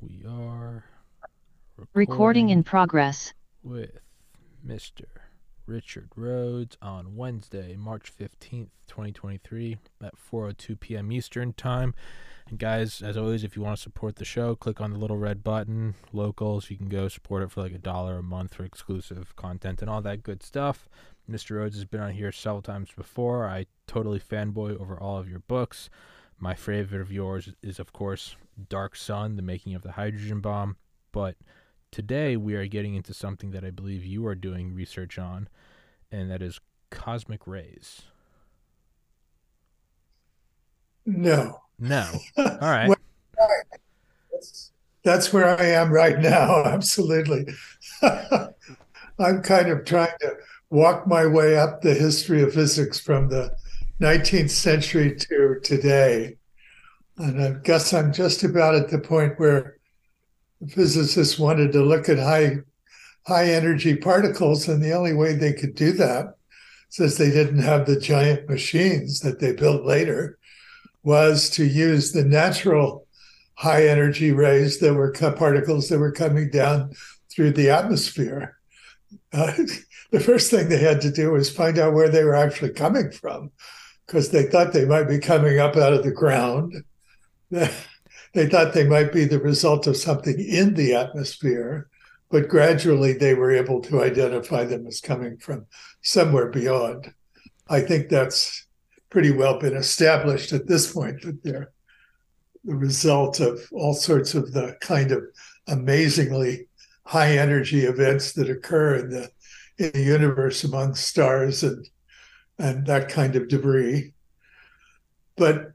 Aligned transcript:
We 0.00 0.24
are 0.26 0.84
Recording 1.92 2.48
in 2.48 2.64
progress. 2.64 3.34
with 3.62 3.98
Mr. 4.66 5.04
Richard 5.66 6.08
Rhodes 6.16 6.78
on 6.80 7.14
Wednesday, 7.14 7.76
March 7.76 8.10
15th, 8.16 8.70
2023 8.86 9.76
at 10.02 10.14
4:02 10.16 10.80
p.m. 10.80 11.12
Eastern 11.12 11.52
Time. 11.52 11.94
And 12.48 12.58
guys, 12.58 13.02
as 13.02 13.16
always, 13.18 13.44
if 13.44 13.54
you 13.56 13.62
want 13.62 13.76
to 13.76 13.82
support 13.82 14.16
the 14.16 14.24
show, 14.24 14.54
click 14.54 14.80
on 14.80 14.92
the 14.92 14.98
little 14.98 15.18
red 15.18 15.44
button, 15.44 15.94
locals. 16.12 16.70
You 16.70 16.78
can 16.78 16.88
go 16.88 17.08
support 17.08 17.42
it 17.42 17.50
for 17.50 17.60
like 17.60 17.74
a 17.74 17.78
dollar 17.78 18.18
a 18.18 18.22
month 18.22 18.54
for 18.54 18.64
exclusive 18.64 19.36
content 19.36 19.82
and 19.82 19.90
all 19.90 20.00
that 20.02 20.22
good 20.22 20.42
stuff. 20.42 20.88
Mr. 21.30 21.56
Rhodes 21.56 21.74
has 21.74 21.84
been 21.84 22.00
on 22.00 22.12
here 22.12 22.32
several 22.32 22.62
times 22.62 22.90
before. 22.96 23.46
I 23.46 23.66
totally 23.86 24.20
fanboy 24.20 24.80
over 24.80 24.98
all 24.98 25.18
of 25.18 25.28
your 25.28 25.40
books. 25.40 25.90
My 26.38 26.54
favorite 26.54 27.00
of 27.00 27.10
yours 27.10 27.50
is, 27.62 27.78
of 27.80 27.92
course, 27.92 28.36
Dark 28.68 28.96
Sun, 28.96 29.36
The 29.36 29.42
Making 29.42 29.74
of 29.74 29.82
the 29.82 29.92
Hydrogen 29.92 30.40
Bomb. 30.40 30.76
But 31.12 31.36
today 31.90 32.36
we 32.36 32.54
are 32.54 32.66
getting 32.66 32.94
into 32.94 33.14
something 33.14 33.50
that 33.52 33.64
I 33.64 33.70
believe 33.70 34.04
you 34.04 34.26
are 34.26 34.34
doing 34.34 34.74
research 34.74 35.18
on, 35.18 35.48
and 36.10 36.30
that 36.30 36.42
is 36.42 36.60
cosmic 36.90 37.46
rays. 37.46 38.02
No. 41.04 41.60
No. 41.78 42.10
All 42.36 42.44
right. 42.60 42.88
Well, 42.88 42.96
That's, 44.32 44.72
that's 45.04 45.32
where 45.32 45.58
I 45.58 45.64
am 45.64 45.92
right 45.92 46.18
now. 46.18 46.62
Absolutely. 46.66 47.46
I'm 48.02 49.42
kind 49.42 49.68
of 49.68 49.84
trying 49.84 50.12
to 50.20 50.34
walk 50.70 51.06
my 51.06 51.26
way 51.26 51.56
up 51.56 51.80
the 51.80 51.94
history 51.94 52.42
of 52.42 52.52
physics 52.52 52.98
from 52.98 53.28
the 53.28 53.56
19th 54.00 54.50
century 54.50 55.14
to 55.16 55.60
today. 55.62 56.36
And 57.18 57.42
I 57.42 57.50
guess 57.62 57.94
I'm 57.94 58.12
just 58.12 58.42
about 58.42 58.74
at 58.74 58.90
the 58.90 58.98
point 58.98 59.38
where 59.38 59.78
physicists 60.68 61.38
wanted 61.38 61.72
to 61.72 61.82
look 61.82 62.08
at 62.08 62.18
high 62.18 62.58
high 63.26 63.46
energy 63.50 63.96
particles, 63.96 64.68
and 64.68 64.82
the 64.82 64.92
only 64.92 65.12
way 65.12 65.34
they 65.34 65.52
could 65.52 65.74
do 65.74 65.92
that, 65.92 66.36
since 66.90 67.16
they 67.16 67.30
didn't 67.30 67.58
have 67.58 67.84
the 67.84 67.98
giant 67.98 68.48
machines 68.48 69.20
that 69.20 69.40
they 69.40 69.52
built 69.52 69.84
later, 69.84 70.38
was 71.02 71.50
to 71.50 71.64
use 71.64 72.12
the 72.12 72.24
natural 72.24 73.06
high 73.54 73.86
energy 73.88 74.30
rays 74.30 74.78
that 74.78 74.94
were 74.94 75.12
particles 75.12 75.88
that 75.88 75.98
were 75.98 76.12
coming 76.12 76.50
down 76.50 76.92
through 77.30 77.50
the 77.50 77.70
atmosphere. 77.70 78.56
Uh, 79.32 79.52
the 80.10 80.20
first 80.20 80.50
thing 80.50 80.68
they 80.68 80.78
had 80.78 81.00
to 81.00 81.10
do 81.10 81.32
was 81.32 81.50
find 81.50 81.78
out 81.78 81.94
where 81.94 82.08
they 82.08 82.22
were 82.22 82.34
actually 82.34 82.70
coming 82.70 83.10
from, 83.10 83.50
because 84.06 84.30
they 84.30 84.44
thought 84.44 84.72
they 84.72 84.84
might 84.84 85.08
be 85.08 85.18
coming 85.18 85.58
up 85.58 85.76
out 85.76 85.92
of 85.92 86.04
the 86.04 86.12
ground. 86.12 86.84
They 88.36 88.46
thought 88.46 88.74
they 88.74 88.86
might 88.86 89.14
be 89.14 89.24
the 89.24 89.40
result 89.40 89.86
of 89.86 89.96
something 89.96 90.38
in 90.38 90.74
the 90.74 90.94
atmosphere, 90.94 91.88
but 92.30 92.48
gradually 92.48 93.14
they 93.14 93.32
were 93.32 93.50
able 93.50 93.80
to 93.82 94.02
identify 94.02 94.64
them 94.64 94.86
as 94.86 95.00
coming 95.00 95.38
from 95.38 95.64
somewhere 96.02 96.50
beyond. 96.50 97.14
I 97.70 97.80
think 97.80 98.10
that's 98.10 98.66
pretty 99.08 99.30
well 99.30 99.58
been 99.58 99.74
established 99.74 100.52
at 100.52 100.66
this 100.66 100.92
point 100.92 101.22
that 101.22 101.42
they're 101.42 101.72
the 102.66 102.74
result 102.74 103.40
of 103.40 103.60
all 103.72 103.94
sorts 103.94 104.34
of 104.34 104.52
the 104.52 104.76
kind 104.82 105.12
of 105.12 105.24
amazingly 105.68 106.68
high 107.06 107.38
energy 107.38 107.84
events 107.84 108.32
that 108.34 108.50
occur 108.50 108.96
in 108.96 109.08
the 109.08 109.30
in 109.78 109.92
the 109.92 110.02
universe 110.02 110.62
among 110.62 110.94
stars 110.94 111.62
and 111.62 111.88
and 112.58 112.86
that 112.86 113.08
kind 113.08 113.34
of 113.34 113.48
debris. 113.48 114.12
But 115.36 115.72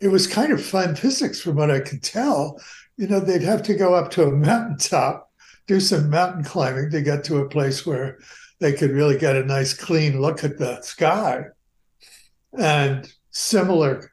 it 0.00 0.08
was 0.08 0.26
kind 0.26 0.52
of 0.52 0.64
fun 0.64 0.94
physics 0.94 1.40
from 1.40 1.56
what 1.56 1.70
I 1.70 1.80
could 1.80 2.02
tell. 2.02 2.60
You 2.96 3.06
know, 3.06 3.20
they'd 3.20 3.42
have 3.42 3.62
to 3.64 3.74
go 3.74 3.94
up 3.94 4.10
to 4.12 4.24
a 4.24 4.32
mountaintop, 4.32 5.30
do 5.66 5.80
some 5.80 6.10
mountain 6.10 6.44
climbing 6.44 6.90
to 6.90 7.02
get 7.02 7.24
to 7.24 7.38
a 7.38 7.48
place 7.48 7.86
where 7.86 8.18
they 8.60 8.72
could 8.72 8.90
really 8.90 9.18
get 9.18 9.36
a 9.36 9.44
nice 9.44 9.74
clean 9.74 10.20
look 10.20 10.44
at 10.44 10.58
the 10.58 10.80
sky. 10.82 11.44
And 12.58 13.10
similar 13.30 14.10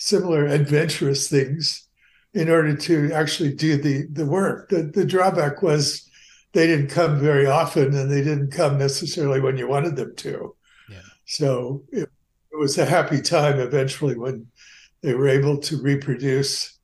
similar 0.00 0.46
adventurous 0.46 1.28
things 1.28 1.86
in 2.32 2.48
order 2.48 2.74
to 2.74 3.12
actually 3.12 3.52
do 3.52 3.76
the 3.76 4.06
the 4.10 4.24
work. 4.24 4.70
The 4.70 4.84
the 4.84 5.04
drawback 5.04 5.62
was 5.62 6.08
they 6.52 6.66
didn't 6.66 6.88
come 6.88 7.20
very 7.20 7.46
often 7.46 7.94
and 7.94 8.10
they 8.10 8.24
didn't 8.24 8.50
come 8.50 8.78
necessarily 8.78 9.40
when 9.40 9.58
you 9.58 9.68
wanted 9.68 9.96
them 9.96 10.16
to. 10.16 10.56
Yeah. 10.88 11.02
So 11.26 11.84
it, 11.92 12.08
was 12.60 12.76
a 12.76 12.84
happy 12.84 13.22
time 13.22 13.58
eventually 13.58 14.18
when 14.18 14.46
they 15.00 15.14
were 15.14 15.28
able 15.28 15.56
to 15.56 15.80
reproduce 15.80 16.78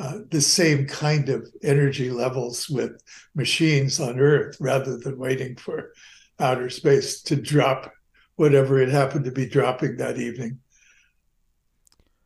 uh, 0.00 0.20
the 0.30 0.40
same 0.40 0.86
kind 0.86 1.28
of 1.28 1.46
energy 1.62 2.10
levels 2.10 2.66
with 2.70 2.98
machines 3.34 4.00
on 4.00 4.18
Earth 4.18 4.56
rather 4.58 4.96
than 4.96 5.18
waiting 5.18 5.54
for 5.56 5.92
outer 6.40 6.70
space 6.70 7.20
to 7.20 7.36
drop 7.36 7.92
whatever 8.36 8.80
it 8.80 8.88
happened 8.88 9.26
to 9.26 9.30
be 9.30 9.46
dropping 9.46 9.98
that 9.98 10.16
evening. 10.16 10.58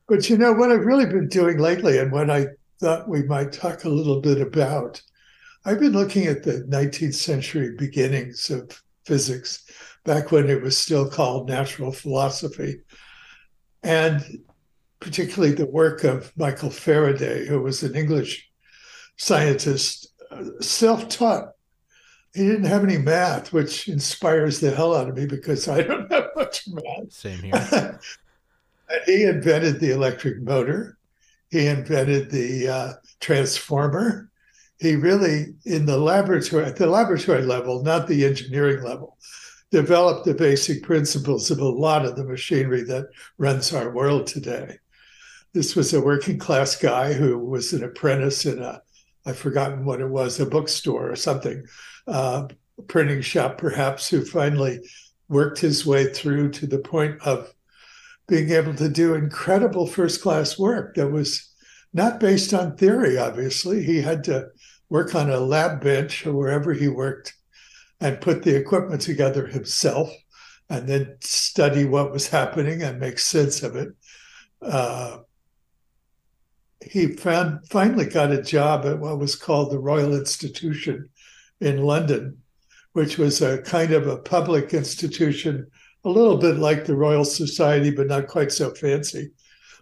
But 0.07 0.31
you 0.31 0.39
know, 0.39 0.53
what 0.53 0.71
I've 0.71 0.87
really 0.87 1.07
been 1.07 1.29
doing 1.29 1.59
lately, 1.59 1.99
and 1.99 2.13
what 2.13 2.31
I 2.31 2.47
thought 2.79 3.09
we 3.09 3.25
might 3.25 3.53
talk 3.53 3.83
a 3.83 3.89
little 3.89 4.21
bit 4.21 4.41
about, 4.41 5.03
I've 5.65 5.81
been 5.81 5.93
looking 5.93 6.27
at 6.27 6.45
the 6.45 6.65
19th 6.69 7.17
century 7.17 7.75
beginnings 7.77 8.49
of 8.49 8.81
physics, 9.07 9.65
back 10.05 10.33
when 10.33 10.51
it 10.51 10.63
was 10.63 10.77
still 10.77 11.09
called 11.09 11.49
natural 11.49 11.93
philosophy. 11.93 12.81
And 13.83 14.23
particularly 15.01 15.55
the 15.55 15.67
work 15.67 16.05
of 16.05 16.33
Michael 16.37 16.71
Faraday, 16.71 17.47
who 17.47 17.61
was 17.61 17.83
an 17.83 17.95
English 17.95 18.51
scientist, 19.17 20.09
uh, 20.31 20.45
self 20.61 21.09
taught. 21.09 21.53
He 22.35 22.43
didn't 22.43 22.65
have 22.65 22.85
any 22.85 22.99
math, 22.99 23.53
which 23.53 23.89
inspires 23.89 24.61
the 24.61 24.71
hell 24.71 24.95
out 24.95 25.09
of 25.09 25.17
me 25.17 25.27
because 25.27 25.69
I 25.69 25.83
don't 25.83 26.11
have 26.13 26.31
much 26.37 26.69
math. 26.69 27.13
Same 27.13 27.39
here. 27.39 28.01
he 29.07 29.23
invented 29.25 29.81
the 29.81 29.93
electric 29.93 30.43
motor, 30.43 30.99
he 31.51 31.67
invented 31.67 32.31
the 32.31 32.69
uh, 32.69 32.93
transformer. 33.21 34.31
He 34.79 34.95
really, 34.95 35.55
in 35.65 35.87
the 35.87 35.97
laboratory, 35.97 36.65
at 36.65 36.77
the 36.77 36.87
laboratory 36.87 37.43
level, 37.43 37.83
not 37.83 38.07
the 38.07 38.25
engineering 38.27 38.83
level, 38.83 39.17
developed 39.71 40.25
the 40.25 40.35
basic 40.35 40.83
principles 40.83 41.51
of 41.51 41.59
a 41.59 41.69
lot 41.69 42.05
of 42.05 42.17
the 42.17 42.25
machinery 42.25 42.83
that 42.83 43.07
runs 43.39 43.73
our 43.73 43.91
world 43.91 44.27
today. 44.27 44.79
This 45.55 45.75
was 45.75 45.95
a 45.95 46.01
working 46.01 46.39
class 46.39 46.77
guy 46.77 47.15
who 47.15 47.39
was 47.39 47.73
an 47.73 47.83
apprentice 47.83 48.45
in 48.45 48.63
a, 48.63 48.83
I've 49.25 49.39
forgotten 49.39 49.85
what 49.85 50.01
it 50.01 50.09
was, 50.09 50.39
a 50.39 50.47
bookstore 50.47 51.11
or 51.11 51.17
something, 51.17 51.65
uh, 52.07 52.49
printing 52.87 53.23
shop 53.23 53.57
perhaps, 53.59 54.09
who 54.09 54.25
finally 54.25 54.81
worked 55.29 55.59
his 55.59 55.87
way 55.87 56.13
through 56.13 56.51
to 56.51 56.67
the 56.67 56.79
point 56.79 57.21
of 57.23 57.53
being 58.29 58.51
able 58.51 58.75
to 58.75 58.89
do 58.89 59.15
incredible 59.15 59.87
first 59.87 60.21
class 60.21 60.59
work 60.59 60.95
that 60.97 61.11
was 61.11 61.53
not 61.93 62.21
based 62.21 62.53
on 62.53 62.77
theory, 62.77 63.17
obviously. 63.17 63.83
He 63.83 64.03
had 64.03 64.23
to 64.25 64.49
work 64.89 65.15
on 65.15 65.31
a 65.31 65.41
lab 65.41 65.81
bench 65.81 66.27
or 66.27 66.33
wherever 66.33 66.73
he 66.73 66.89
worked 66.89 67.35
and 68.01 68.21
put 68.21 68.43
the 68.43 68.55
equipment 68.55 69.01
together 69.01 69.47
himself 69.47 70.11
and 70.69 70.89
then 70.89 71.17
study 71.21 71.85
what 71.85 72.13
was 72.13 72.29
happening 72.29 72.83
and 72.83 72.99
make 72.99 73.19
sense 73.19 73.63
of 73.63 73.77
it. 73.77 73.89
Uh, 74.61 75.19
he 76.85 77.09
found 77.09 77.67
finally 77.69 78.05
got 78.05 78.33
a 78.33 78.43
job 78.43 78.85
at 78.85 78.99
what 78.99 79.19
was 79.19 79.35
called 79.35 79.71
the 79.71 79.79
Royal 79.79 80.15
Institution 80.15 81.09
in 81.61 81.83
London, 81.83 82.39
which 82.93 83.19
was 83.19 83.43
a 83.43 83.63
kind 83.63 83.93
of 83.93 84.07
a 84.07 84.19
public 84.19 84.75
institution, 84.75 85.67
a 86.05 86.09
little 86.09 86.37
bit 86.37 86.57
like 86.57 86.85
the 86.85 86.97
Royal 86.97 87.25
Society, 87.25 87.91
but 87.91 88.07
not 88.07 88.29
quite 88.29 88.53
so 88.53 88.73
fancy, 88.75 89.31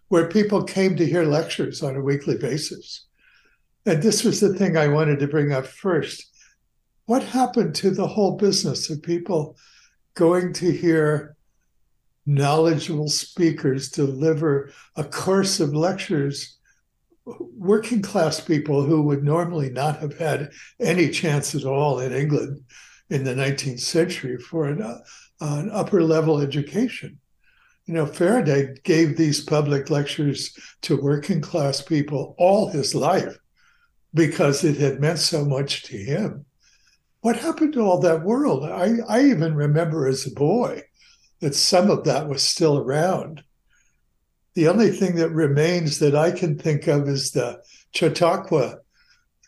where 0.09 0.29
people 0.29 0.63
came 0.63 0.97
to 0.97 1.07
hear 1.07 1.25
lectures 1.25 1.83
on 1.83 1.97
a 1.97 2.03
weekly 2.03 2.37
basis. 2.37 3.04
And 3.87 4.03
this 4.03 4.25
was 4.25 4.41
the 4.41 4.55
thing 4.55 4.77
I 4.77 4.89
wanted 4.89 5.19
to 5.21 5.29
bring 5.29 5.53
up 5.53 5.67
first. 5.67 6.25
What 7.07 7.23
happened 7.23 7.75
to 7.77 7.91
the 7.91 8.07
whole 8.07 8.37
business 8.37 8.89
of 8.89 9.03
people 9.03 9.57
going 10.15 10.53
to 10.55 10.73
hear 10.73 11.37
knowledgeable 12.27 13.09
speakers 13.09 13.91
deliver 13.91 14.73
a 14.97 15.05
course 15.05 15.61
of 15.61 15.75
lectures 15.75 16.59
working 17.27 18.03
class 18.03 18.41
people 18.41 18.83
who 18.83 19.03
would 19.03 19.23
normally 19.23 19.71
not 19.71 19.99
have 19.99 20.17
had 20.19 20.51
any 20.81 21.11
chance 21.11 21.55
at 21.55 21.65
all 21.65 22.01
in 22.01 22.13
England 22.13 22.61
in 23.11 23.25
the 23.25 23.35
19th 23.35 23.81
century 23.81 24.39
for 24.39 24.67
an, 24.67 24.83
uh, 24.83 24.99
an 25.41 25.71
upper 25.71 26.03
level 26.03 26.41
education. 26.41 27.19
You 27.87 27.95
know, 27.95 28.07
Faraday 28.07 28.75
gave 28.83 29.17
these 29.17 29.45
public 29.45 29.91
lectures 29.91 30.57
to 30.83 31.01
working 31.01 31.43
class 31.43 31.83
people 31.83 32.35
all 32.39 32.69
his 32.69 32.95
life 32.95 33.37
because 34.15 34.63
it 34.65 34.77
had 34.77 35.01
meant 35.01 35.19
so 35.19 35.45
much 35.45 35.83
to 35.85 35.97
him. 35.97 36.47
What 37.21 37.37
happened 37.37 37.73
to 37.73 37.81
all 37.81 37.99
that 38.01 38.23
world? 38.23 38.65
I, 38.65 38.99
I 39.09 39.25
even 39.25 39.55
remember 39.55 40.07
as 40.07 40.27
a 40.27 40.31
boy 40.31 40.83
that 41.41 41.55
some 41.55 41.91
of 41.91 42.05
that 42.05 42.29
was 42.29 42.43
still 42.43 42.79
around. 42.79 43.43
the 44.55 44.69
only 44.69 44.91
thing 44.91 45.17
that 45.17 45.31
remains 45.31 45.99
that 45.99 46.15
I 46.15 46.31
can 46.31 46.57
think 46.57 46.87
of 46.87 47.09
is 47.09 47.33
the 47.33 47.61
Chautauqua 47.93 48.79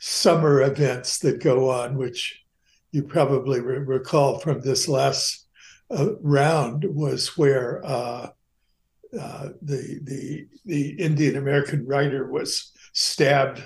summer 0.00 0.62
events 0.62 1.18
that 1.20 1.42
go 1.42 1.70
on, 1.70 1.96
which 1.96 2.42
you 2.90 3.02
probably 3.02 3.60
re- 3.60 3.78
recall 3.78 4.38
from 4.40 4.60
this 4.60 4.88
last 4.88 5.46
uh, 5.90 6.14
round, 6.20 6.84
was 6.84 7.36
where 7.38 7.84
uh, 7.84 8.30
uh, 9.18 9.48
the 9.62 10.00
the 10.02 10.46
the 10.64 10.90
Indian 10.90 11.36
American 11.36 11.86
writer 11.86 12.28
was 12.30 12.72
stabbed 12.92 13.62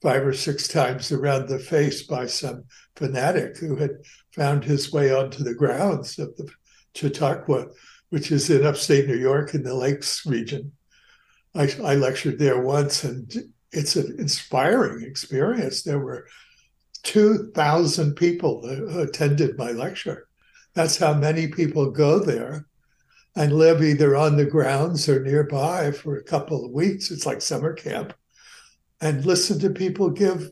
five 0.00 0.24
or 0.24 0.32
six 0.32 0.68
times 0.68 1.10
around 1.10 1.48
the 1.48 1.58
face 1.58 2.04
by 2.04 2.26
some 2.26 2.64
fanatic 2.96 3.56
who 3.58 3.76
had 3.76 3.90
found 4.32 4.64
his 4.64 4.92
way 4.92 5.12
onto 5.12 5.42
the 5.42 5.54
grounds 5.54 6.18
of 6.18 6.36
the 6.36 6.48
Chautauqua, 6.94 7.66
which 8.10 8.30
is 8.30 8.50
in 8.50 8.64
upstate 8.64 9.06
New 9.06 9.16
York 9.16 9.54
in 9.54 9.62
the 9.62 9.74
Lakes 9.74 10.24
region. 10.26 10.72
I, 11.54 11.68
I 11.84 11.94
lectured 11.94 12.38
there 12.38 12.60
once, 12.60 13.04
and 13.04 13.32
it's 13.72 13.96
an 13.96 14.16
inspiring 14.18 15.04
experience. 15.04 15.82
There 15.82 15.98
were 15.98 16.26
2,000 17.02 18.14
people 18.14 18.66
who 18.66 19.00
attended 19.00 19.58
my 19.58 19.72
lecture. 19.72 20.28
That's 20.74 20.98
how 20.98 21.14
many 21.14 21.48
people 21.48 21.90
go 21.90 22.18
there 22.18 22.66
and 23.34 23.52
live 23.52 23.82
either 23.82 24.16
on 24.16 24.36
the 24.36 24.44
grounds 24.44 25.08
or 25.08 25.22
nearby 25.22 25.92
for 25.92 26.16
a 26.16 26.24
couple 26.24 26.64
of 26.64 26.72
weeks. 26.72 27.10
It's 27.10 27.26
like 27.26 27.40
summer 27.40 27.72
camp 27.72 28.12
and 29.00 29.24
listen 29.24 29.58
to 29.60 29.70
people 29.70 30.10
give 30.10 30.50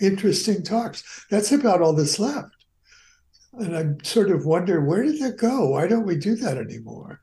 interesting 0.00 0.62
talks. 0.62 1.26
That's 1.30 1.52
about 1.52 1.80
all 1.80 1.92
that's 1.92 2.18
left. 2.18 2.54
And 3.52 3.76
I 3.76 4.04
sort 4.04 4.30
of 4.30 4.46
wonder 4.46 4.80
where 4.80 5.04
did 5.04 5.20
that 5.22 5.36
go? 5.38 5.70
Why 5.70 5.86
don't 5.86 6.06
we 6.06 6.16
do 6.16 6.34
that 6.36 6.58
anymore? 6.58 7.20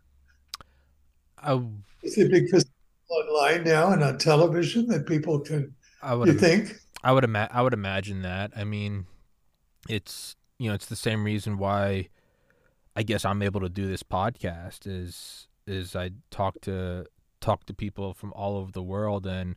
I, 1.37 1.61
Is 2.03 2.17
it 2.17 2.31
because 2.31 2.65
online 3.09 3.63
now 3.63 3.91
and 3.91 4.03
on 4.03 4.17
television 4.17 4.87
that 4.87 5.05
people 5.05 5.39
can? 5.39 5.73
I 6.01 6.15
would 6.15 6.27
You 6.27 6.33
think? 6.35 6.79
I 7.03 7.11
would 7.11 7.23
ima- 7.23 7.49
I 7.51 7.61
would 7.61 7.73
imagine 7.73 8.21
that. 8.21 8.51
I 8.55 8.63
mean, 8.63 9.07
it's 9.89 10.35
you 10.57 10.69
know, 10.69 10.75
it's 10.75 10.85
the 10.85 10.95
same 10.95 11.23
reason 11.23 11.57
why 11.57 12.09
I 12.95 13.03
guess 13.03 13.25
I'm 13.25 13.41
able 13.41 13.61
to 13.61 13.69
do 13.69 13.87
this 13.87 14.03
podcast 14.03 14.85
is 14.85 15.47
is 15.67 15.95
I 15.95 16.11
talk 16.29 16.61
to 16.61 17.05
talk 17.39 17.65
to 17.65 17.73
people 17.73 18.13
from 18.13 18.31
all 18.33 18.57
over 18.57 18.71
the 18.71 18.83
world 18.83 19.25
and 19.25 19.55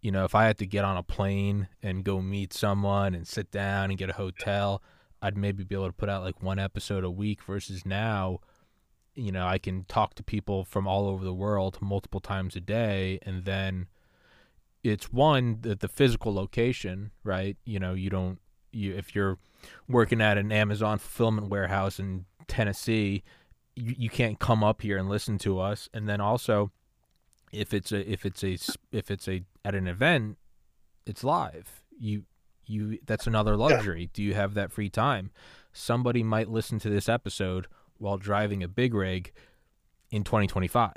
you 0.00 0.10
know, 0.10 0.24
if 0.24 0.34
I 0.34 0.44
had 0.44 0.58
to 0.58 0.66
get 0.66 0.84
on 0.84 0.96
a 0.96 1.02
plane 1.02 1.68
and 1.82 2.04
go 2.04 2.20
meet 2.20 2.52
someone 2.52 3.14
and 3.14 3.26
sit 3.26 3.50
down 3.50 3.90
and 3.90 3.98
get 3.98 4.10
a 4.10 4.14
hotel, 4.14 4.82
I'd 5.22 5.36
maybe 5.36 5.64
be 5.64 5.74
able 5.74 5.86
to 5.86 5.92
put 5.92 6.08
out 6.08 6.22
like 6.22 6.42
one 6.42 6.58
episode 6.58 7.04
a 7.04 7.10
week 7.10 7.42
versus 7.42 7.84
now, 7.84 8.40
you 9.14 9.32
know, 9.32 9.46
I 9.46 9.58
can 9.58 9.84
talk 9.84 10.14
to 10.16 10.22
people 10.22 10.64
from 10.64 10.86
all 10.86 11.08
over 11.08 11.24
the 11.24 11.34
world 11.34 11.78
multiple 11.80 12.20
times 12.20 12.54
a 12.54 12.60
day 12.60 13.18
and 13.22 13.44
then 13.44 13.86
it's 14.84 15.12
one 15.12 15.58
that 15.62 15.80
the 15.80 15.88
physical 15.88 16.32
location, 16.32 17.10
right? 17.24 17.56
You 17.64 17.80
know, 17.80 17.94
you 17.94 18.10
don't 18.10 18.38
you 18.72 18.94
if 18.94 19.14
you're 19.14 19.38
working 19.88 20.20
at 20.20 20.38
an 20.38 20.52
Amazon 20.52 20.98
fulfillment 20.98 21.48
warehouse 21.48 21.98
in 21.98 22.26
Tennessee, 22.46 23.24
you, 23.74 23.94
you 23.98 24.10
can't 24.10 24.38
come 24.38 24.62
up 24.62 24.82
here 24.82 24.96
and 24.98 25.08
listen 25.08 25.38
to 25.38 25.58
us. 25.58 25.88
And 25.92 26.08
then 26.08 26.20
also, 26.20 26.70
if 27.52 27.72
it's 27.74 27.92
a 27.92 28.10
if 28.10 28.24
it's 28.24 28.44
a 28.44 28.58
if 28.92 29.10
it's 29.10 29.28
a 29.28 29.42
at 29.66 29.74
an 29.74 29.88
event, 29.88 30.38
it's 31.06 31.24
live. 31.24 31.82
You 31.98 32.24
you 32.64 32.98
that's 33.06 33.26
another 33.26 33.56
luxury. 33.56 34.10
Do 34.12 34.22
you 34.22 34.34
have 34.34 34.54
that 34.54 34.70
free 34.72 34.90
time? 34.90 35.30
Somebody 35.72 36.22
might 36.22 36.48
listen 36.48 36.78
to 36.80 36.88
this 36.90 37.08
episode 37.08 37.66
while 37.98 38.16
driving 38.16 38.62
a 38.62 38.68
big 38.68 38.92
rig 38.94 39.32
in 40.10 40.24
2025. 40.24 40.92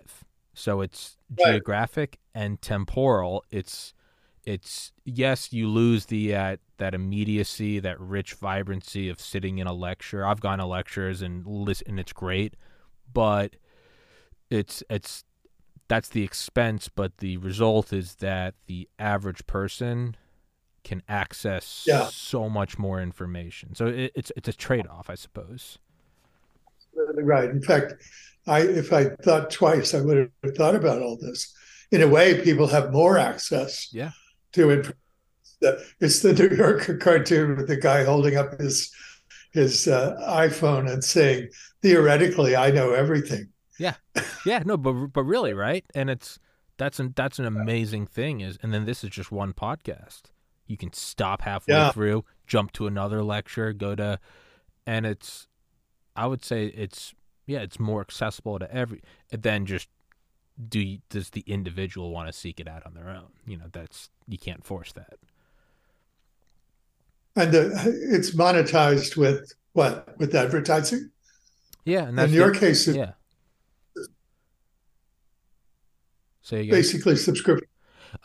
So 0.53 0.81
it's 0.81 1.17
Right. 1.37 1.51
geographic 1.53 2.19
and 2.33 2.61
temporal. 2.61 3.43
It's 3.51 3.93
it's 4.45 4.91
yes, 5.05 5.51
you 5.53 5.67
lose 5.67 6.07
the 6.07 6.35
uh, 6.35 6.57
that 6.77 6.93
immediacy, 6.95 7.79
that 7.79 7.99
rich 7.99 8.33
vibrancy 8.33 9.09
of 9.09 9.19
sitting 9.19 9.57
in 9.59 9.67
a 9.67 9.73
lecture. 9.73 10.25
I've 10.25 10.41
gone 10.41 10.57
to 10.59 10.65
lectures 10.65 11.21
and 11.21 11.45
listen, 11.45 11.85
and 11.89 11.99
it's 11.99 12.13
great, 12.13 12.55
but 13.13 13.55
it's 14.49 14.81
it's 14.89 15.23
that's 15.89 16.07
the 16.07 16.23
expense. 16.23 16.87
But 16.87 17.17
the 17.17 17.35
result 17.37 17.91
is 17.91 18.15
that 18.15 18.55
the 18.67 18.87
average 18.97 19.45
person 19.45 20.15
can 20.85 21.03
access 21.09 21.83
Yeah. 21.85 22.07
so 22.09 22.47
much 22.49 22.79
more 22.79 23.01
information. 23.01 23.75
So 23.75 23.87
it, 23.87 24.13
it's 24.15 24.31
it's 24.37 24.47
a 24.47 24.53
trade 24.53 24.87
off, 24.87 25.09
I 25.09 25.15
suppose. 25.15 25.77
Right. 26.95 27.49
In 27.49 27.61
fact, 27.61 27.95
I 28.47 28.61
if 28.61 28.93
I 28.93 29.09
thought 29.23 29.51
twice, 29.51 29.93
I 29.93 30.01
would 30.01 30.31
have 30.43 30.55
thought 30.55 30.75
about 30.75 31.01
all 31.01 31.17
this. 31.17 31.53
In 31.91 32.01
a 32.01 32.07
way, 32.07 32.41
people 32.41 32.67
have 32.67 32.91
more 32.91 33.17
access 33.17 33.91
Yeah. 33.93 34.11
to 34.53 34.69
it. 34.69 34.95
It's 35.99 36.21
the 36.21 36.31
New 36.33 36.55
Yorker 36.55 36.95
cartoon 36.97 37.57
with 37.57 37.67
the 37.67 37.75
guy 37.75 38.03
holding 38.05 38.37
up 38.37 38.57
his 38.59 38.91
his 39.51 39.87
uh, 39.87 40.15
iPhone 40.29 40.89
and 40.91 41.03
saying, 41.03 41.49
"Theoretically, 41.81 42.55
I 42.55 42.71
know 42.71 42.93
everything." 42.93 43.49
Yeah, 43.79 43.95
yeah, 44.45 44.61
no, 44.65 44.77
but 44.77 44.93
but 45.07 45.23
really, 45.23 45.53
right? 45.53 45.85
And 45.95 46.09
it's 46.09 46.37
that's 46.77 46.99
an 46.99 47.13
that's 47.15 47.39
an 47.39 47.45
amazing 47.45 48.05
thing 48.07 48.41
is 48.41 48.57
and 48.61 48.73
then 48.73 48.85
this 48.85 49.03
is 49.03 49.09
just 49.09 49.31
one 49.31 49.53
podcast. 49.53 50.23
You 50.67 50.77
can 50.77 50.93
stop 50.93 51.41
halfway 51.41 51.73
Yeah. 51.73 51.91
through, 51.91 52.25
jump 52.45 52.71
to 52.73 52.85
another 52.87 53.23
lecture, 53.23 53.73
go 53.73 53.95
to 53.95 54.19
and 54.85 55.05
it's 55.05 55.47
I 56.15 56.27
would 56.27 56.43
say 56.43 56.65
it's 56.67 57.13
yeah, 57.47 57.59
it's 57.59 57.79
more 57.79 58.01
accessible 58.01 58.59
to 58.59 58.71
every 58.73 59.01
than 59.31 59.65
just 59.65 59.87
do 60.67 60.79
you, 60.79 60.99
does 61.09 61.29
the 61.29 61.41
individual 61.47 62.11
want 62.11 62.27
to 62.27 62.33
seek 62.33 62.59
it 62.59 62.67
out 62.67 62.85
on 62.85 62.93
their 62.93 63.09
own? 63.09 63.29
You 63.47 63.57
know, 63.57 63.67
that's 63.71 64.09
you 64.27 64.37
can't 64.37 64.63
force 64.65 64.91
that. 64.91 65.17
And 67.35 67.55
uh, 67.55 67.69
it's 67.85 68.35
monetized 68.35 69.15
with 69.15 69.53
what? 69.73 70.17
With 70.19 70.35
advertising. 70.35 71.11
Yeah, 71.85 72.03
and 72.07 72.17
that's 72.17 72.25
In 72.25 72.31
the- 72.31 72.37
your 72.37 72.53
case, 72.53 72.87
it's 72.87 72.97
yeah. 72.97 73.11
Say 76.49 76.61
again. 76.61 76.71
basically 76.71 77.15
subscription. 77.15 77.67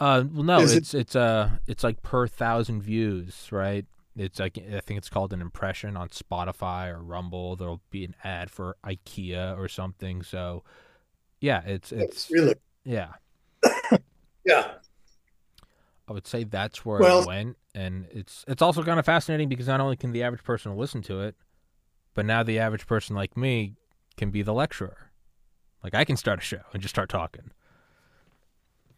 Uh, 0.01 0.25
well, 0.33 0.43
no, 0.45 0.61
Is 0.61 0.73
it- 0.73 0.79
it's 0.79 0.95
it's 0.95 1.17
uh 1.17 1.51
it's 1.67 1.85
like 1.85 2.03
per 2.03 2.27
thousand 2.27 2.83
views, 2.83 3.49
right? 3.53 3.85
It's 4.17 4.39
like 4.39 4.57
I 4.59 4.81
think 4.81 4.99
it's 4.99 5.11
called 5.11 5.33
an 5.33 5.41
impression 5.43 5.97
on 5.97 6.09
Spotify 6.09 6.89
or 6.91 7.03
Rumble. 7.03 7.57
There'll 7.57 7.83
be 7.91 8.05
an 8.05 8.15
ad 8.25 8.51
for 8.51 8.77
IKEA 8.85 9.59
or 9.59 9.69
something. 9.69 10.23
So, 10.23 10.63
yeah, 11.41 11.63
it's 11.67 11.93
it's 11.93 12.31
really. 12.31 12.55
yeah. 12.85 13.09
Yeah. 14.47 14.73
I 16.07 16.13
would 16.13 16.27
say 16.27 16.45
that's 16.45 16.85
where 16.85 17.01
Well- 17.01 17.23
I 17.23 17.27
went, 17.27 17.57
and 17.75 18.07
it's 18.11 18.45
it's 18.47 18.63
also 18.63 18.83
kind 18.85 18.99
of 18.99 19.07
fascinating 19.07 19.49
because 19.49 19.67
not 19.69 19.81
only 19.81 19.97
can 19.97 20.13
the 20.13 20.23
average 20.23 20.45
person 20.45 20.77
listen 20.77 21.03
to 21.03 21.21
it, 21.21 21.35
but 22.15 22.25
now 22.27 22.43
the 22.43 22.59
average 22.59 22.87
person 22.87 23.17
like 23.17 23.37
me 23.37 23.75
can 24.17 24.31
be 24.31 24.43
the 24.43 24.53
lecturer. 24.55 25.11
Like 25.83 25.95
I 25.95 26.05
can 26.05 26.17
start 26.17 26.39
a 26.39 26.43
show 26.43 26.61
and 26.73 26.81
just 26.83 26.95
start 26.95 27.09
talking. 27.09 27.51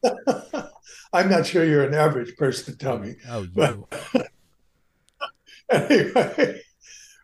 I'm 1.12 1.31
not 1.31 1.47
sure 1.47 1.65
you're 1.65 1.85
an 1.85 1.95
average 1.95 2.37
person, 2.37 2.76
Tommy. 2.76 3.17
Oh, 3.29 3.43
you. 3.43 3.50
Well- 3.55 3.88
anyway, 5.71 6.61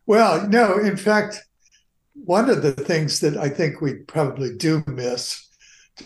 well, 0.06 0.48
no, 0.48 0.78
in 0.78 0.96
fact, 0.96 1.40
one 2.14 2.50
of 2.50 2.62
the 2.62 2.72
things 2.72 3.20
that 3.20 3.36
I 3.36 3.48
think 3.48 3.80
we 3.80 3.94
probably 3.94 4.56
do 4.56 4.82
miss, 4.86 5.48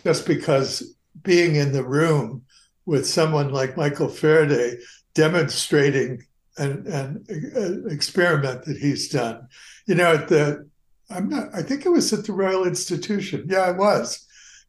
just 0.05 0.27
because 0.27 0.95
being 1.23 1.57
in 1.57 1.73
the 1.73 1.85
room 1.85 2.43
with 2.85 3.07
someone 3.07 3.51
like 3.53 3.77
Michael 3.77 4.09
Faraday 4.09 4.77
demonstrating 5.15 6.23
an, 6.59 6.87
an, 6.87 7.25
an 7.29 7.87
experiment 7.91 8.65
that 8.65 8.77
he's 8.77 9.09
done, 9.09 9.49
you 9.87 9.95
know, 9.95 10.15
at 10.15 10.29
the, 10.29 10.69
I'm 11.11 11.29
not, 11.29 11.49
I 11.55 11.63
think 11.63 11.87
it 11.87 11.91
was 11.91 12.13
at 12.13 12.25
the 12.25 12.33
Royal 12.33 12.67
Institution. 12.67 13.47
Yeah, 13.49 13.71
it 13.71 13.77
was. 13.77 14.27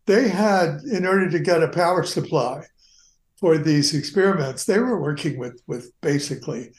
They 0.07 0.29
had, 0.29 0.81
in 0.83 1.05
order 1.05 1.29
to 1.29 1.39
get 1.39 1.61
a 1.61 1.67
power 1.67 2.03
supply 2.03 2.63
for 3.39 3.57
these 3.57 3.93
experiments, 3.93 4.65
they 4.65 4.79
were 4.79 5.01
working 5.01 5.37
with, 5.37 5.61
with 5.67 5.91
basically 6.01 6.71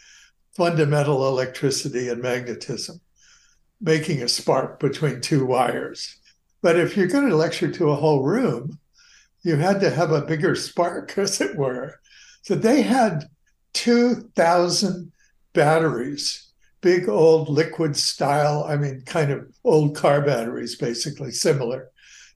fundamental 0.57 1.29
electricity 1.29 2.09
and 2.09 2.23
magnetism, 2.23 3.01
making 3.81 4.23
a 4.23 4.29
spark 4.29 4.81
between 4.81 5.21
two 5.21 5.45
wires. 5.45 6.19
But 6.63 6.79
if 6.79 6.97
you're 6.97 7.07
going 7.07 7.29
to 7.29 7.37
lecture 7.37 7.71
to 7.71 7.91
a 7.91 7.97
whole 7.97 8.25
room, 8.25 8.79
you 9.43 9.57
had 9.57 9.81
to 9.81 9.91
have 9.91 10.11
a 10.11 10.23
bigger 10.23 10.55
spark, 10.55 11.17
as 11.19 11.41
it 11.41 11.55
were. 11.55 12.01
So 12.43 12.55
they 12.55 12.81
had 12.83 13.29
2,000 13.75 15.13
batteries, 15.53 16.49
big 16.81 17.09
old 17.11 17.51
liquid 17.51 17.95
style, 17.95 18.65
I 18.67 18.77
mean, 18.77 19.03
kind 19.05 19.31
of 19.31 19.53
old 19.65 19.95
car 19.95 20.23
batteries, 20.23 20.77
basically 20.77 21.31
similar, 21.31 21.91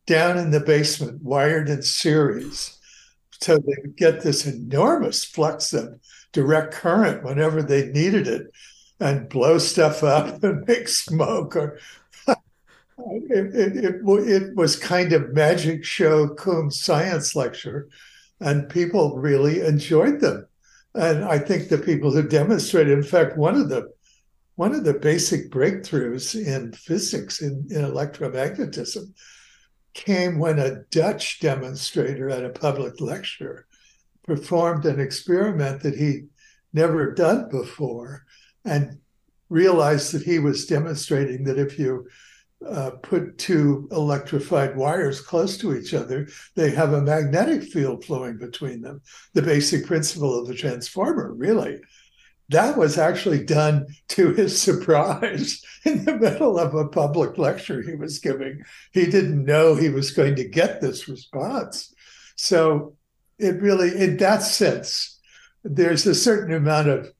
down 0.06 0.38
in 0.38 0.50
the 0.50 0.60
basement, 0.60 1.22
wired 1.22 1.68
in 1.68 1.82
series. 1.82 2.78
So 3.40 3.58
they 3.58 3.90
get 3.96 4.22
this 4.22 4.46
enormous 4.46 5.24
flux 5.24 5.72
of 5.72 5.98
direct 6.32 6.72
current 6.74 7.24
whenever 7.24 7.62
they 7.62 7.88
needed 7.88 8.26
it 8.26 8.52
and 9.00 9.28
blow 9.28 9.58
stuff 9.58 10.02
up 10.02 10.42
and 10.44 10.66
make 10.66 10.88
smoke 10.88 11.56
or 11.56 11.78
It, 13.04 13.54
it, 13.54 13.84
it, 13.84 13.94
it 14.04 14.54
was 14.54 14.76
kind 14.76 15.12
of 15.12 15.32
magic 15.32 15.84
show 15.84 16.28
cum 16.28 16.70
science 16.70 17.34
lecture, 17.34 17.88
and 18.38 18.68
people 18.68 19.16
really 19.16 19.60
enjoyed 19.60 20.20
them. 20.20 20.46
And 20.94 21.24
I 21.24 21.38
think 21.38 21.68
the 21.68 21.78
people 21.78 22.12
who 22.12 22.22
demonstrated, 22.22 22.96
in 22.96 23.02
fact, 23.02 23.36
one 23.36 23.56
of 23.56 23.70
the 23.70 23.90
one 24.54 24.74
of 24.74 24.84
the 24.84 24.94
basic 24.94 25.50
breakthroughs 25.50 26.34
in 26.34 26.72
physics 26.72 27.40
in, 27.40 27.66
in 27.70 27.80
electromagnetism 27.80 29.12
came 29.94 30.38
when 30.38 30.58
a 30.58 30.82
Dutch 30.90 31.40
demonstrator 31.40 32.30
at 32.30 32.44
a 32.44 32.50
public 32.50 33.00
lecture 33.00 33.66
performed 34.24 34.86
an 34.86 35.00
experiment 35.00 35.82
that 35.82 35.96
he'd 35.96 36.28
never 36.72 37.12
done 37.12 37.48
before 37.50 38.24
and 38.64 38.98
realized 39.48 40.12
that 40.12 40.22
he 40.22 40.38
was 40.38 40.66
demonstrating 40.66 41.44
that 41.44 41.58
if 41.58 41.78
you 41.78 42.06
uh, 42.66 42.92
put 43.02 43.38
two 43.38 43.88
electrified 43.90 44.76
wires 44.76 45.20
close 45.20 45.58
to 45.58 45.76
each 45.76 45.94
other, 45.94 46.28
they 46.54 46.70
have 46.70 46.92
a 46.92 47.02
magnetic 47.02 47.62
field 47.64 48.04
flowing 48.04 48.38
between 48.38 48.80
them. 48.80 49.00
The 49.34 49.42
basic 49.42 49.84
principle 49.84 50.38
of 50.38 50.46
the 50.46 50.54
transformer, 50.54 51.34
really. 51.34 51.80
That 52.52 52.76
was 52.76 52.98
actually 52.98 53.44
done 53.44 53.86
to 54.08 54.32
his 54.32 54.60
surprise 54.60 55.62
in 55.84 56.04
the 56.04 56.16
middle 56.16 56.58
of 56.58 56.74
a 56.74 56.88
public 56.88 57.38
lecture 57.38 57.82
he 57.82 57.94
was 57.94 58.18
giving. 58.18 58.62
He 58.92 59.06
didn't 59.06 59.44
know 59.44 59.74
he 59.74 59.88
was 59.88 60.10
going 60.10 60.36
to 60.36 60.48
get 60.48 60.80
this 60.80 61.08
response. 61.08 61.92
So 62.36 62.94
it 63.38 63.60
really, 63.60 63.96
in 63.96 64.16
that 64.18 64.42
sense, 64.42 65.18
there's 65.64 66.06
a 66.06 66.14
certain 66.14 66.54
amount 66.54 66.88
of 66.88 67.12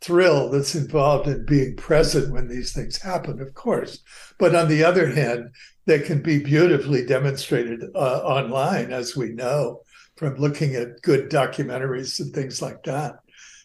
thrill 0.00 0.50
that's 0.50 0.74
involved 0.74 1.28
in 1.28 1.44
being 1.44 1.76
present 1.76 2.32
when 2.32 2.48
these 2.48 2.72
things 2.72 2.96
happen, 2.98 3.40
of 3.40 3.54
course. 3.54 4.00
But 4.38 4.54
on 4.54 4.68
the 4.68 4.84
other 4.84 5.08
hand, 5.08 5.50
they 5.86 5.98
can 5.98 6.22
be 6.22 6.38
beautifully 6.38 7.04
demonstrated 7.04 7.82
uh, 7.94 8.18
online, 8.18 8.92
as 8.92 9.16
we 9.16 9.30
know 9.30 9.82
from 10.16 10.36
looking 10.36 10.74
at 10.74 11.00
good 11.02 11.30
documentaries 11.30 12.20
and 12.20 12.34
things 12.34 12.60
like 12.60 12.82
that. 12.84 13.16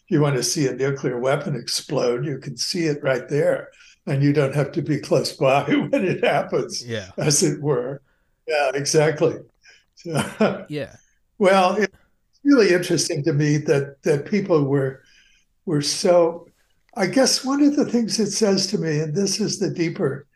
You 0.08 0.20
want 0.20 0.36
to 0.36 0.42
see 0.42 0.66
a 0.66 0.74
nuclear 0.74 1.18
weapon 1.18 1.56
explode, 1.56 2.24
you 2.26 2.38
can 2.38 2.56
see 2.56 2.84
it 2.86 3.02
right 3.02 3.28
there. 3.28 3.68
And 4.06 4.22
you 4.22 4.34
don't 4.34 4.54
have 4.54 4.70
to 4.72 4.82
be 4.82 4.98
close 4.98 5.32
by 5.32 5.62
when 5.90 6.04
it 6.04 6.22
happens, 6.22 6.86
Yeah. 6.86 7.08
as 7.16 7.42
it 7.42 7.60
were. 7.62 8.02
Yeah, 8.46 8.70
exactly. 8.74 9.36
So, 9.94 10.66
Yeah. 10.68 10.96
well, 11.38 11.76
it's 11.76 11.96
really 12.44 12.74
interesting 12.74 13.24
to 13.24 13.32
me 13.32 13.56
that 13.58 14.02
that 14.02 14.26
people 14.26 14.64
were 14.64 15.02
were 15.64 15.80
so. 15.82 16.46
I 16.96 17.06
guess 17.06 17.44
one 17.44 17.62
of 17.62 17.74
the 17.76 17.86
things 17.86 18.20
it 18.20 18.30
says 18.30 18.66
to 18.68 18.78
me, 18.78 19.00
and 19.00 19.14
this 19.16 19.40
is 19.40 19.58
the 19.58 19.70
deeper 19.70 20.26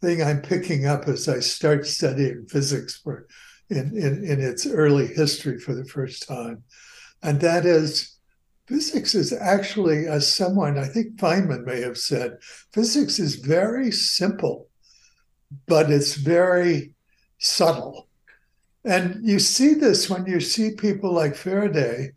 thing 0.00 0.22
I'm 0.22 0.40
picking 0.40 0.86
up 0.86 1.08
as 1.08 1.28
I 1.28 1.40
start 1.40 1.84
studying 1.86 2.46
physics 2.48 3.00
for 3.02 3.26
in 3.70 3.96
in, 3.98 4.22
in 4.24 4.40
its 4.40 4.66
early 4.66 5.08
history 5.08 5.58
for 5.58 5.74
the 5.74 5.84
first 5.84 6.28
time, 6.28 6.62
and 7.24 7.40
that 7.40 7.66
is 7.66 8.15
physics 8.66 9.14
is 9.14 9.32
actually, 9.32 10.06
as 10.06 10.32
someone 10.32 10.78
I 10.78 10.86
think 10.86 11.16
Feynman 11.16 11.64
may 11.64 11.80
have 11.80 11.98
said, 11.98 12.38
physics 12.72 13.18
is 13.18 13.36
very 13.36 13.90
simple, 13.90 14.68
but 15.66 15.90
it's 15.90 16.14
very 16.14 16.92
subtle. 17.38 18.08
And 18.84 19.26
you 19.26 19.38
see 19.38 19.74
this 19.74 20.08
when 20.08 20.26
you 20.26 20.40
see 20.40 20.72
people 20.72 21.12
like 21.12 21.34
Faraday 21.34 22.12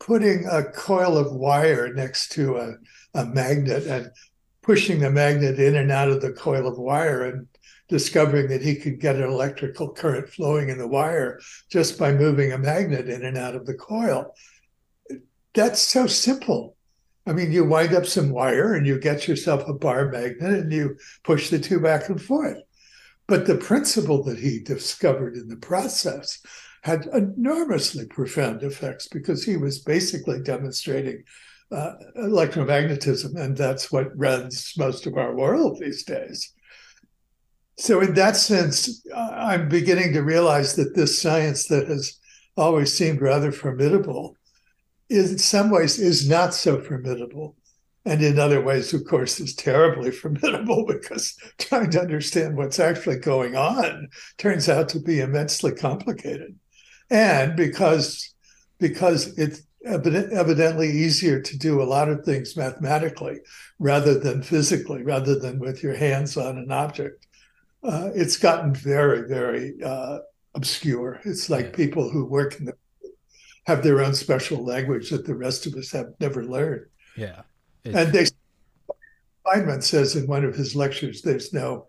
putting 0.00 0.46
a 0.50 0.64
coil 0.64 1.16
of 1.16 1.32
wire 1.32 1.94
next 1.94 2.32
to 2.32 2.56
a, 2.56 2.74
a 3.14 3.24
magnet 3.24 3.86
and 3.86 4.10
pushing 4.62 4.98
the 4.98 5.10
magnet 5.10 5.60
in 5.60 5.76
and 5.76 5.92
out 5.92 6.08
of 6.08 6.20
the 6.20 6.32
coil 6.32 6.66
of 6.66 6.78
wire 6.78 7.26
and 7.26 7.46
discovering 7.88 8.48
that 8.48 8.62
he 8.62 8.74
could 8.74 9.00
get 9.00 9.16
an 9.16 9.24
electrical 9.24 9.92
current 9.92 10.28
flowing 10.28 10.70
in 10.70 10.78
the 10.78 10.86
wire 10.86 11.40
just 11.70 11.98
by 11.98 12.12
moving 12.12 12.52
a 12.52 12.58
magnet 12.58 13.08
in 13.08 13.24
and 13.24 13.36
out 13.36 13.54
of 13.54 13.66
the 13.66 13.74
coil. 13.74 14.34
That's 15.54 15.80
so 15.80 16.06
simple. 16.06 16.76
I 17.26 17.32
mean, 17.32 17.52
you 17.52 17.64
wind 17.64 17.94
up 17.94 18.06
some 18.06 18.30
wire 18.30 18.74
and 18.74 18.86
you 18.86 18.98
get 18.98 19.28
yourself 19.28 19.68
a 19.68 19.74
bar 19.74 20.10
magnet 20.10 20.60
and 20.60 20.72
you 20.72 20.96
push 21.24 21.50
the 21.50 21.58
two 21.58 21.78
back 21.78 22.08
and 22.08 22.20
forth. 22.20 22.58
But 23.28 23.46
the 23.46 23.56
principle 23.56 24.22
that 24.24 24.38
he 24.38 24.58
discovered 24.58 25.36
in 25.36 25.48
the 25.48 25.56
process 25.56 26.40
had 26.82 27.06
enormously 27.12 28.06
profound 28.06 28.62
effects 28.62 29.06
because 29.06 29.44
he 29.44 29.56
was 29.56 29.78
basically 29.78 30.40
demonstrating 30.40 31.22
uh, 31.70 31.92
electromagnetism, 32.18 33.34
and 33.40 33.56
that's 33.56 33.90
what 33.90 34.18
runs 34.18 34.74
most 34.76 35.06
of 35.06 35.16
our 35.16 35.34
world 35.34 35.78
these 35.80 36.04
days. 36.04 36.52
So, 37.78 38.00
in 38.00 38.14
that 38.14 38.36
sense, 38.36 39.06
I'm 39.14 39.68
beginning 39.68 40.12
to 40.12 40.22
realize 40.22 40.76
that 40.76 40.94
this 40.94 41.22
science 41.22 41.68
that 41.68 41.88
has 41.88 42.18
always 42.56 42.92
seemed 42.92 43.22
rather 43.22 43.50
formidable 43.50 44.36
is, 45.12 45.32
in 45.32 45.38
some 45.38 45.70
ways, 45.70 45.98
is 45.98 46.28
not 46.28 46.54
so 46.54 46.80
formidable 46.80 47.56
and 48.04 48.20
in 48.22 48.38
other 48.38 48.60
ways, 48.60 48.92
of 48.92 49.04
course, 49.04 49.38
is 49.38 49.54
terribly 49.54 50.10
formidable 50.22 50.84
because 50.86 51.36
trying 51.58 51.90
to 51.90 52.00
understand 52.00 52.56
what's 52.56 52.80
actually 52.80 53.16
going 53.18 53.56
on 53.56 54.08
turns 54.38 54.68
out 54.68 54.88
to 54.90 55.00
be 55.00 55.20
immensely 55.20 55.72
complicated. 55.72 56.58
And 57.10 57.56
because 57.56 58.34
because 58.78 59.38
it's 59.38 59.62
evidently 59.84 60.90
easier 60.90 61.40
to 61.40 61.58
do 61.58 61.80
a 61.80 61.84
lot 61.84 62.08
of 62.08 62.24
things 62.24 62.56
mathematically 62.56 63.38
rather 63.78 64.18
than 64.18 64.42
physically, 64.42 65.02
rather 65.04 65.38
than 65.38 65.60
with 65.60 65.84
your 65.84 65.94
hands 65.94 66.36
on 66.36 66.58
an 66.58 66.72
object, 66.72 67.26
uh, 67.84 68.10
it's 68.12 68.36
gotten 68.36 68.74
very, 68.74 69.28
very 69.28 69.74
uh, 69.84 70.18
obscure. 70.54 71.20
It's 71.24 71.48
like 71.48 71.76
people 71.76 72.10
who 72.10 72.24
work 72.24 72.58
in 72.58 72.64
the 72.64 72.74
have 73.64 73.82
their 73.82 74.02
own 74.02 74.14
special 74.14 74.64
language 74.64 75.10
that 75.10 75.26
the 75.26 75.34
rest 75.34 75.66
of 75.66 75.74
us 75.74 75.90
have 75.92 76.14
never 76.20 76.44
learned. 76.44 76.86
Yeah. 77.16 77.42
And 77.84 78.12
they 78.12 78.26
Feynman 79.46 79.82
says 79.82 80.14
in 80.14 80.26
one 80.26 80.44
of 80.44 80.54
his 80.54 80.76
lectures, 80.76 81.22
there's 81.22 81.52
no 81.52 81.88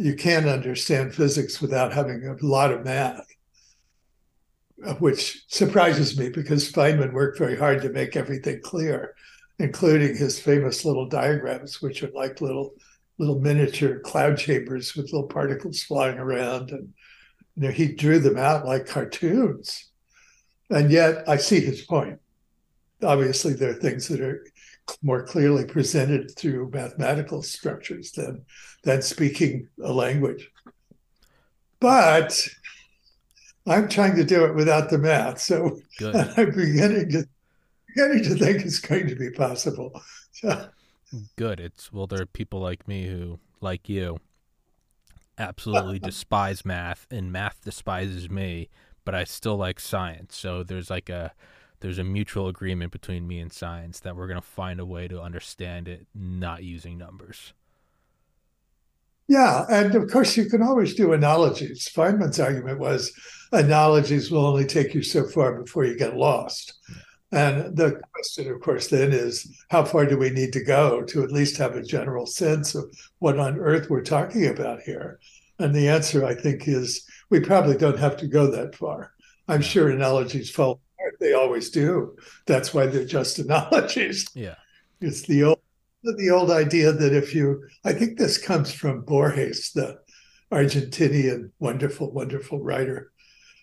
you 0.00 0.14
can't 0.14 0.46
understand 0.46 1.14
physics 1.14 1.60
without 1.60 1.92
having 1.92 2.24
a 2.24 2.46
lot 2.46 2.72
of 2.72 2.84
math, 2.84 3.26
which 4.98 5.44
surprises 5.48 6.18
me 6.18 6.30
because 6.30 6.72
Feynman 6.72 7.12
worked 7.12 7.38
very 7.38 7.54
hard 7.54 7.82
to 7.82 7.90
make 7.90 8.16
everything 8.16 8.62
clear, 8.62 9.14
including 9.58 10.16
his 10.16 10.40
famous 10.40 10.86
little 10.86 11.06
diagrams, 11.06 11.82
which 11.82 12.02
are 12.02 12.10
like 12.12 12.40
little 12.40 12.72
little 13.18 13.38
miniature 13.38 14.00
cloud 14.00 14.38
chambers 14.38 14.96
with 14.96 15.12
little 15.12 15.28
particles 15.28 15.82
flying 15.82 16.16
around, 16.16 16.70
and 16.70 16.94
you 17.56 17.64
know 17.64 17.70
he 17.70 17.92
drew 17.92 18.18
them 18.18 18.38
out 18.38 18.64
like 18.64 18.86
cartoons. 18.86 19.89
And 20.70 20.90
yet, 20.90 21.28
I 21.28 21.36
see 21.36 21.60
his 21.60 21.82
point. 21.82 22.18
Obviously, 23.02 23.54
there 23.54 23.70
are 23.70 23.74
things 23.74 24.08
that 24.08 24.20
are 24.20 24.44
more 25.02 25.22
clearly 25.22 25.64
presented 25.64 26.36
through 26.36 26.70
mathematical 26.70 27.42
structures 27.42 28.12
than 28.12 28.44
than 28.84 29.02
speaking 29.02 29.68
a 29.82 29.92
language. 29.92 30.50
But 31.80 32.48
I'm 33.66 33.88
trying 33.88 34.16
to 34.16 34.24
do 34.24 34.44
it 34.44 34.54
without 34.54 34.90
the 34.90 34.98
math, 34.98 35.40
so 35.40 35.80
I'm 36.00 36.50
beginning 36.50 37.10
to 37.12 37.26
beginning 37.88 38.24
to 38.24 38.34
think 38.34 38.64
it's 38.64 38.80
going 38.80 39.08
to 39.08 39.16
be 39.16 39.30
possible. 39.30 40.00
So, 40.32 40.68
Good. 41.36 41.60
It's 41.60 41.92
well, 41.92 42.06
there 42.06 42.22
are 42.22 42.26
people 42.26 42.60
like 42.60 42.86
me 42.86 43.06
who, 43.06 43.38
like 43.60 43.88
you, 43.88 44.18
absolutely 45.38 45.98
despise 46.00 46.64
math, 46.64 47.06
and 47.10 47.32
math 47.32 47.62
despises 47.62 48.30
me. 48.30 48.68
But 49.10 49.16
I 49.16 49.24
still 49.24 49.56
like 49.56 49.80
science. 49.80 50.36
So 50.36 50.62
there's 50.62 50.88
like 50.88 51.08
a 51.08 51.34
there's 51.80 51.98
a 51.98 52.04
mutual 52.04 52.46
agreement 52.46 52.92
between 52.92 53.26
me 53.26 53.40
and 53.40 53.52
science 53.52 53.98
that 54.00 54.14
we're 54.14 54.28
gonna 54.28 54.40
find 54.40 54.78
a 54.78 54.86
way 54.86 55.08
to 55.08 55.20
understand 55.20 55.88
it, 55.88 56.06
not 56.14 56.62
using 56.62 56.96
numbers. 56.96 57.52
yeah, 59.28 59.64
and 59.70 59.94
of 59.94 60.10
course 60.10 60.36
you 60.36 60.46
can 60.46 60.62
always 60.62 60.94
do 60.94 61.12
analogies. 61.12 61.88
Feynman's 61.88 62.40
argument 62.40 62.78
was 62.80 63.12
analogies 63.52 64.30
will 64.30 64.46
only 64.46 64.66
take 64.66 64.94
you 64.94 65.02
so 65.02 65.26
far 65.28 65.60
before 65.62 65.84
you 65.84 65.96
get 65.96 66.16
lost. 66.16 66.74
And 67.32 67.76
the 67.76 68.00
question, 68.12 68.50
of 68.52 68.60
course, 68.60 68.88
then 68.88 69.12
is 69.12 69.64
how 69.70 69.84
far 69.84 70.06
do 70.06 70.18
we 70.18 70.30
need 70.30 70.52
to 70.54 70.64
go 70.64 71.02
to 71.04 71.22
at 71.24 71.32
least 71.32 71.58
have 71.58 71.76
a 71.76 71.82
general 71.82 72.26
sense 72.26 72.74
of 72.74 72.92
what 73.20 73.38
on 73.38 73.58
earth 73.58 73.90
we're 73.90 74.02
talking 74.02 74.46
about 74.48 74.82
here? 74.82 75.20
And 75.60 75.74
the 75.74 75.88
answer, 75.88 76.24
I 76.24 76.34
think, 76.34 76.68
is 76.68 77.04
we 77.30 77.40
probably 77.40 77.76
don't 77.76 77.98
have 77.98 78.16
to 78.18 78.26
go 78.26 78.50
that 78.50 78.74
far. 78.74 79.12
I'm 79.48 79.62
sure 79.62 79.90
analogies 79.90 80.50
fall 80.50 80.80
apart. 80.98 81.16
They 81.20 81.32
always 81.32 81.70
do. 81.70 82.16
That's 82.46 82.74
why 82.74 82.86
they're 82.86 83.04
just 83.04 83.38
analogies. 83.38 84.28
Yeah. 84.34 84.56
It's 85.00 85.22
the 85.22 85.44
old 85.44 85.60
the 86.02 86.30
old 86.30 86.50
idea 86.50 86.92
that 86.92 87.12
if 87.12 87.34
you 87.34 87.68
I 87.84 87.92
think 87.92 88.18
this 88.18 88.38
comes 88.38 88.72
from 88.72 89.02
Borges, 89.02 89.72
the 89.72 89.98
Argentinian 90.52 91.50
wonderful, 91.58 92.10
wonderful 92.12 92.60
writer. 92.60 93.12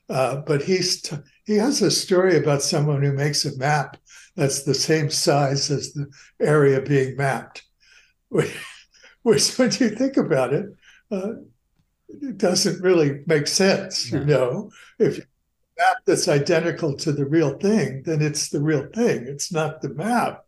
Uh, 0.10 0.38
but 0.38 0.64
he's 0.64 1.02
t- 1.02 1.18
he 1.46 1.56
has 1.56 1.82
a 1.82 1.92
story 1.92 2.38
about 2.38 2.62
someone 2.62 3.04
who 3.04 3.12
makes 3.12 3.44
a 3.44 3.58
map 3.58 3.98
that's 4.36 4.64
the 4.64 4.74
same 4.74 5.10
size 5.10 5.70
as 5.70 5.94
the 5.94 6.08
area 6.40 6.82
being 6.82 7.18
mapped. 7.18 7.64
Which, 8.30 8.54
which 9.24 9.58
when 9.58 9.72
you 9.80 9.90
think 9.90 10.18
about 10.18 10.54
it, 10.54 10.66
uh, 11.10 11.36
it 12.10 12.38
doesn't 12.38 12.82
really 12.82 13.22
make 13.26 13.48
sense. 13.48 14.12
No. 14.12 14.20
You 14.20 14.26
know, 14.26 14.72
if 15.00 15.18
you 15.18 15.24
map 15.78 15.98
that's 16.06 16.28
identical 16.28 16.96
to 16.96 17.12
the 17.12 17.26
real 17.26 17.58
thing, 17.58 18.04
then 18.04 18.22
it's 18.22 18.50
the 18.50 18.62
real 18.62 18.88
thing. 18.94 19.26
It's 19.28 19.52
not 19.52 19.82
the 19.82 19.90
map. 19.90 20.44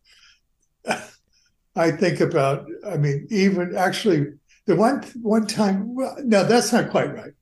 I 1.75 1.91
think 1.91 2.19
about. 2.19 2.65
I 2.85 2.97
mean, 2.97 3.27
even 3.29 3.75
actually, 3.75 4.27
the 4.65 4.75
one 4.75 5.03
one 5.21 5.47
time. 5.47 5.95
Well, 5.95 6.17
no, 6.23 6.43
that's 6.43 6.73
not 6.73 6.89
quite 6.89 7.13
right. 7.13 7.33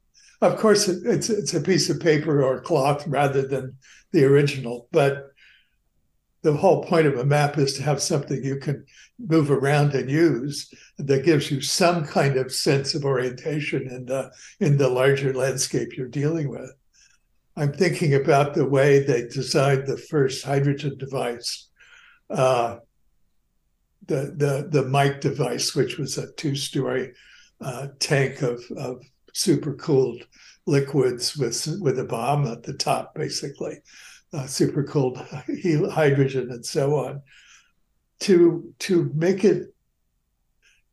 Of 0.42 0.58
course, 0.58 0.88
it, 0.88 1.06
it's 1.06 1.30
it's 1.30 1.54
a 1.54 1.62
piece 1.62 1.90
of 1.90 2.00
paper 2.00 2.44
or 2.44 2.62
cloth 2.62 3.08
rather 3.08 3.48
than 3.48 3.78
the 4.12 4.26
original, 4.26 4.88
but 4.92 5.26
the 6.44 6.53
whole 6.53 6.84
point 6.84 7.08
of 7.08 7.17
a 7.17 7.25
map 7.25 7.58
is 7.58 7.74
to 7.74 7.84
have 7.84 8.01
something 8.01 8.44
you 8.44 8.58
can 8.58 8.86
move 9.20 9.50
around 9.50 9.94
and 9.94 10.10
use 10.10 10.72
that 10.98 11.25
gives 11.25 11.50
you 11.50 11.62
some 11.62 12.06
kind 12.06 12.38
of 12.38 12.51
sense 12.51 12.94
of 12.94 13.06
orientation 13.06 13.88
in 13.89 14.06
the 14.06 14.32
in 14.60 14.77
the 14.77 14.88
larger 14.88 15.34
landscape 15.34 15.98
you're 15.98 16.08
dealing 16.08 16.50
with. 16.50 16.72
I'm 17.56 17.74
thinking 17.74 18.13
about 18.13 18.53
the 18.53 18.67
way 18.67 19.00
they 19.00 19.24
designed 19.24 19.88
the 19.88 19.98
first 19.98 20.46
hydrogen 20.46 20.98
device, 20.98 21.70
uh, 22.29 22.77
the 24.06 24.34
the 24.38 24.67
the 24.70 24.88
Mike 24.88 25.22
device, 25.22 25.75
which 25.75 25.98
was 25.98 26.17
a 26.20 26.32
two-story 26.34 27.13
uh, 27.62 27.88
tank 28.00 28.44
of 28.44 28.63
of 28.77 29.01
super 29.34 29.74
cooled 29.74 30.24
liquids 30.67 31.36
with 31.36 31.67
with 31.82 31.98
a 31.98 32.03
bomb 32.03 32.46
at 32.46 32.62
the 32.62 32.74
top, 32.74 33.15
basically 33.15 33.79
uh, 34.34 34.46
super 34.46 34.84
cold 34.84 35.17
hydrogen 35.91 36.51
and 36.51 36.65
so 36.65 36.96
on 36.96 37.22
to 38.19 38.74
to 38.79 39.12
make 39.15 39.43
it 39.43 39.74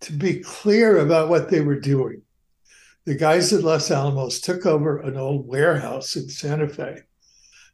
to 0.00 0.12
be 0.12 0.40
clear 0.40 0.98
about 0.98 1.28
what 1.28 1.48
they 1.48 1.60
were 1.60 1.80
doing. 1.80 2.22
The 3.06 3.14
guys 3.14 3.52
at 3.52 3.62
los 3.62 3.90
alamos 3.90 4.40
took 4.40 4.66
over 4.66 4.98
an 5.00 5.16
old 5.16 5.46
warehouse 5.46 6.16
in 6.16 6.28
santa 6.28 6.68
fe 6.68 7.00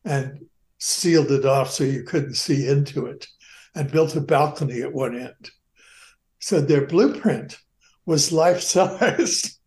and 0.05 0.47
sealed 0.79 1.31
it 1.31 1.45
off 1.45 1.71
so 1.71 1.85
you 1.85 2.03
couldn't 2.03 2.35
see 2.35 2.67
into 2.67 3.07
it 3.07 3.27
and 3.75 3.91
built 3.91 4.17
a 4.17 4.21
balcony 4.21 4.83
at 4.83 4.93
one 4.93 5.17
end. 5.17 5.51
So 6.39 6.61
their 6.61 6.87
blueprint 6.87 7.59
was 8.07 8.33
life 8.33 8.61
size. 8.61 9.57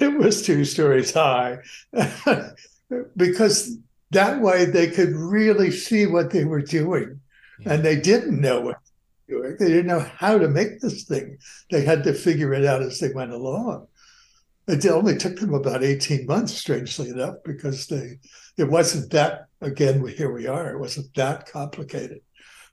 It 0.00 0.18
was 0.18 0.42
two 0.42 0.64
stories 0.66 1.12
high 1.12 1.58
because 3.16 3.78
that 4.10 4.40
way 4.40 4.64
they 4.64 4.90
could 4.90 5.14
really 5.14 5.70
see 5.70 6.06
what 6.06 6.30
they 6.30 6.44
were 6.44 6.62
doing. 6.62 7.20
Yeah. 7.60 7.74
And 7.74 7.84
they 7.84 8.00
didn't 8.00 8.40
know 8.40 8.60
what 8.60 8.78
they 9.26 9.34
were 9.34 9.42
doing. 9.42 9.56
They 9.58 9.68
didn't 9.68 9.86
know 9.86 10.00
how 10.00 10.38
to 10.38 10.48
make 10.48 10.80
this 10.80 11.04
thing. 11.04 11.38
They 11.70 11.82
had 11.82 12.04
to 12.04 12.14
figure 12.14 12.52
it 12.54 12.64
out 12.64 12.82
as 12.82 12.98
they 12.98 13.12
went 13.12 13.32
along. 13.32 13.86
It 14.66 14.84
only 14.86 15.16
took 15.16 15.38
them 15.38 15.54
about 15.54 15.82
18 15.82 16.26
months, 16.26 16.52
strangely 16.52 17.08
enough, 17.08 17.36
because 17.44 17.86
they 17.86 18.18
it 18.58 18.68
wasn't 18.68 19.10
that 19.12 19.48
again, 19.60 20.06
here 20.06 20.32
we 20.32 20.46
are, 20.46 20.70
it 20.70 20.78
wasn't 20.78 21.14
that 21.14 21.50
complicated. 21.50 22.20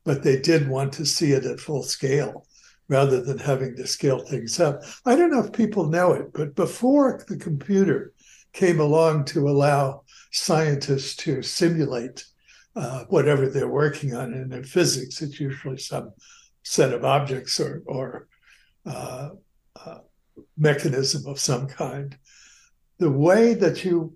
But 0.04 0.24
they 0.24 0.39
did 0.39 0.70
want 0.70 0.94
to 0.94 1.06
see 1.06 1.32
it 1.32 1.46
at 1.46 1.60
full 1.60 1.84
scale 1.84 2.46
rather 2.88 3.22
than 3.22 3.39
having 3.39 3.75
to 3.75 3.88
scale 3.88 4.20
things 4.20 4.60
up. 4.60 4.84
I 5.06 5.15
don't 5.15 5.32
know 5.32 5.44
if 5.44 5.51
people 5.51 5.89
know 5.89 6.12
it, 6.13 6.32
but 6.34 6.56
before 6.56 7.24
the 7.27 7.38
computer 7.38 8.13
came 8.54 8.80
along 8.80 9.25
to 9.25 9.50
allow 9.50 10.04
scientists 10.36 11.15
to 11.15 11.42
simulate 11.42 12.25
uh, 12.75 13.06
whatever 13.06 13.48
they're 13.48 13.68
working 13.68 14.13
on. 14.13 14.34
And 14.34 14.54
in 14.54 14.63
physics, 14.63 15.22
it's 15.22 15.39
usually 15.39 15.77
some 15.77 16.12
set 16.63 16.94
of 16.94 17.06
objects 17.06 17.60
or, 17.60 17.84
or 17.86 18.27
uh, 18.86 19.30
uh, 19.86 20.00
mechanism 20.58 21.25
of 21.25 21.39
some 21.39 21.68
kind. 21.68 22.18
The 22.98 23.10
way 23.10 23.54
that 23.54 23.86
you, 23.86 24.15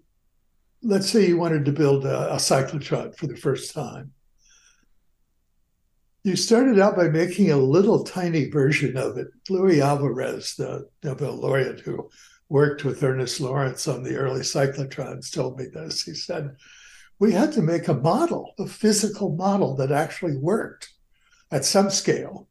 let's 0.83 1.09
say 1.09 1.27
you 1.27 1.37
wanted 1.37 1.65
to 1.65 1.71
build 1.71 2.05
a, 2.05 2.33
a 2.33 2.37
cyclotron 2.37 3.15
for 3.15 3.27
the 3.27 3.37
first 3.37 3.73
time, 3.73 4.11
you 6.23 6.35
started 6.35 6.79
out 6.79 6.97
by 6.97 7.07
making 7.07 7.51
a 7.51 7.57
little 7.57 8.03
tiny 8.03 8.49
version 8.49 8.97
of 8.97 9.17
it. 9.17 9.27
Luis 9.49 9.81
Alvarez, 9.81 10.55
the 10.55 10.87
Nobel 11.01 11.35
laureate 11.35 11.79
who 11.79 12.09
worked 12.49 12.83
with 12.83 13.03
Ernest 13.03 13.39
Lawrence 13.39 13.87
on 13.87 14.03
the 14.03 14.17
early 14.17 14.41
cyclotrons 14.41 15.31
told 15.31 15.57
me 15.57 15.65
this. 15.65 16.03
He 16.03 16.13
said, 16.13 16.55
we 17.19 17.31
had 17.31 17.51
to 17.53 17.61
make 17.61 17.87
a 17.87 17.93
model, 17.93 18.53
a 18.57 18.65
physical 18.65 19.35
model 19.35 19.75
that 19.75 19.91
actually 19.91 20.37
worked 20.37 20.89
at 21.51 21.65
some 21.65 21.89
scale 21.89 22.47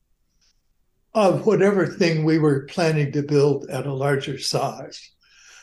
of 1.15 1.47
whatever 1.47 1.87
thing 1.87 2.25
we 2.25 2.39
were 2.39 2.67
planning 2.67 3.11
to 3.13 3.23
build 3.23 3.69
at 3.71 3.87
a 3.87 3.95
larger 3.95 4.39
size. 4.39 5.11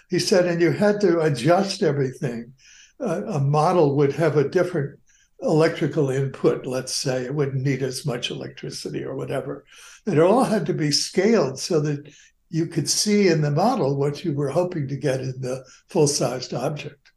He 0.10 0.20
said, 0.20 0.46
and 0.46 0.62
you 0.62 0.72
had 0.72 1.00
to 1.02 1.22
adjust 1.22 1.82
everything. 1.82 2.54
Uh, 3.00 3.24
a 3.26 3.40
model 3.40 3.96
would 3.96 4.14
have 4.14 4.38
a 4.38 4.50
different 4.50 5.00
electrical 5.42 6.10
input, 6.10 6.66
let's 6.66 6.94
say. 6.94 7.26
It 7.26 7.36
wouldn't 7.36 7.64
need 7.64 7.84
as 7.84 8.06
much 8.06 8.32
electricity 8.32 9.04
or 9.04 9.16
whatever. 9.16 9.66
And 10.06 10.18
it 10.18 10.22
all 10.22 10.44
had 10.44 10.66
to 10.68 10.74
be 10.74 10.92
scaled 10.92 11.60
so 11.60 11.80
that 11.82 12.12
you 12.50 12.68
could 12.68 12.90
see 12.90 13.28
in 13.28 13.42
the 13.42 13.52
model 13.52 13.96
what 13.96 14.24
you 14.24 14.34
were 14.34 14.50
hoping 14.50 14.88
to 14.88 14.96
get 14.96 15.22
in 15.22 15.42
the 15.42 15.64
full-sized 15.88 16.54
object. 16.54 17.12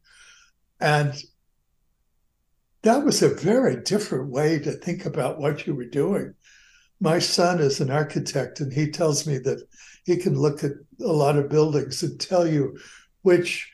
And 0.81 1.15
that 2.83 3.05
was 3.05 3.23
a 3.23 3.35
very 3.35 3.77
different 3.77 4.31
way 4.31 4.59
to 4.61 4.73
think 4.73 5.05
about 5.05 5.39
what 5.39 5.67
you 5.67 5.75
were 5.75 5.85
doing. 5.85 6.35
My 7.01 7.19
son 7.19 7.61
is 7.61 7.81
an 7.81 7.91
architect, 7.91 8.61
and 8.61 8.73
he 8.73 8.91
tells 8.91 9.27
me 9.27 9.39
that 9.39 9.63
he 10.05 10.17
can 10.17 10.39
look 10.39 10.65
at 10.65 10.73
a 11.01 11.13
lot 11.13 11.37
of 11.37 11.49
buildings 11.49 12.03
and 12.03 12.19
tell 12.19 12.47
you 12.47 12.79
which 13.23 13.71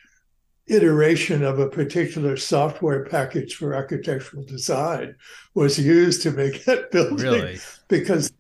iteration 0.67 1.43
of 1.43 1.59
a 1.59 1.69
particular 1.69 2.37
software 2.37 3.05
package 3.05 3.55
for 3.55 3.75
architectural 3.75 4.45
design 4.45 5.15
was 5.55 5.79
used 5.79 6.23
to 6.23 6.31
make 6.31 6.65
that 6.65 6.91
building. 6.91 7.17
Really? 7.17 7.59
Because 7.89 8.33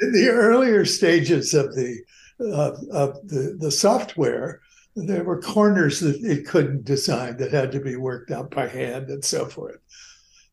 in 0.00 0.12
the 0.12 0.28
earlier 0.28 0.84
stages 0.84 1.54
of 1.54 1.74
the 1.74 1.98
of, 2.40 2.78
of 2.90 3.28
the, 3.28 3.56
the 3.58 3.70
software, 3.70 4.60
there 4.96 5.24
were 5.24 5.40
corners 5.40 6.00
that 6.00 6.20
it 6.22 6.46
couldn't 6.46 6.84
design 6.84 7.36
that 7.38 7.52
had 7.52 7.72
to 7.72 7.80
be 7.80 7.96
worked 7.96 8.30
out 8.30 8.50
by 8.50 8.68
hand 8.68 9.08
and 9.10 9.24
so 9.24 9.46
forth. 9.46 9.78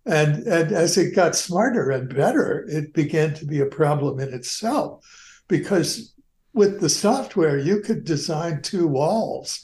And, 0.06 0.48
and 0.48 0.72
as 0.72 0.98
it 0.98 1.16
got 1.16 1.36
smarter 1.36 1.92
and 1.92 2.14
better, 2.14 2.66
it 2.68 2.94
began 2.94 3.36
to 3.36 3.46
be 3.46 3.60
a 3.60 3.68
problem 3.68 4.20
in 4.20 4.34
itself 4.34 5.06
because 5.48 6.14
with 6.54 6.82
the 6.82 6.90
software, 6.90 7.58
you 7.58 7.82
could 7.82 8.04
design 8.04 8.62
two 8.62 8.88
walls 8.88 9.64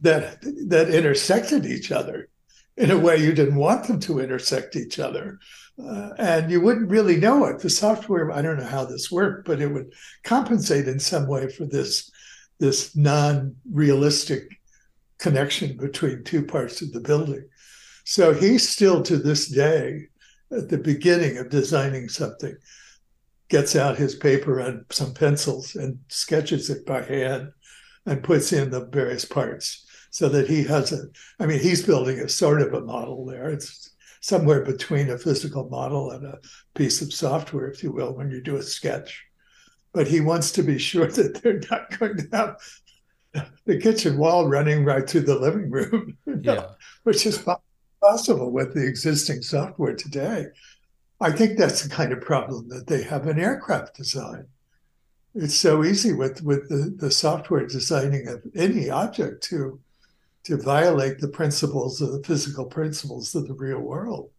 that 0.00 0.42
that 0.68 0.90
intersected 0.90 1.64
each 1.64 1.92
other 1.92 2.28
in 2.76 2.90
a 2.90 2.98
way 2.98 3.16
you 3.16 3.32
didn't 3.32 3.56
want 3.56 3.86
them 3.86 4.00
to 4.00 4.20
intersect 4.20 4.76
each 4.76 4.98
other. 4.98 5.38
Uh, 5.82 6.10
and 6.18 6.50
you 6.50 6.60
wouldn't 6.60 6.90
really 6.90 7.16
know 7.16 7.44
it. 7.46 7.58
The 7.58 7.70
software, 7.70 8.30
I 8.30 8.42
don't 8.42 8.58
know 8.58 8.64
how 8.64 8.84
this 8.84 9.10
worked, 9.10 9.46
but 9.46 9.60
it 9.60 9.66
would 9.66 9.92
compensate 10.22 10.86
in 10.86 11.00
some 11.00 11.26
way 11.26 11.48
for 11.50 11.66
this 11.66 12.10
this 12.60 12.94
non-realistic 12.94 14.48
connection 15.18 15.76
between 15.76 16.22
two 16.22 16.44
parts 16.44 16.80
of 16.82 16.92
the 16.92 17.00
building. 17.00 17.44
So 18.04 18.32
he 18.32 18.58
still 18.58 19.02
to 19.02 19.16
this 19.16 19.48
day, 19.48 20.06
at 20.52 20.68
the 20.68 20.78
beginning 20.78 21.38
of 21.38 21.50
designing 21.50 22.08
something, 22.08 22.54
gets 23.48 23.76
out 23.76 23.98
his 23.98 24.14
paper 24.14 24.60
and 24.60 24.84
some 24.90 25.14
pencils 25.14 25.74
and 25.74 25.98
sketches 26.08 26.70
it 26.70 26.86
by 26.86 27.02
hand 27.02 27.50
and 28.06 28.22
puts 28.22 28.52
in 28.52 28.70
the 28.70 28.86
various 28.86 29.24
parts 29.24 29.86
so 30.10 30.28
that 30.28 30.48
he 30.48 30.64
has 30.64 30.92
a 30.92 31.02
i 31.40 31.46
mean 31.46 31.60
he's 31.60 31.84
building 31.84 32.18
a 32.20 32.28
sort 32.28 32.62
of 32.62 32.72
a 32.72 32.80
model 32.80 33.26
there 33.26 33.50
it's 33.50 33.93
somewhere 34.24 34.62
between 34.62 35.10
a 35.10 35.18
physical 35.18 35.68
model 35.68 36.12
and 36.12 36.24
a 36.24 36.38
piece 36.74 37.02
of 37.02 37.12
software, 37.12 37.68
if 37.68 37.82
you 37.82 37.92
will, 37.92 38.14
when 38.14 38.30
you 38.30 38.40
do 38.40 38.56
a 38.56 38.62
sketch. 38.62 39.22
But 39.92 40.08
he 40.08 40.22
wants 40.22 40.50
to 40.52 40.62
be 40.62 40.78
sure 40.78 41.08
that 41.08 41.42
they're 41.42 41.60
not 41.70 41.98
going 41.98 42.16
to 42.16 42.28
have 42.32 42.56
the 43.66 43.78
kitchen 43.78 44.16
wall 44.16 44.48
running 44.48 44.82
right 44.82 45.06
through 45.06 45.26
the 45.26 45.38
living 45.38 45.68
room, 45.70 46.16
yeah. 46.26 46.54
know, 46.54 46.70
which 47.02 47.26
is 47.26 47.44
possible 48.00 48.50
with 48.50 48.72
the 48.72 48.86
existing 48.86 49.42
software 49.42 49.94
today. 49.94 50.46
I 51.20 51.30
think 51.30 51.58
that's 51.58 51.82
the 51.82 51.94
kind 51.94 52.10
of 52.10 52.22
problem 52.22 52.70
that 52.70 52.86
they 52.86 53.02
have 53.02 53.26
in 53.26 53.38
aircraft 53.38 53.94
design. 53.94 54.46
It's 55.34 55.54
so 55.54 55.84
easy 55.84 56.14
with, 56.14 56.42
with 56.42 56.70
the, 56.70 56.94
the 56.96 57.10
software 57.10 57.66
designing 57.66 58.26
of 58.28 58.42
any 58.54 58.88
object 58.88 59.42
to 59.50 59.80
to 60.44 60.56
violate 60.56 61.18
the 61.18 61.28
principles 61.28 62.00
of 62.00 62.12
the 62.12 62.22
physical 62.22 62.66
principles 62.66 63.34
of 63.34 63.48
the 63.48 63.54
real 63.54 63.80
world. 63.80 64.30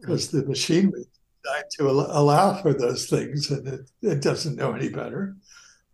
Because 0.00 0.30
the 0.30 0.44
machine 0.46 0.90
was 0.90 1.06
designed 1.44 1.70
to 1.78 1.90
allow 1.90 2.60
for 2.60 2.72
those 2.72 3.06
things 3.06 3.50
and 3.50 3.66
it, 3.68 3.90
it 4.00 4.22
doesn't 4.22 4.56
know 4.56 4.72
any 4.72 4.88
better. 4.88 5.36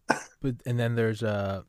But 0.40 0.56
and 0.64 0.78
then 0.78 0.94
there's 0.94 1.22
uh 1.22 1.62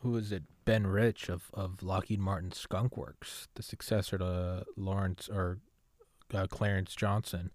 who 0.00 0.16
is 0.16 0.32
it? 0.32 0.42
Ben 0.64 0.86
rich 0.86 1.28
of, 1.28 1.50
of 1.54 1.82
lockheed 1.82 2.20
martin 2.20 2.52
skunk 2.52 2.96
works 2.96 3.48
the 3.54 3.62
successor 3.62 4.18
to 4.18 4.64
lawrence 4.76 5.28
or 5.28 5.58
uh, 6.32 6.46
clarence 6.48 6.94
johnson 6.94 7.50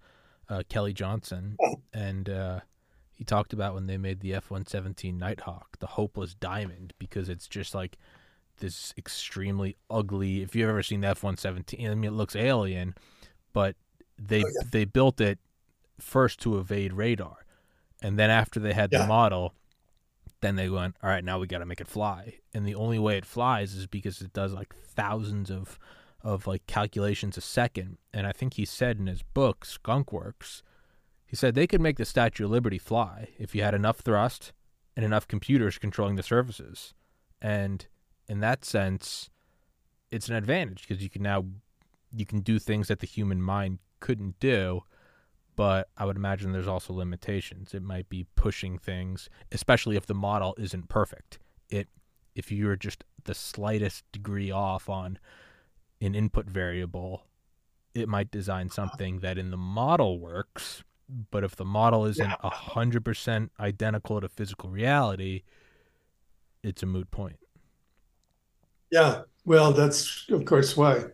uh, 0.50 0.64
kelly 0.70 0.94
johnson. 0.94 1.58
And 1.94 2.30
uh, 2.30 2.60
He 3.14 3.24
talked 3.24 3.54
about 3.54 3.74
when 3.74 3.88
they 3.88 3.98
made 3.98 4.20
the 4.20 4.36
F 4.36 4.52
117 4.52 5.18
Nighthawk, 5.18 5.80
the 5.80 5.88
hopeless 5.88 6.36
diamond, 6.36 6.94
because 7.00 7.28
it's 7.30 7.48
just 7.48 7.74
like 7.74 7.98
this 8.58 8.94
extremely 8.98 9.78
ugly. 9.90 10.42
If 10.42 10.56
you've 10.56 10.70
ever 10.70 10.84
seen 10.84 11.02
the 11.02 11.08
F 11.08 11.24
117, 11.24 11.90
I 11.90 11.96
mean, 11.96 12.12
it 12.12 12.16
looks 12.16 12.36
alien, 12.36 12.96
but 13.54 13.76
they 14.18 14.44
Oh, 14.44 14.48
yeah. 14.48 14.68
they 14.72 14.86
built 14.86 15.22
it 15.22 15.40
first 16.00 16.40
to 16.42 16.58
evade 16.60 16.94
radar, 16.94 17.46
and 18.02 18.18
then 18.20 18.30
after 18.30 18.60
they 18.60 18.74
had 18.74 18.92
Yeah. 18.92 19.02
the 19.02 19.08
model, 19.08 19.54
then 20.42 20.56
they 20.56 20.70
went, 20.70 20.96
all 21.02 21.10
right, 21.10 21.24
now 21.24 21.40
we 21.40 21.48
got 21.48 21.60
to 21.60 21.66
make 21.66 21.82
it 21.82 21.88
fly, 21.88 22.36
and 22.54 22.68
the 22.68 22.76
only 22.76 23.00
way 23.00 23.18
it 23.18 23.26
flies 23.26 23.74
is 23.74 23.88
because 23.88 24.22
it 24.22 24.34
does 24.34 24.54
like 24.54 24.76
thousands 24.76 25.50
of 25.50 25.80
of 26.24 26.46
like 26.48 26.66
calculations 26.68 27.38
a 27.38 27.42
second, 27.42 27.98
and 28.14 28.28
I 28.28 28.32
think 28.34 28.56
he 28.56 28.66
said 28.66 28.98
in 28.98 29.08
his 29.08 29.22
book 29.24 29.64
Skunk 29.64 30.12
Works, 30.12 30.62
he 31.26 31.36
said 31.36 31.54
they 31.56 31.68
could 31.68 31.80
make 31.80 31.98
the 31.98 32.06
Statue 32.06 32.46
of 32.46 32.52
Liberty 32.52 32.80
fly 32.80 33.30
if 33.38 33.56
you 33.56 33.62
had 33.64 33.74
enough 33.76 34.00
thrust 34.00 34.52
and 34.96 35.06
enough 35.06 35.28
computers 35.28 35.78
controlling 35.78 36.16
the 36.16 36.24
surfaces, 36.24 36.94
and 37.42 37.88
in 38.28 38.40
that 38.42 38.66
sense, 38.66 39.30
it's 40.12 40.30
an 40.30 40.36
advantage 40.36 40.88
because 40.88 41.04
you 41.04 41.10
can 41.10 41.22
now 41.22 41.46
you 42.16 42.26
can 42.26 42.40
do 42.40 42.60
things 42.60 42.88
that 42.88 43.00
the 43.00 43.08
human 43.08 43.42
mind 43.42 43.80
couldn't 44.00 44.40
do 44.40 44.84
but 45.58 45.90
I 45.98 46.06
would 46.06 46.16
imagine 46.16 46.52
there's 46.52 46.68
also 46.68 46.94
limitations. 46.94 47.74
It 47.74 47.82
might 47.82 48.08
be 48.08 48.28
pushing 48.36 48.78
things, 48.78 49.28
especially 49.52 49.98
if 49.98 50.06
the 50.06 50.14
model 50.14 50.56
isn't 50.58 50.88
perfect. 50.88 51.40
It 51.70 51.90
if 52.36 52.52
you're 52.52 52.76
just 52.76 53.04
the 53.24 53.34
slightest 53.34 54.10
degree 54.12 54.52
off 54.52 54.88
on 54.88 55.18
an 56.00 56.14
input 56.14 56.46
variable, 56.46 57.24
it 57.96 58.08
might 58.08 58.30
design 58.30 58.68
uh-huh. 58.68 58.76
something 58.76 59.20
that 59.22 59.40
in 59.40 59.50
the 59.50 59.58
model 59.58 60.20
works, 60.20 60.84
but 61.32 61.44
if 61.44 61.56
the 61.56 61.66
model 61.66 62.06
isn't 62.06 62.34
a 62.44 62.50
hundred 62.50 63.04
percent 63.04 63.52
identical 63.60 64.22
to 64.22 64.30
physical 64.30 64.70
reality, 64.70 65.42
it's 66.62 66.84
a 66.84 66.86
moot 66.86 67.10
point. 67.10 67.40
Yeah, 68.92 69.22
well, 69.46 69.74
that's 69.74 70.26
of 70.30 70.46
course 70.46 70.76
why 70.78 71.06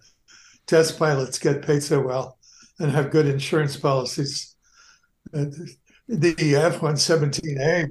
test 0.67 0.99
pilots 0.99 1.39
get 1.39 1.63
paid 1.65 1.83
so 1.83 2.01
well 2.01 2.37
and 2.79 2.91
have 2.91 3.11
good 3.11 3.27
insurance 3.27 3.77
policies. 3.77 4.55
Uh, 5.33 5.45
The 6.09 6.55
F 6.57 6.81
117A 6.81 7.87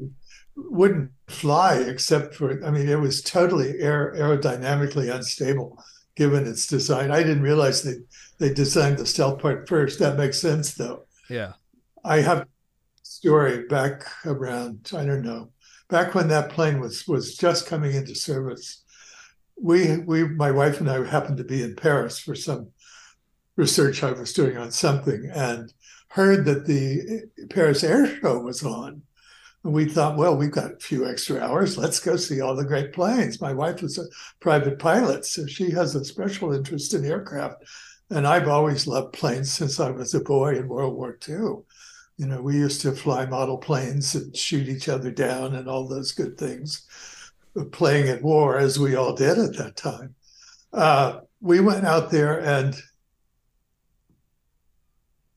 wouldn't 0.57 1.11
fly 1.29 1.77
except 1.77 2.35
for, 2.35 2.65
I 2.65 2.71
mean, 2.71 2.89
it 2.89 3.01
was 3.01 3.23
totally 3.23 3.81
aer- 3.81 4.15
aerodynamically 4.17 5.15
unstable 5.15 5.83
given 6.17 6.47
its 6.47 6.67
design. 6.67 7.11
I 7.11 7.23
didn't 7.23 7.43
realize 7.43 7.83
they, 7.83 7.97
they 8.39 8.55
designed 8.55 8.99
the 8.99 9.07
stealth 9.07 9.41
part 9.41 9.69
first. 9.69 9.99
That 10.01 10.19
makes 10.19 10.41
sense, 10.41 10.75
though. 10.75 11.07
Yeah. 11.31 11.55
I 12.05 12.19
have 12.21 12.41
a 12.43 12.47
story 13.03 13.67
back 13.67 14.05
around, 14.27 14.91
I 14.95 15.05
don't 15.07 15.23
know, 15.23 15.51
back 15.89 16.15
when 16.15 16.29
that 16.29 16.51
plane 16.51 16.81
was 16.81 17.07
was 17.09 17.37
just 17.37 17.67
coming 17.67 17.95
into 17.95 18.15
service. 18.15 18.82
We 19.61 19.99
we 19.99 20.25
my 20.29 20.51
wife 20.51 20.81
and 20.81 20.91
I 20.91 21.05
happened 21.07 21.39
to 21.39 21.45
be 21.45 21.63
in 21.63 21.77
Paris 21.77 22.19
for 22.19 22.35
some 22.35 22.69
research 23.57 24.03
I 24.03 24.13
was 24.13 24.33
doing 24.33 24.57
on 24.57 24.71
something 24.71 25.31
and 25.33 25.73
heard 26.09 26.45
that 26.47 26.67
the 26.67 27.25
Paris 27.51 27.85
Air 27.85 28.07
Show 28.21 28.39
was 28.41 28.65
on. 28.65 29.03
And 29.65 29.73
we 29.73 29.85
thought, 29.85 30.17
well, 30.17 30.37
we've 30.37 30.51
got 30.51 30.73
a 30.73 30.81
few 30.81 31.09
extra 31.09 31.41
hours. 31.41 31.79
Let's 31.79 32.01
go 32.01 32.17
see 32.17 32.41
all 32.41 32.57
the 32.57 32.65
great 32.65 32.93
planes. 32.93 33.41
My 33.41 33.53
wife 33.53 33.81
was 33.81 33.97
a 33.97 34.07
private 34.41 34.79
pilot, 34.81 35.25
so 35.25 35.47
she 35.47 35.71
has 35.71 35.95
a 35.95 36.05
special 36.05 36.53
interest 36.53 36.95
in 36.95 37.05
aircraft. 37.05 37.63
And 38.11 38.27
I've 38.27 38.49
always 38.49 38.89
loved 38.89 39.13
planes 39.13 39.53
since 39.53 39.79
I 39.79 39.91
was 39.91 40.15
a 40.15 40.21
boy 40.21 40.57
in 40.57 40.67
World 40.67 40.95
War 40.95 41.17
II 41.29 41.63
you 42.23 42.27
know, 42.27 42.41
we 42.41 42.57
used 42.57 42.81
to 42.83 42.93
fly 42.93 43.27
model 43.27 43.59
planes 43.59 44.15
and 44.15 44.37
shoot 44.37 44.69
each 44.69 44.89
other 44.89 45.11
down 45.11 45.55
and 45.55 45.69
all 45.69 45.89
those 45.89 46.13
good 46.13 46.39
things, 46.39 46.87
playing 47.71 48.09
at 48.09 48.23
war 48.23 48.59
as 48.59 48.79
we 48.79 48.95
all 48.95 49.15
did 49.15 49.39
at 49.39 49.57
that 49.57 49.77
time. 49.77 50.15
Uh, 50.73 51.21
we 51.41 51.61
went 51.61 51.87
out 51.87 52.11
there 52.11 52.41
and 52.41 52.81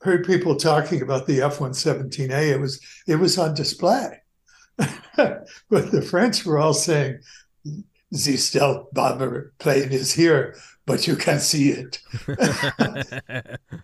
heard 0.01 0.25
people 0.25 0.55
talking 0.55 1.01
about 1.01 1.25
the 1.25 1.41
F-117A. 1.41 2.51
It 2.53 2.59
was 2.59 2.79
it 3.07 3.15
was 3.15 3.37
on 3.37 3.53
display, 3.53 4.21
but 4.77 5.47
the 5.69 6.05
French 6.09 6.45
were 6.45 6.59
all 6.59 6.73
saying, 6.73 7.19
"The 8.11 8.37
stealth 8.37 8.93
bomber 8.93 9.53
plane 9.57 9.91
is 9.91 10.13
here, 10.13 10.55
but 10.85 11.07
you 11.07 11.15
can 11.15 11.39
see 11.39 11.71
it." 11.71 11.99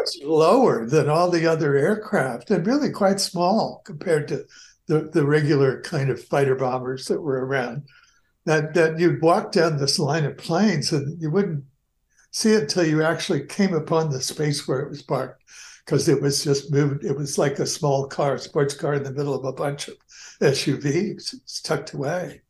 much 0.00 0.22
lower 0.22 0.86
than 0.86 1.08
all 1.08 1.30
the 1.30 1.46
other 1.46 1.76
aircraft 1.76 2.50
and 2.50 2.66
really 2.66 2.90
quite 2.90 3.20
small 3.20 3.82
compared 3.84 4.28
to 4.28 4.44
the, 4.90 5.02
the 5.02 5.24
regular 5.24 5.80
kind 5.82 6.10
of 6.10 6.22
fighter 6.22 6.56
bombers 6.56 7.06
that 7.06 7.22
were 7.22 7.46
around. 7.46 7.84
That 8.44 8.74
that 8.74 8.98
you'd 8.98 9.22
walk 9.22 9.52
down 9.52 9.76
this 9.76 10.00
line 10.00 10.24
of 10.24 10.36
planes 10.36 10.92
and 10.92 11.20
you 11.22 11.30
wouldn't 11.30 11.62
see 12.32 12.52
it 12.52 12.62
until 12.62 12.86
you 12.86 13.00
actually 13.00 13.46
came 13.46 13.72
upon 13.72 14.10
the 14.10 14.20
space 14.20 14.66
where 14.66 14.80
it 14.80 14.88
was 14.88 15.02
parked 15.02 15.44
because 15.84 16.08
it 16.08 16.20
was 16.20 16.42
just 16.42 16.72
moved. 16.72 17.04
It 17.04 17.16
was 17.16 17.38
like 17.38 17.60
a 17.60 17.66
small 17.66 18.08
car, 18.08 18.36
sports 18.38 18.74
car 18.74 18.94
in 18.94 19.04
the 19.04 19.12
middle 19.12 19.34
of 19.34 19.44
a 19.44 19.52
bunch 19.52 19.86
of 19.86 19.94
SUVs. 20.40 21.34
It's 21.34 21.62
tucked 21.62 21.92
away. 21.92 22.40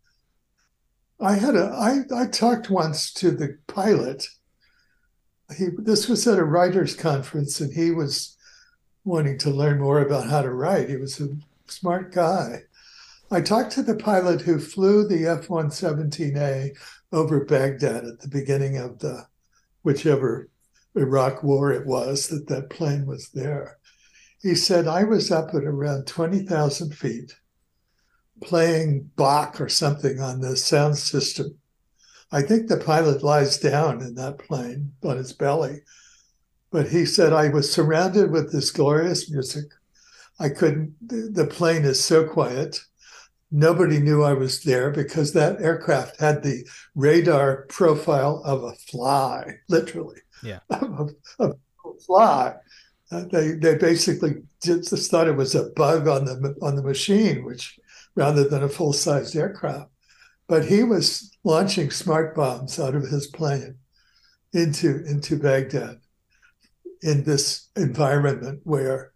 I 1.20 1.34
had 1.34 1.56
a 1.56 1.66
I 1.74 2.22
I 2.22 2.26
talked 2.26 2.70
once 2.70 3.12
to 3.14 3.32
the 3.32 3.58
pilot 3.66 4.26
he 5.58 5.68
this 5.76 6.08
was 6.08 6.26
at 6.26 6.38
a 6.38 6.44
writers 6.44 6.94
conference 6.94 7.60
and 7.60 7.74
he 7.74 7.90
was 7.90 8.36
wanting 9.04 9.36
to 9.36 9.50
learn 9.50 9.80
more 9.80 10.00
about 10.00 10.30
how 10.30 10.40
to 10.40 10.50
write 10.50 10.88
he 10.88 10.96
was 10.96 11.20
a 11.20 11.28
smart 11.70 12.12
guy 12.12 12.62
i 13.30 13.40
talked 13.40 13.72
to 13.72 13.82
the 13.82 13.96
pilot 13.96 14.40
who 14.40 14.58
flew 14.58 15.06
the 15.06 15.26
f-117a 15.26 16.70
over 17.12 17.44
baghdad 17.44 18.04
at 18.04 18.20
the 18.20 18.28
beginning 18.28 18.76
of 18.76 18.98
the 18.98 19.26
whichever 19.82 20.48
iraq 20.96 21.42
war 21.42 21.72
it 21.72 21.86
was 21.86 22.28
that 22.28 22.46
that 22.48 22.70
plane 22.70 23.06
was 23.06 23.30
there 23.30 23.78
he 24.42 24.54
said 24.54 24.86
i 24.86 25.04
was 25.04 25.30
up 25.30 25.54
at 25.54 25.64
around 25.64 26.06
20000 26.06 26.94
feet 26.94 27.34
playing 28.42 29.10
bach 29.16 29.60
or 29.60 29.68
something 29.68 30.20
on 30.20 30.40
the 30.40 30.56
sound 30.56 30.96
system 30.96 31.56
I 32.32 32.42
think 32.42 32.68
the 32.68 32.76
pilot 32.76 33.22
lies 33.22 33.58
down 33.58 34.00
in 34.02 34.14
that 34.14 34.38
plane 34.38 34.92
on 35.02 35.16
his 35.16 35.32
belly. 35.32 35.80
But 36.70 36.88
he 36.88 37.04
said, 37.04 37.32
I 37.32 37.48
was 37.48 37.72
surrounded 37.72 38.30
with 38.30 38.52
this 38.52 38.70
glorious 38.70 39.28
music. 39.28 39.64
I 40.40 40.48
couldn't, 40.48 40.94
the 41.00 41.46
plane 41.46 41.84
is 41.84 42.02
so 42.02 42.26
quiet. 42.26 42.80
Nobody 43.52 43.98
knew 43.98 44.22
I 44.22 44.32
was 44.32 44.62
there 44.62 44.90
because 44.90 45.32
that 45.32 45.60
aircraft 45.60 46.18
had 46.18 46.42
the 46.42 46.66
radar 46.94 47.66
profile 47.68 48.42
of 48.44 48.64
a 48.64 48.72
fly, 48.72 49.58
literally. 49.68 50.20
Yeah. 50.42 50.60
Of 50.70 51.10
a, 51.38 51.44
a 51.44 51.52
fly. 52.06 52.54
Uh, 53.12 53.24
they 53.30 53.50
they 53.52 53.74
basically 53.74 54.42
just 54.62 55.10
thought 55.10 55.28
it 55.28 55.36
was 55.36 55.54
a 55.54 55.70
bug 55.70 56.06
on 56.06 56.24
the 56.24 56.54
on 56.62 56.76
the 56.76 56.82
machine, 56.82 57.44
which 57.44 57.78
rather 58.14 58.48
than 58.48 58.62
a 58.62 58.68
full 58.68 58.92
sized 58.92 59.36
aircraft. 59.36 59.90
But 60.46 60.64
he 60.64 60.84
was 60.84 61.36
launching 61.44 61.90
smart 61.90 62.34
bombs 62.34 62.78
out 62.78 62.94
of 62.94 63.08
his 63.08 63.26
plane 63.26 63.76
into 64.52 65.04
into 65.04 65.38
Baghdad 65.38 66.00
in 67.02 67.24
this 67.24 67.68
environment 67.76 68.60
where 68.64 69.12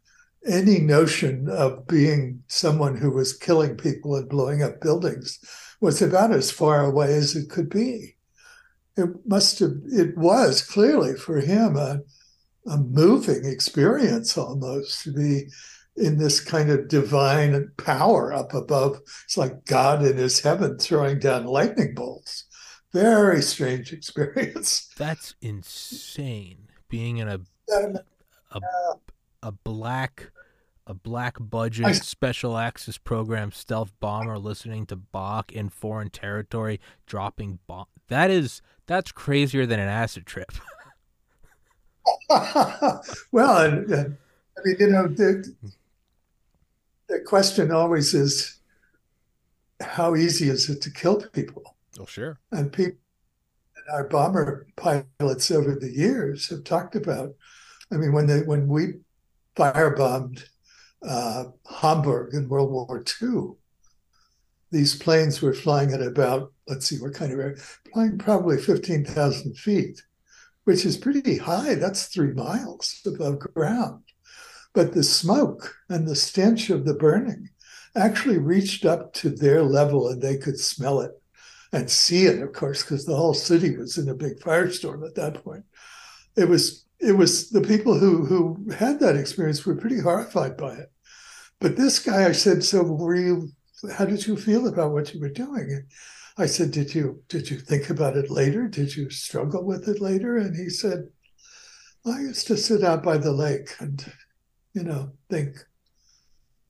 any 0.47 0.79
notion 0.79 1.49
of 1.49 1.87
being 1.87 2.43
someone 2.49 2.97
who 2.97 3.11
was 3.11 3.37
killing 3.37 3.77
people 3.77 4.17
and 4.17 4.29
blowing 4.29 4.63
up 4.63 4.81
buildings 4.81 5.39
was 5.81 6.03
about 6.03 6.33
as 6.33 6.51
far 6.51 6.85
away 6.85 7.15
as 7.15 7.35
it 7.35 7.51
could 7.51 7.69
be. 7.69 8.17
It 8.97 9.11
must 9.27 9.59
have 9.59 9.73
it 9.87 10.17
was 10.17 10.63
clearly 10.63 11.15
for 11.15 11.41
him 11.41 11.77
a, 11.77 12.01
a 12.67 12.77
moving 12.79 13.45
experience 13.45 14.39
almost 14.39 15.03
to 15.05 15.13
be 15.13 15.49
in 15.97 16.19
this 16.19 16.41
kind 16.41 16.71
of 16.71 16.89
divine 16.89 17.71
power 17.77 18.33
up 18.33 18.55
above. 18.55 19.01
It's 19.25 19.37
like 19.37 19.65
God 19.65 20.05
in 20.05 20.17
his 20.17 20.41
heaven 20.41 20.79
throwing 20.79 21.19
down 21.19 21.45
lightning 21.47 21.95
bolts. 21.95 22.45
Very 22.93 23.43
strange 23.43 23.93
experience. 23.99 24.89
That's 24.97 25.35
insane. 25.41 26.69
Being 26.89 27.19
in 27.19 27.29
a 27.29 27.41
a, 28.53 28.61
a 29.45 29.53
black 29.53 30.31
a 30.87 30.95
black 30.95 31.37
budget 31.39 31.87
I- 31.87 31.93
special 31.93 32.59
access 32.59 32.99
program 32.99 33.53
stealth 33.53 33.93
bomber 34.01 34.39
listening 34.39 34.87
to 34.87 34.97
Bach 34.97 35.53
in 35.53 35.69
foreign 35.69 36.11
territory 36.11 36.81
dropping 37.07 37.61
bomb 37.67 37.87
that 38.09 38.31
is 38.31 38.63
that's 38.87 39.13
crazier 39.13 39.67
than 39.67 39.81
an 39.81 39.89
acid 39.89 40.27
trip. 40.27 40.53
well, 43.33 43.65
and, 43.65 43.91
and, 43.91 44.17
I 44.59 44.61
mean, 44.65 44.77
you 44.79 44.87
know, 44.89 45.07
the, 45.07 45.55
the 47.09 47.21
question 47.21 47.71
always 47.71 48.13
is 48.13 48.61
how 49.81 50.15
easy 50.15 50.49
is 50.49 50.69
it 50.69 50.83
to 50.83 50.91
kill 50.91 51.23
people? 51.33 51.63
oh 51.99 52.07
sure. 52.07 52.39
And 52.53 52.73
people, 52.73 52.99
and 53.77 53.97
our 53.97 54.05
bomber 54.05 54.67
pilots 54.77 55.51
over 55.51 55.75
the 55.75 55.91
years 55.91 56.49
have 56.51 56.65
talked 56.65 56.95
about. 56.95 57.35
I 57.93 57.97
mean, 57.97 58.13
when 58.13 58.27
they 58.27 58.41
when 58.41 58.69
we 58.69 58.95
firebombed 59.57 60.45
uh, 61.07 61.45
Hamburg 61.81 62.35
in 62.35 62.49
World 62.49 62.71
War 62.71 63.05
II. 63.23 63.53
These 64.71 64.97
planes 64.97 65.41
were 65.41 65.55
flying 65.55 65.93
at 65.93 66.03
about, 66.03 66.53
let's 66.67 66.87
see, 66.87 66.99
what 66.99 67.15
kind 67.15 67.33
of 67.33 67.39
air? 67.39 67.57
Flying 67.93 68.19
probably 68.19 68.59
15,000 68.59 69.57
feet, 69.57 70.03
which 70.65 70.85
is 70.85 70.97
pretty 70.97 71.39
high. 71.39 71.75
That's 71.75 72.07
three 72.07 72.33
miles 72.33 73.01
above 73.07 73.39
ground. 73.39 74.03
But 74.73 74.93
the 74.93 75.05
smoke 75.05 75.77
and 75.89 76.09
the 76.09 76.17
stench 76.17 76.71
of 76.71 76.85
the 76.85 76.95
burning 76.95 77.51
actually 77.95 78.39
reached 78.39 78.85
up 78.85 79.13
to 79.15 79.31
their 79.31 79.63
level 79.63 80.09
and 80.09 80.21
they 80.21 80.37
could 80.37 80.59
smell 80.59 81.01
it 81.01 81.13
and 81.73 81.89
see 81.89 82.27
it, 82.27 82.43
of 82.43 82.53
course, 82.53 82.83
because 82.83 83.05
the 83.05 83.17
whole 83.17 83.35
city 83.35 83.77
was 83.77 83.99
in 83.99 84.09
a 84.09 84.15
big 84.15 84.41
firestorm 84.41 85.07
at 85.07 85.15
that 85.15 85.45
point. 85.45 85.65
It 86.37 86.49
was 86.49 86.84
it 87.05 87.17
was 87.17 87.51
the 87.51 87.61
people 87.61 87.99
who 87.99 88.25
who 88.25 88.71
had 88.73 89.01
that 89.01 89.17
experience 89.17 89.65
were 89.65 89.77
pretty 89.77 90.01
horrified 90.01 90.57
by 90.57 90.75
it. 90.75 90.91
But 91.61 91.77
this 91.77 91.99
guy, 91.99 92.27
I 92.27 92.33
said, 92.33 92.65
so 92.65 92.83
were 92.83 93.15
you? 93.15 93.51
How 93.93 94.07
did 94.07 94.27
you 94.27 94.37
feel 94.37 94.67
about 94.67 94.93
what 94.93 95.13
you 95.13 95.21
were 95.21 95.29
doing? 95.29 95.87
I 96.37 96.47
said, 96.47 96.71
did 96.71 96.95
you 96.95 97.23
did 97.29 97.51
you 97.51 97.59
think 97.59 97.91
about 97.91 98.17
it 98.17 98.31
later? 98.31 98.67
Did 98.69 98.97
you 98.97 99.11
struggle 99.11 99.65
with 99.65 99.89
it 99.89 100.01
later? 100.01 100.37
And 100.37 100.57
he 100.57 100.69
said, 100.69 101.09
I 102.07 102.21
used 102.21 102.47
to 102.49 102.57
sit 102.57 102.83
out 102.83 103.03
by 103.03 103.19
the 103.19 103.33
lake 103.33 103.71
and, 103.81 104.05
you 104.75 104.83
know, 104.83 105.13
think, 105.31 105.57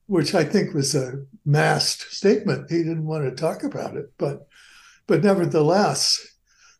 which 0.07 0.35
I 0.35 0.43
think 0.43 0.73
was 0.73 0.95
a 0.95 1.25
masked 1.45 2.13
statement. 2.13 2.69
He 2.69 2.79
didn't 2.79 3.05
want 3.05 3.25
to 3.25 3.31
talk 3.31 3.63
about 3.63 3.97
it, 3.97 4.11
but 4.17 4.47
but 5.07 5.23
nevertheless, 5.23 6.25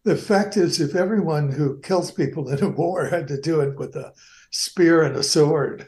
the 0.06 0.16
fact 0.16 0.56
is, 0.56 0.80
if 0.80 0.96
everyone 0.96 1.52
who 1.52 1.80
kills 1.82 2.12
people 2.12 2.50
in 2.50 2.64
a 2.64 2.70
war 2.70 3.08
had 3.08 3.28
to 3.28 3.42
do 3.42 3.60
it 3.62 3.76
with 3.76 3.96
a 3.96 4.14
spear 4.52 5.02
and 5.02 5.16
a 5.16 5.24
sword, 5.24 5.88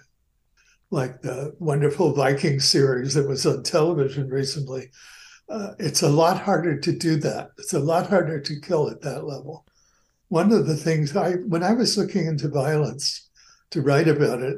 like 0.90 1.22
the 1.22 1.54
wonderful 1.60 2.14
Viking 2.14 2.60
series 2.60 3.14
that 3.14 3.28
was 3.28 3.46
on 3.46 3.62
television 3.62 4.28
recently, 4.28 4.90
uh, 5.50 5.74
it's 5.78 6.02
a 6.02 6.10
lot 6.10 6.42
harder 6.42 6.80
to 6.80 6.92
do 6.92 7.18
that. 7.18 7.52
It's 7.60 7.74
a 7.74 7.80
lot 7.80 8.10
harder 8.10 8.40
to 8.42 8.60
kill 8.60 8.90
at 8.90 9.02
that 9.02 9.24
level. 9.24 9.68
One 10.30 10.52
of 10.52 10.66
the 10.66 10.76
things 10.76 11.16
I, 11.16 11.34
when 11.34 11.64
I 11.64 11.74
was 11.74 11.96
looking 11.96 12.26
into 12.26 12.50
violence 12.50 13.30
to 13.70 13.82
write 13.84 14.08
about 14.08 14.42
it, 14.42 14.58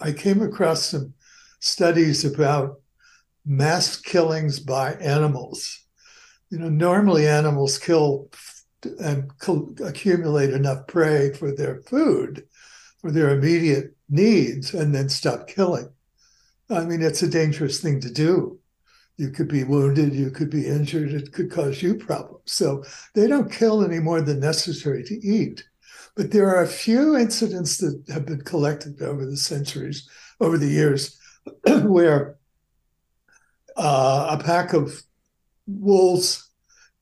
I 0.00 0.12
came 0.12 0.40
across 0.40 0.84
some 0.84 1.14
studies 1.58 2.24
about 2.24 2.80
mass 3.44 3.96
killings 3.96 4.60
by 4.60 4.94
animals. 4.94 5.80
You 6.50 6.58
know, 6.60 6.68
normally 6.68 7.26
animals 7.26 7.76
kill 7.76 8.28
and 9.00 9.30
accumulate 9.84 10.50
enough 10.50 10.86
prey 10.86 11.32
for 11.32 11.54
their 11.54 11.80
food, 11.82 12.46
for 13.00 13.10
their 13.10 13.30
immediate 13.30 13.96
needs, 14.08 14.74
and 14.74 14.94
then 14.94 15.08
stop 15.08 15.46
killing. 15.48 15.88
I 16.70 16.84
mean, 16.84 17.02
it's 17.02 17.22
a 17.22 17.28
dangerous 17.28 17.80
thing 17.80 18.00
to 18.00 18.10
do. 18.10 18.58
You 19.16 19.30
could 19.30 19.48
be 19.48 19.64
wounded, 19.64 20.14
you 20.14 20.30
could 20.30 20.50
be 20.50 20.66
injured, 20.66 21.12
it 21.12 21.32
could 21.32 21.50
cause 21.50 21.82
you 21.82 21.94
problems. 21.94 22.52
So 22.52 22.84
they 23.14 23.26
don't 23.26 23.52
kill 23.52 23.84
any 23.84 24.00
more 24.00 24.20
than 24.20 24.40
necessary 24.40 25.04
to 25.04 25.14
eat. 25.26 25.64
But 26.16 26.30
there 26.30 26.48
are 26.48 26.62
a 26.62 26.68
few 26.68 27.16
incidents 27.16 27.78
that 27.78 28.02
have 28.12 28.26
been 28.26 28.42
collected 28.42 29.00
over 29.02 29.24
the 29.24 29.36
centuries, 29.36 30.08
over 30.40 30.58
the 30.58 30.68
years, 30.68 31.18
where 31.82 32.36
uh, 33.76 34.36
a 34.38 34.42
pack 34.42 34.72
of 34.72 35.02
wolves 35.66 36.48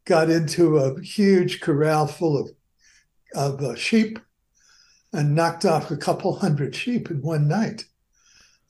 got 0.05 0.31
into 0.31 0.79
a 0.79 1.01
huge 1.01 1.61
corral 1.61 2.07
full 2.07 2.37
of 2.39 2.51
of 3.35 3.63
uh, 3.63 3.75
sheep 3.75 4.19
and 5.13 5.35
knocked 5.35 5.65
off 5.65 5.91
a 5.91 5.97
couple 5.97 6.37
hundred 6.37 6.75
sheep 6.75 7.11
in 7.11 7.23
one 7.23 7.49
night. 7.49 7.85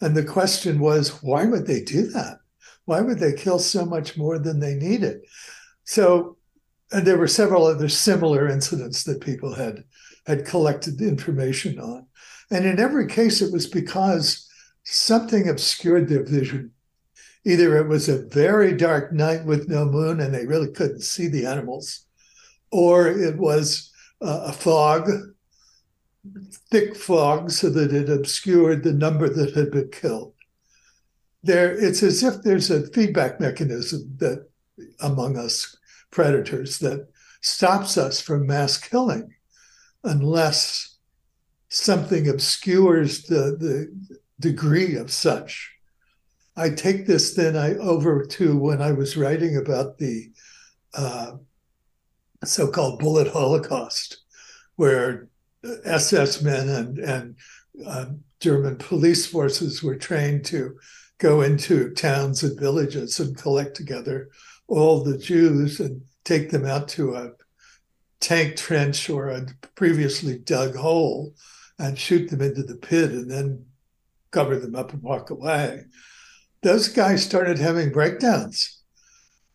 And 0.00 0.16
the 0.16 0.24
question 0.24 0.78
was, 0.78 1.22
why 1.22 1.46
would 1.46 1.66
they 1.66 1.80
do 1.80 2.06
that? 2.08 2.38
Why 2.84 3.00
would 3.00 3.18
they 3.18 3.32
kill 3.32 3.58
so 3.58 3.84
much 3.84 4.16
more 4.16 4.38
than 4.38 4.60
they 4.60 4.74
needed? 4.74 5.20
So, 5.84 6.36
and 6.90 7.06
there 7.06 7.18
were 7.18 7.28
several 7.28 7.66
other 7.66 7.88
similar 7.88 8.48
incidents 8.48 9.04
that 9.04 9.20
people 9.20 9.54
had 9.54 9.84
had 10.26 10.46
collected 10.46 11.00
information 11.00 11.80
on. 11.80 12.06
And 12.50 12.64
in 12.64 12.78
every 12.78 13.06
case, 13.06 13.40
it 13.40 13.52
was 13.52 13.66
because 13.66 14.48
something 14.84 15.48
obscured 15.48 16.08
their 16.08 16.24
vision 16.24 16.72
either 17.44 17.76
it 17.76 17.88
was 17.88 18.08
a 18.08 18.26
very 18.26 18.76
dark 18.76 19.12
night 19.12 19.44
with 19.44 19.68
no 19.68 19.84
moon 19.84 20.20
and 20.20 20.34
they 20.34 20.46
really 20.46 20.70
couldn't 20.70 21.02
see 21.02 21.28
the 21.28 21.46
animals, 21.46 22.06
or 22.70 23.08
it 23.08 23.36
was 23.36 23.90
uh, 24.20 24.44
a 24.46 24.52
fog, 24.52 25.08
thick 26.70 26.96
fog, 26.96 27.50
so 27.50 27.68
that 27.68 27.92
it 27.92 28.08
obscured 28.08 28.84
the 28.84 28.92
number 28.92 29.28
that 29.28 29.54
had 29.54 29.70
been 29.70 29.90
killed. 29.90 30.34
There, 31.42 31.72
it's 31.72 32.02
as 32.04 32.22
if 32.22 32.42
there's 32.42 32.70
a 32.70 32.86
feedback 32.88 33.40
mechanism 33.40 34.16
that 34.18 34.48
among 35.00 35.36
us 35.36 35.76
predators 36.10 36.78
that 36.78 37.08
stops 37.40 37.98
us 37.98 38.20
from 38.20 38.46
mass 38.46 38.78
killing 38.78 39.34
unless 40.04 40.98
something 41.68 42.28
obscures 42.28 43.24
the, 43.24 43.56
the 43.58 43.92
degree 44.38 44.94
of 44.96 45.10
such 45.10 45.71
I 46.56 46.70
take 46.70 47.06
this 47.06 47.34
then 47.34 47.56
I 47.56 47.74
over 47.76 48.24
to 48.24 48.56
when 48.56 48.82
I 48.82 48.92
was 48.92 49.16
writing 49.16 49.56
about 49.56 49.98
the 49.98 50.30
uh, 50.94 51.32
so-called 52.44 52.98
bullet 52.98 53.28
holocaust, 53.28 54.18
where 54.76 55.28
SS 55.84 56.42
men 56.42 56.68
and 56.68 56.98
and 56.98 57.36
uh, 57.86 58.06
German 58.40 58.76
police 58.76 59.26
forces 59.26 59.82
were 59.82 59.96
trained 59.96 60.44
to 60.46 60.76
go 61.18 61.40
into 61.40 61.90
towns 61.94 62.42
and 62.42 62.58
villages 62.58 63.20
and 63.20 63.36
collect 63.36 63.76
together 63.76 64.28
all 64.66 65.02
the 65.02 65.16
Jews 65.16 65.80
and 65.80 66.02
take 66.24 66.50
them 66.50 66.66
out 66.66 66.88
to 66.88 67.14
a 67.14 67.30
tank 68.20 68.56
trench 68.56 69.08
or 69.08 69.28
a 69.28 69.46
previously 69.74 70.38
dug 70.38 70.74
hole 70.74 71.34
and 71.78 71.98
shoot 71.98 72.28
them 72.28 72.40
into 72.40 72.62
the 72.62 72.76
pit 72.76 73.10
and 73.10 73.30
then 73.30 73.64
cover 74.32 74.58
them 74.58 74.74
up 74.74 74.92
and 74.92 75.02
walk 75.02 75.30
away 75.30 75.84
those 76.62 76.88
guys 76.88 77.24
started 77.24 77.58
having 77.58 77.90
breakdowns. 77.92 78.80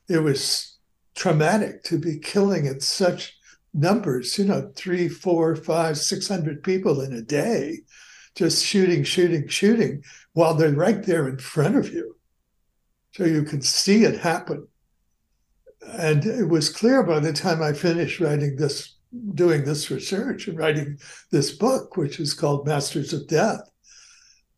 It 0.10 0.20
was 0.20 0.78
traumatic 1.16 1.84
to 1.84 1.98
be 1.98 2.20
killing 2.20 2.68
at 2.68 2.84
such 2.84 3.38
numbers, 3.74 4.38
you 4.38 4.46
know, 4.46 4.72
three, 4.76 5.08
four, 5.08 5.56
five, 5.56 5.98
six 5.98 6.28
hundred 6.28 6.64
people 6.64 7.02
in 7.02 7.14
a 7.14 7.22
day, 7.22 7.80
just 8.36 8.66
shooting, 8.66 9.04
shooting, 9.04 9.48
shooting 9.48 10.04
while 10.34 10.54
they're 10.54 10.72
right 10.72 11.04
there 11.04 11.28
in 11.28 11.38
front 11.38 11.76
of 11.76 11.92
you. 11.92 12.16
So 13.14 13.26
you 13.26 13.44
can 13.44 13.62
see 13.62 14.04
it 14.04 14.20
happen. 14.20 14.68
And 15.82 16.26
it 16.26 16.48
was 16.50 16.70
clear 16.70 17.04
by 17.04 17.20
the 17.20 17.34
time 17.34 17.64
I 17.64 17.74
finished 17.74 18.20
writing 18.20 18.56
this, 18.58 18.96
doing 19.34 19.64
this 19.64 19.90
research 19.90 20.48
and 20.48 20.58
writing 20.58 21.00
this 21.32 21.52
book, 21.52 21.98
which 21.98 22.20
is 22.20 22.34
called 22.34 22.68
Masters 22.68 23.14
of 23.14 23.28
Death, 23.28 23.62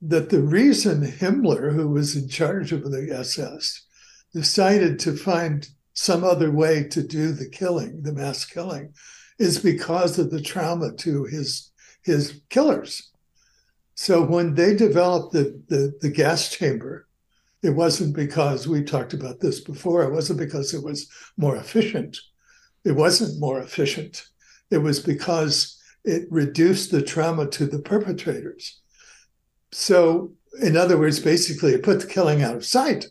that 0.01 0.29
the 0.29 0.41
reason 0.41 1.01
Himmler, 1.01 1.73
who 1.73 1.89
was 1.89 2.15
in 2.15 2.29
charge 2.29 2.71
of 2.71 2.89
the 2.89 3.09
SS, 3.11 3.85
decided 4.33 4.99
to 4.99 5.15
find 5.15 5.67
some 5.93 6.23
other 6.23 6.51
way 6.51 6.83
to 6.83 7.03
do 7.03 7.31
the 7.31 7.49
killing, 7.49 8.03
the 8.03 8.13
mass 8.13 8.45
killing, 8.45 8.93
is 9.37 9.59
because 9.59 10.17
of 10.17 10.31
the 10.31 10.41
trauma 10.41 10.93
to 10.93 11.25
his 11.25 11.71
his 12.03 12.41
killers. 12.49 13.11
So 13.95 14.23
when 14.23 14.53
they 14.53 14.75
developed 14.75 15.33
the, 15.33 15.61
the, 15.67 15.93
the 15.99 16.09
gas 16.09 16.49
chamber, 16.49 17.05
it 17.61 17.71
wasn't 17.71 18.15
because 18.15 18.65
we 18.65 18.83
talked 18.83 19.13
about 19.13 19.41
this 19.41 19.59
before, 19.59 20.03
it 20.03 20.13
wasn't 20.13 20.39
because 20.39 20.73
it 20.73 20.81
was 20.81 21.09
more 21.35 21.57
efficient. 21.57 22.17
It 22.85 22.93
wasn't 22.93 23.41
more 23.41 23.59
efficient. 23.59 24.23
It 24.71 24.77
was 24.77 25.01
because 25.01 25.77
it 26.05 26.31
reduced 26.31 26.91
the 26.91 27.01
trauma 27.01 27.47
to 27.47 27.65
the 27.65 27.79
perpetrators 27.79 28.79
so, 29.71 30.33
in 30.61 30.75
other 30.75 30.97
words, 30.97 31.19
basically, 31.19 31.73
it 31.73 31.83
put 31.83 32.01
the 32.01 32.07
killing 32.07 32.41
out 32.41 32.55
of 32.55 32.65
sight, 32.65 33.05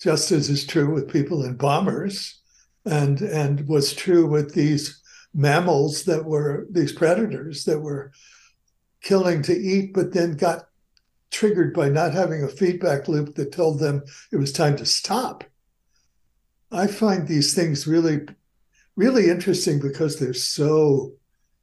just 0.00 0.30
as 0.30 0.48
is 0.48 0.66
true 0.66 0.92
with 0.92 1.12
people 1.12 1.44
in 1.44 1.56
bombers, 1.56 2.40
and 2.84 3.20
and 3.20 3.66
was 3.66 3.92
true 3.92 4.26
with 4.26 4.54
these 4.54 5.02
mammals 5.34 6.04
that 6.04 6.24
were 6.24 6.66
these 6.70 6.92
predators 6.92 7.64
that 7.64 7.80
were 7.80 8.12
killing 9.02 9.42
to 9.42 9.52
eat, 9.52 9.92
but 9.92 10.12
then 10.12 10.36
got 10.36 10.68
triggered 11.30 11.74
by 11.74 11.88
not 11.88 12.12
having 12.12 12.42
a 12.42 12.48
feedback 12.48 13.08
loop 13.08 13.34
that 13.34 13.52
told 13.52 13.78
them 13.78 14.02
it 14.32 14.36
was 14.36 14.52
time 14.52 14.76
to 14.76 14.86
stop. 14.86 15.44
I 16.72 16.86
find 16.86 17.26
these 17.26 17.54
things 17.54 17.86
really, 17.86 18.26
really 18.96 19.28
interesting 19.28 19.80
because 19.80 20.18
they're 20.18 20.34
so 20.34 21.12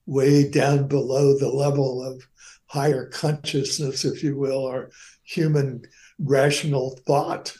way 0.06 0.50
down 0.50 0.88
below 0.88 1.38
the 1.38 1.50
level 1.50 2.04
of 2.04 2.28
higher 2.74 3.06
consciousness, 3.06 4.04
if 4.04 4.24
you 4.24 4.36
will, 4.36 4.58
or 4.58 4.90
human 5.24 5.84
rational 6.18 7.00
thought. 7.06 7.56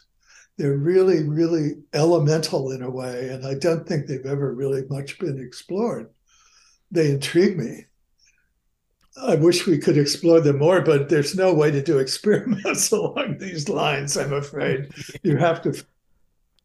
They're 0.58 0.78
really, 0.78 1.24
really 1.24 1.76
elemental 1.94 2.72
in 2.72 2.82
a 2.82 2.90
way, 2.90 3.30
and 3.30 3.46
I 3.46 3.54
don't 3.54 3.88
think 3.88 4.08
they've 4.08 4.26
ever 4.26 4.54
really 4.54 4.84
much 4.90 5.20
been 5.20 5.40
explored. 5.40 6.10
They 6.90 7.12
intrigue 7.12 7.58
me. 7.58 7.86
I 9.22 9.36
wish 9.36 9.68
we 9.68 9.78
could 9.78 10.00
explore 10.00 10.42
them 10.42 10.58
more, 10.58 10.82
but 10.82 11.10
there's 11.10 11.36
no 11.36 11.54
way 11.54 11.70
to 11.70 11.84
do 11.84 12.00
experiments 12.00 12.92
along 12.92 13.38
these 13.38 13.70
lines. 13.70 14.18
I'm 14.18 14.34
afraid 14.34 14.90
you 15.22 15.38
have 15.38 15.62
to 15.62 15.84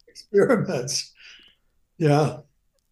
experiments. 0.09 1.13
Yeah. 1.99 2.39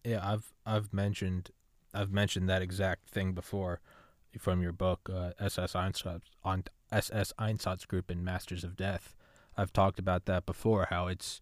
Yeah, 0.03 0.19
I've 0.23 0.51
I've 0.65 0.93
mentioned 0.93 1.49
I've 1.95 2.11
mentioned 2.11 2.47
that 2.49 2.61
exact 2.61 3.09
thing 3.09 3.33
before 3.33 3.81
from 4.37 4.61
your 4.61 4.71
book 4.71 5.09
uh, 5.13 5.31
SS 5.39 5.73
Einsatz 5.73 6.23
on 6.43 6.63
SS 6.91 7.33
group 7.87 8.11
in 8.11 8.23
Masters 8.23 8.63
of 8.63 8.75
Death. 8.75 9.15
I've 9.57 9.73
talked 9.73 9.99
about 9.99 10.25
that 10.25 10.45
before 10.45 10.87
how 10.89 11.07
it's 11.07 11.41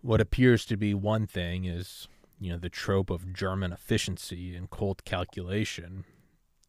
what 0.00 0.20
appears 0.20 0.66
to 0.66 0.76
be 0.76 0.92
one 0.94 1.26
thing 1.26 1.64
is 1.64 2.08
you 2.38 2.52
know 2.52 2.58
the 2.58 2.68
trope 2.68 3.10
of 3.10 3.32
German 3.32 3.72
efficiency 3.72 4.54
and 4.54 4.68
cold 4.68 5.04
calculation 5.04 6.04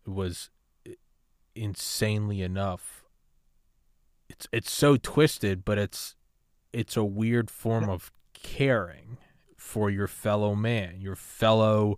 was 0.05 0.49
insanely 1.55 2.41
enough 2.41 3.05
it's 4.29 4.47
it's 4.51 4.71
so 4.71 4.97
twisted 4.97 5.63
but 5.65 5.77
it's 5.77 6.15
it's 6.73 6.97
a 6.97 7.03
weird 7.03 7.49
form 7.49 7.89
of 7.89 8.11
caring 8.33 9.17
for 9.57 9.89
your 9.89 10.07
fellow 10.07 10.53
man 10.55 10.99
your 10.99 11.15
fellow 11.15 11.97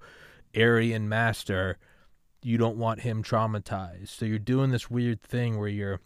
Aryan 0.55 1.09
master 1.09 1.77
you 2.43 2.57
don't 2.57 2.77
want 2.77 3.01
him 3.01 3.23
traumatized 3.23 4.09
so 4.09 4.25
you're 4.25 4.39
doing 4.39 4.71
this 4.71 4.89
weird 4.89 5.21
thing 5.21 5.57
where 5.57 5.67
you're 5.67 5.99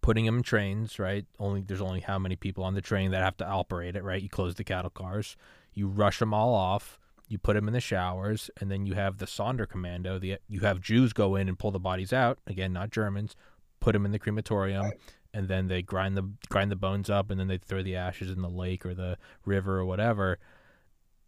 putting 0.00 0.26
him 0.26 0.38
in 0.38 0.42
trains 0.42 0.98
right 0.98 1.26
only 1.38 1.60
there's 1.60 1.80
only 1.80 2.00
how 2.00 2.18
many 2.18 2.36
people 2.36 2.64
on 2.64 2.74
the 2.74 2.80
train 2.80 3.10
that 3.10 3.22
have 3.22 3.36
to 3.36 3.46
operate 3.46 3.96
it 3.96 4.04
right 4.04 4.22
you 4.22 4.28
close 4.28 4.54
the 4.54 4.64
cattle 4.64 4.90
cars 4.90 5.36
you 5.72 5.86
rush 5.86 6.18
them 6.18 6.32
all 6.32 6.54
off 6.54 6.98
you 7.28 7.38
put 7.38 7.54
them 7.54 7.66
in 7.66 7.74
the 7.74 7.80
showers, 7.80 8.50
and 8.60 8.70
then 8.70 8.86
you 8.86 8.94
have 8.94 9.18
the 9.18 9.26
Sonderkommando. 9.26 10.20
The 10.20 10.38
you 10.48 10.60
have 10.60 10.80
Jews 10.80 11.12
go 11.12 11.34
in 11.34 11.48
and 11.48 11.58
pull 11.58 11.72
the 11.72 11.80
bodies 11.80 12.12
out 12.12 12.38
again, 12.46 12.72
not 12.72 12.90
Germans. 12.90 13.34
Put 13.80 13.92
them 13.92 14.06
in 14.06 14.12
the 14.12 14.18
crematorium, 14.18 14.92
and 15.34 15.48
then 15.48 15.68
they 15.68 15.82
grind 15.82 16.16
the 16.16 16.30
grind 16.48 16.70
the 16.70 16.76
bones 16.76 17.10
up, 17.10 17.30
and 17.30 17.38
then 17.38 17.48
they 17.48 17.58
throw 17.58 17.82
the 17.82 17.96
ashes 17.96 18.30
in 18.30 18.42
the 18.42 18.48
lake 18.48 18.86
or 18.86 18.94
the 18.94 19.18
river 19.44 19.78
or 19.78 19.84
whatever. 19.84 20.38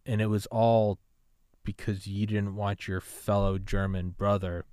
And 0.05 0.21
it 0.21 0.27
was 0.27 0.45
all 0.47 0.99
because 1.69 2.07
you 2.07 2.25
didn't 2.25 2.55
want 2.55 2.87
your 2.87 2.99
fellow 2.99 3.57
German 3.57 4.09
brother 4.09 4.65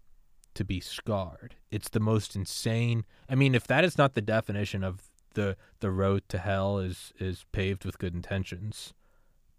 to 0.55 0.65
be 0.65 0.81
scarred. 0.81 1.57
It's 1.71 1.89
the 1.89 2.01
most 2.01 2.35
insane. 2.35 3.05
I 3.29 3.35
mean, 3.35 3.55
if 3.55 3.67
that 3.67 3.85
is 3.85 3.99
not 3.99 4.15
the 4.15 4.23
definition 4.23 4.83
of 4.83 5.03
the 5.35 5.57
the 5.81 5.91
road 5.91 6.23
to 6.31 6.39
hell 6.39 6.79
is 6.79 7.13
is 7.19 7.45
paved 7.53 7.85
with 7.85 7.99
good 7.99 8.15
intentions 8.15 8.95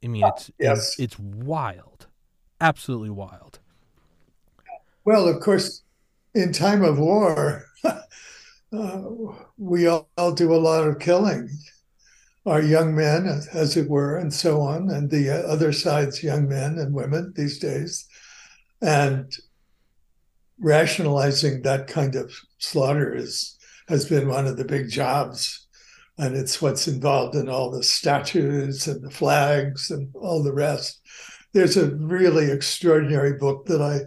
I 0.04 0.08
mean, 0.08 0.24
it's 0.26 0.52
yes. 0.60 0.78
it's, 0.78 1.00
it's 1.00 1.20
wild, 1.20 2.08
absolutely 2.62 3.10
wild. 3.10 3.60
Well, 5.06 5.28
of 5.28 5.42
course, 5.42 5.84
in 6.36 6.52
time 6.52 6.84
of 6.84 7.00
war, 7.00 7.66
uh, 7.84 9.02
we 9.58 9.88
all, 9.88 10.10
all, 10.18 10.34
do 10.34 10.54
a 10.54 10.56
lot 10.56 10.88
of 10.88 11.00
killing. 11.00 11.50
Our 12.48 12.62
young 12.62 12.96
men, 12.96 13.28
as 13.54 13.78
it 13.78 13.90
were, 13.90 14.18
and 14.18 14.34
so 14.34 14.62
on, 14.62 14.90
and 14.90 15.10
the 15.10 15.30
other 15.48 15.72
side's 15.72 16.24
young 16.24 16.48
men 16.48 16.80
and 16.80 16.94
women 16.94 17.34
these 17.36 17.60
days, 17.60 18.08
and 18.82 19.32
rationalizing 20.60 21.62
that 21.62 21.88
kind 21.88 22.16
of 22.16 22.34
slaughter 22.58 23.14
is 23.14 23.58
has 23.88 24.06
been 24.06 24.28
one 24.28 24.48
of 24.48 24.58
the 24.58 24.66
big 24.66 24.90
jobs 24.90 25.68
and 26.18 26.36
it's 26.36 26.62
what's 26.62 26.88
involved 26.88 27.36
in 27.36 27.48
all 27.48 27.70
the 27.70 27.84
statues 27.84 28.88
and 28.88 29.04
the 29.04 29.10
flags 29.10 29.92
and 29.92 30.10
all 30.16 30.44
the 30.44 30.54
rest. 30.54 31.00
There's 31.54 31.78
a 31.78 31.96
really 31.96 32.52
extraordinary 32.52 33.34
book 33.34 33.66
that 33.68 33.82
I 33.82 34.00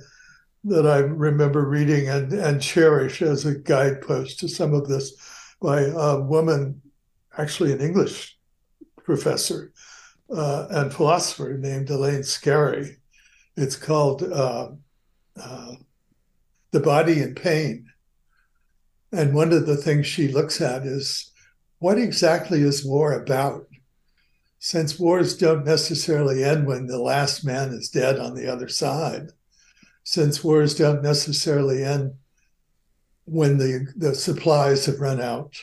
that 0.64 0.86
I 0.86 0.98
remember 0.98 1.66
reading 1.66 2.08
and, 2.08 2.32
and 2.34 2.60
cherish 2.60 3.22
as 3.22 3.46
a 3.46 3.58
guidepost 3.58 4.40
to 4.40 4.48
some 4.48 4.74
of 4.74 4.88
this 4.88 5.14
by 5.62 5.84
a 5.84 6.20
woman, 6.20 6.82
actually 7.36 7.72
an 7.72 7.80
English 7.80 8.38
professor 9.04 9.72
uh, 10.34 10.66
and 10.70 10.92
philosopher 10.92 11.56
named 11.58 11.90
Elaine 11.90 12.20
Scarry. 12.20 12.96
It's 13.56 13.76
called 13.76 14.22
uh, 14.22 14.68
uh, 15.40 15.72
The 16.70 16.80
Body 16.80 17.20
in 17.20 17.34
Pain. 17.34 17.86
And 19.12 19.34
one 19.34 19.52
of 19.52 19.66
the 19.66 19.76
things 19.76 20.06
she 20.06 20.28
looks 20.28 20.60
at 20.60 20.86
is 20.86 21.32
what 21.78 21.98
exactly 21.98 22.60
is 22.60 22.84
war 22.84 23.12
about? 23.12 23.66
Since 24.58 24.98
wars 24.98 25.36
don't 25.36 25.64
necessarily 25.64 26.44
end 26.44 26.66
when 26.66 26.86
the 26.86 27.00
last 27.00 27.44
man 27.44 27.70
is 27.70 27.88
dead 27.88 28.18
on 28.18 28.34
the 28.34 28.46
other 28.46 28.68
side, 28.68 29.30
since 30.04 30.44
wars 30.44 30.74
don't 30.74 31.02
necessarily 31.02 31.82
end 31.82 32.12
when 33.24 33.58
the, 33.58 33.86
the 33.96 34.14
supplies 34.14 34.86
have 34.86 35.00
run 35.00 35.20
out, 35.20 35.56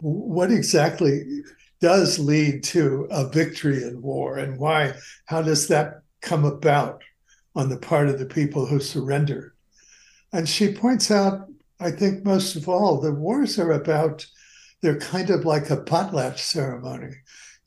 what 0.00 0.50
exactly 0.50 1.42
does 1.80 2.18
lead 2.18 2.62
to 2.64 3.06
a 3.10 3.28
victory 3.28 3.82
in 3.82 4.02
war 4.02 4.38
and 4.38 4.58
why? 4.58 4.94
How 5.26 5.42
does 5.42 5.68
that 5.68 6.02
come 6.22 6.44
about 6.44 7.02
on 7.54 7.68
the 7.68 7.78
part 7.78 8.08
of 8.08 8.18
the 8.18 8.26
people 8.26 8.66
who 8.66 8.80
surrender? 8.80 9.54
And 10.32 10.48
she 10.48 10.72
points 10.72 11.10
out, 11.10 11.48
I 11.80 11.90
think 11.90 12.24
most 12.24 12.56
of 12.56 12.68
all, 12.68 13.00
the 13.00 13.12
wars 13.12 13.58
are 13.58 13.72
about 13.72 14.26
they're 14.82 14.98
kind 14.98 15.30
of 15.30 15.44
like 15.44 15.70
a 15.70 15.76
potlatch 15.76 16.38
ceremony. 16.38 17.14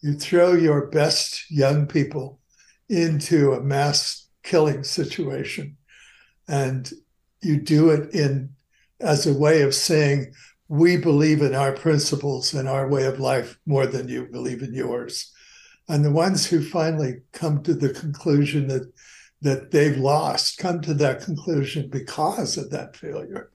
You 0.02 0.14
throw 0.14 0.54
your 0.54 0.88
best 0.88 1.50
young 1.50 1.88
people 1.88 2.40
into 2.88 3.54
a 3.54 3.62
mass 3.62 4.28
killing 4.44 4.84
situation, 4.84 5.78
and 6.48 6.92
you 7.42 7.60
do 7.60 7.90
it 7.90 8.14
in 8.14 8.50
as 9.00 9.28
a 9.28 9.34
way 9.34 9.62
of 9.62 9.74
saying, 9.74 10.34
we 10.70 10.96
believe 10.96 11.42
in 11.42 11.56
our 11.56 11.74
principles 11.74 12.54
and 12.54 12.70
our 12.70 12.88
way 12.88 13.06
of 13.06 13.20
life 13.20 13.60
more 13.66 13.88
than 13.88 14.08
you 14.08 14.28
believe 14.28 14.62
in 14.62 14.74
yours. 14.74 15.34
And 15.90 16.06
the 16.06 16.12
ones 16.12 16.46
who 16.46 16.64
finally 16.64 17.22
come 17.34 17.64
to 17.64 17.74
the 17.74 17.90
conclusion 17.90 18.68
that 18.68 18.94
that 19.42 19.72
they've 19.72 19.98
lost 19.98 20.58
come 20.58 20.82
to 20.82 20.94
that 20.94 21.22
conclusion 21.22 21.90
because 21.90 22.58
of 22.58 22.70
that 22.70 22.96
failure. 22.96 23.52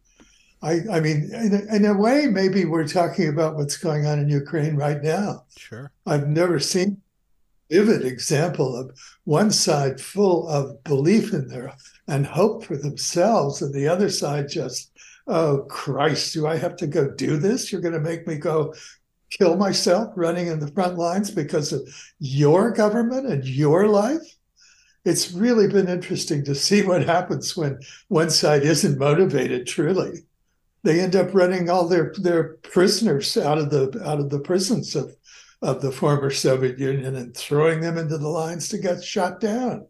I, 0.62 0.80
I 0.90 1.00
mean, 1.00 1.30
in 1.34 1.52
a, 1.52 1.76
in 1.76 1.84
a 1.84 1.92
way, 1.92 2.26
maybe 2.26 2.64
we're 2.64 2.88
talking 2.88 3.28
about 3.28 3.56
what's 3.56 3.76
going 3.76 4.06
on 4.06 4.18
in 4.18 4.30
Ukraine 4.30 4.76
right 4.76 5.02
now. 5.02 5.44
Sure. 5.58 5.92
I've 6.06 6.26
never 6.26 6.58
seen 6.58 7.02
vivid 7.70 8.06
example 8.06 8.74
of 8.74 8.98
one 9.24 9.50
side 9.50 10.00
full 10.00 10.48
of 10.48 10.82
belief 10.84 11.34
in 11.34 11.48
their 11.48 11.74
and 12.08 12.26
hope 12.26 12.64
for 12.64 12.76
themselves, 12.76 13.60
and 13.60 13.74
the 13.74 13.88
other 13.88 14.08
side 14.08 14.48
just, 14.48 14.90
oh 15.26 15.66
Christ, 15.68 16.34
do 16.34 16.46
I 16.46 16.56
have 16.56 16.76
to 16.76 16.86
go 16.86 17.10
do 17.10 17.36
this? 17.36 17.72
You're 17.72 17.80
going 17.80 17.94
to 17.94 18.00
make 18.00 18.26
me 18.26 18.36
go 18.36 18.74
kill 19.30 19.56
myself 19.56 20.12
running 20.16 20.48
in 20.48 20.60
the 20.60 20.70
front 20.72 20.96
lines 20.96 21.30
because 21.30 21.72
of 21.72 21.88
your 22.18 22.70
government 22.70 23.26
and 23.26 23.44
your 23.44 23.88
life? 23.88 24.36
It's 25.04 25.32
really 25.32 25.68
been 25.68 25.88
interesting 25.88 26.44
to 26.44 26.54
see 26.54 26.82
what 26.82 27.04
happens 27.04 27.56
when 27.56 27.80
one 28.08 28.30
side 28.30 28.62
isn't 28.62 28.98
motivated 28.98 29.66
truly 29.66 30.24
they 30.84 31.00
end 31.00 31.16
up 31.16 31.34
running 31.34 31.68
all 31.68 31.88
their 31.88 32.12
their 32.18 32.54
prisoners 32.62 33.36
out 33.36 33.58
of 33.58 33.70
the 33.70 34.00
out 34.04 34.20
of 34.20 34.30
the 34.30 34.38
prisons 34.38 34.94
of 34.94 35.16
of 35.62 35.80
the 35.80 35.90
former 35.90 36.30
Soviet 36.30 36.78
Union 36.78 37.16
and 37.16 37.34
throwing 37.34 37.80
them 37.80 37.96
into 37.96 38.18
the 38.18 38.28
lines 38.28 38.68
to 38.68 38.78
get 38.78 39.02
shot 39.02 39.40
down. 39.40 39.86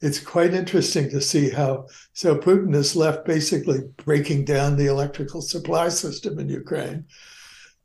It's 0.00 0.20
quite 0.20 0.54
interesting 0.54 1.10
to 1.10 1.20
see 1.20 1.50
how 1.50 1.86
so 2.12 2.36
Putin 2.36 2.74
is 2.74 2.94
left 2.94 3.24
basically 3.24 3.80
breaking 4.04 4.44
down 4.44 4.76
the 4.76 4.86
electrical 4.86 5.42
supply 5.42 5.88
system 5.88 6.38
in 6.38 6.48
Ukraine 6.48 7.06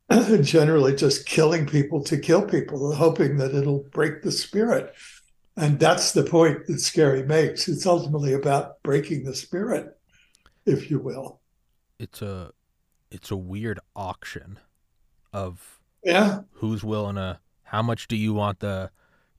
and 0.10 0.43
generally 0.45 0.95
just 0.95 1.26
killing 1.26 1.65
people 1.65 2.04
to 2.04 2.17
kill 2.17 2.43
people, 2.45 2.93
hoping 2.93 3.38
that 3.38 3.56
it'll 3.56 3.86
break 3.91 4.21
the 4.21 4.32
spirit. 4.32 4.93
And 5.56 5.80
that's 5.80 6.12
the 6.12 6.23
point 6.23 6.67
that 6.67 6.73
Scarry 6.73 7.26
makes. 7.26 7.67
It's 7.67 7.86
ultimately 7.86 8.34
about 8.34 8.82
breaking 8.84 9.23
the 9.23 9.36
spirit, 9.36 9.97
if 10.65 10.89
you 10.89 10.99
will 10.99 11.41
it's 12.04 12.21
a 12.21 12.52
it's 13.10 13.32
a 13.32 13.36
weird 13.36 13.80
auction 13.95 14.60
of 15.32 15.80
yeah 16.04 16.41
who's 16.52 16.84
willing 16.84 17.15
to 17.15 17.39
how 17.63 17.82
much 17.82 18.08
do 18.08 18.15
you 18.15 18.34
want 18.34 18.60
the 18.60 18.91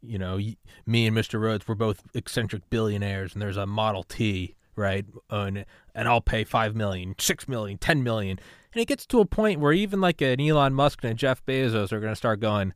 you 0.04 0.18
know 0.18 0.38
me 0.86 1.06
and 1.06 1.16
Mr. 1.16 1.40
Rhodes 1.40 1.66
we're 1.66 1.74
both 1.74 2.02
eccentric 2.14 2.68
billionaires 2.70 3.32
and 3.32 3.42
there's 3.42 3.56
a 3.56 3.66
Model 3.66 4.02
T 4.02 4.54
right 4.76 5.04
and 5.30 5.64
and 5.94 6.08
I'll 6.08 6.20
pay 6.20 6.44
5 6.44 6.74
million 6.74 7.14
6 7.18 7.48
million 7.48 7.78
10 7.78 8.02
million 8.02 8.38
and 8.72 8.82
it 8.82 8.86
gets 8.86 9.06
to 9.06 9.20
a 9.20 9.26
point 9.26 9.60
where 9.60 9.72
even 9.72 10.00
like 10.00 10.20
an 10.20 10.40
Elon 10.40 10.74
Musk 10.74 11.02
and 11.02 11.12
a 11.12 11.14
Jeff 11.14 11.44
Bezos 11.46 11.92
are 11.92 12.00
going 12.00 12.12
to 12.12 12.16
start 12.16 12.40
going 12.40 12.74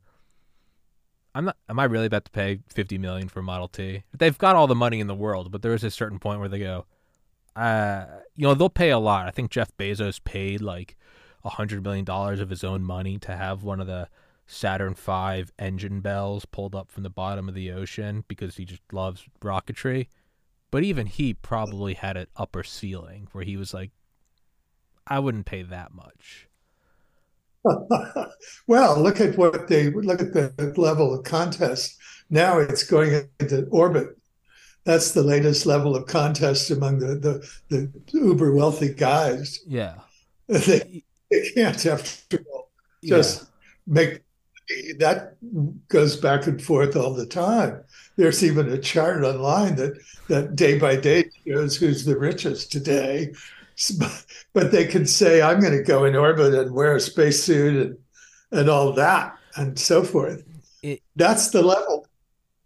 I'm 1.35 1.45
not 1.45 1.57
am 1.67 1.79
I 1.79 1.85
really 1.85 2.07
about 2.07 2.25
to 2.25 2.31
pay 2.31 2.59
50 2.69 2.97
million 2.97 3.29
for 3.29 3.41
Model 3.41 3.67
T 3.67 4.03
they've 4.17 4.37
got 4.37 4.55
all 4.55 4.67
the 4.67 4.75
money 4.75 4.99
in 4.99 5.07
the 5.07 5.15
world 5.15 5.51
but 5.51 5.61
there 5.61 5.73
is 5.73 5.83
a 5.83 5.91
certain 5.91 6.19
point 6.19 6.39
where 6.39 6.49
they 6.49 6.59
go 6.59 6.85
uh, 7.59 8.05
you 8.35 8.47
know, 8.47 8.53
they'll 8.53 8.69
pay 8.69 8.89
a 8.89 8.99
lot. 8.99 9.27
I 9.27 9.31
think 9.31 9.51
Jeff 9.51 9.75
Bezos 9.77 10.23
paid 10.23 10.61
like 10.61 10.95
a 11.43 11.49
hundred 11.49 11.83
million 11.83 12.05
dollars 12.05 12.39
of 12.39 12.49
his 12.49 12.63
own 12.63 12.83
money 12.83 13.17
to 13.19 13.35
have 13.35 13.63
one 13.63 13.79
of 13.79 13.87
the 13.87 14.07
Saturn 14.51 14.95
V 14.95 15.45
engine 15.59 16.01
bells 16.01 16.45
pulled 16.45 16.73
up 16.73 16.89
from 16.89 17.03
the 17.03 17.09
bottom 17.09 17.47
of 17.47 17.53
the 17.53 17.71
ocean 17.71 18.25
because 18.27 18.57
he 18.57 18.65
just 18.65 18.81
loves 18.91 19.27
rocketry. 19.41 20.07
but 20.71 20.83
even 20.83 21.05
he 21.05 21.35
probably 21.35 21.93
had 21.93 22.17
an 22.17 22.25
upper 22.35 22.63
ceiling 22.63 23.27
where 23.31 23.43
he 23.43 23.55
was 23.55 23.75
like, 23.75 23.91
I 25.05 25.19
wouldn't 25.19 25.45
pay 25.45 25.61
that 25.61 25.93
much. 25.93 26.47
well, 28.67 28.99
look 28.99 29.21
at 29.21 29.37
what 29.37 29.67
they 29.67 29.91
look 29.91 30.19
at 30.19 30.33
the 30.33 30.73
level 30.77 31.13
of 31.13 31.23
contest. 31.23 31.95
Now 32.31 32.57
it's 32.57 32.83
going 32.83 33.29
into 33.39 33.65
orbit. 33.67 34.17
That's 34.83 35.11
the 35.11 35.23
latest 35.23 35.67
level 35.67 35.95
of 35.95 36.07
contest 36.07 36.71
among 36.71 36.99
the 36.99 37.15
the, 37.15 37.47
the 37.69 37.91
uber 38.17 38.51
wealthy 38.53 38.95
guys. 38.95 39.59
Yeah, 39.67 39.95
they, 40.47 41.03
they 41.29 41.51
can't 41.51 41.85
after 41.85 42.43
all 42.51 42.71
just 43.03 43.41
yeah. 43.41 43.47
make 43.85 44.23
that 44.97 45.35
goes 45.87 46.15
back 46.15 46.47
and 46.47 46.61
forth 46.61 46.95
all 46.95 47.13
the 47.13 47.25
time. 47.25 47.81
There's 48.15 48.43
even 48.43 48.69
a 48.69 48.77
chart 48.77 49.23
online 49.23 49.75
that 49.75 49.99
that 50.27 50.55
day 50.55 50.77
by 50.77 50.95
day 50.95 51.25
shows 51.47 51.75
who's 51.75 52.05
the 52.05 52.17
richest 52.17 52.71
today. 52.71 53.33
But 54.51 54.73
they 54.73 54.85
can 54.85 55.05
say, 55.05 55.41
"I'm 55.41 55.61
going 55.61 55.77
to 55.77 55.83
go 55.83 56.03
in 56.03 56.13
orbit 56.13 56.53
and 56.53 56.73
wear 56.73 56.97
a 56.97 56.99
spacesuit 56.99 57.87
and 57.87 57.97
and 58.51 58.69
all 58.69 58.91
that 58.93 59.37
and 59.55 59.79
so 59.79 60.03
forth." 60.03 60.43
It, 60.83 61.01
That's 61.15 61.51
the 61.51 61.61
level, 61.61 62.05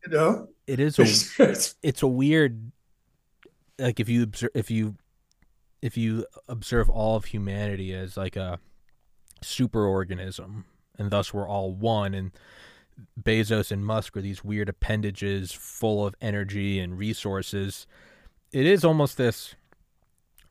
you 0.03 0.11
know. 0.11 0.47
It 0.65 0.79
is 0.79 0.97
a 0.97 1.55
it's 1.83 2.01
a 2.01 2.07
weird 2.07 2.71
like 3.77 3.99
if 3.99 4.09
you 4.09 4.23
observe 4.23 4.51
if 4.55 4.71
you 4.71 4.95
if 5.83 5.97
you 5.97 6.25
observe 6.47 6.89
all 6.89 7.15
of 7.15 7.25
humanity 7.25 7.93
as 7.93 8.17
like 8.17 8.35
a 8.35 8.59
super 9.41 9.85
organism 9.85 10.65
and 10.97 11.11
thus 11.11 11.33
we're 11.33 11.47
all 11.47 11.71
one. 11.71 12.13
And 12.13 12.31
Bezos 13.21 13.71
and 13.71 13.85
Musk 13.85 14.15
are 14.17 14.21
these 14.21 14.43
weird 14.43 14.69
appendages 14.69 15.51
full 15.51 16.05
of 16.05 16.15
energy 16.21 16.79
and 16.79 16.97
resources. 16.97 17.87
It 18.51 18.65
is 18.65 18.85
almost 18.85 19.17
this 19.17 19.55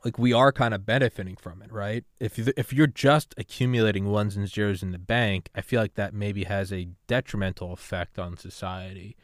like 0.05 0.18
we 0.18 0.32
are 0.32 0.53
kind 0.53 0.74
of 0.74 0.84
benefiting 0.84 1.36
from 1.36 1.62
it, 1.62 1.72
right? 1.72 2.05
If 2.18 2.38
if 2.38 2.72
you're 2.72 2.86
just 2.86 3.34
accumulating 3.36 4.11
ones 4.11 4.36
and 4.36 4.49
zeros 4.49 4.82
in 4.82 4.93
the 4.93 4.99
bank, 4.99 5.49
I 5.55 5.61
feel 5.61 5.80
like 5.80 5.95
that 5.95 6.14
maybe 6.14 6.45
has 6.45 6.72
a 6.72 6.88
detrimental 7.07 7.72
effect 7.72 8.18
on 8.18 8.36
society. 8.36 9.16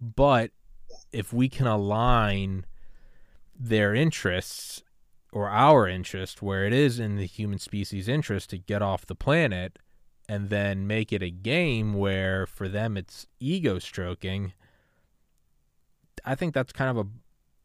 But 0.00 0.50
if 1.12 1.32
we 1.32 1.48
can 1.48 1.66
align 1.66 2.64
their 3.58 3.94
interests 3.94 4.82
or 5.32 5.48
our 5.48 5.86
interest 5.86 6.42
where 6.42 6.64
it 6.64 6.72
is 6.72 6.98
in 6.98 7.16
the 7.16 7.26
human 7.26 7.58
species 7.58 8.08
interest 8.08 8.50
to 8.50 8.58
get 8.58 8.82
off 8.82 9.06
the 9.06 9.14
planet, 9.14 9.78
and 10.28 10.50
then 10.50 10.86
make 10.86 11.12
it 11.12 11.22
a 11.22 11.30
game 11.30 11.94
where 11.94 12.46
for 12.46 12.68
them 12.68 12.96
it's 12.96 13.26
ego 13.40 13.78
stroking, 13.78 14.52
I 16.24 16.34
think 16.34 16.54
that's 16.54 16.72
kind 16.72 16.90
of 16.90 17.06
a 17.06 17.10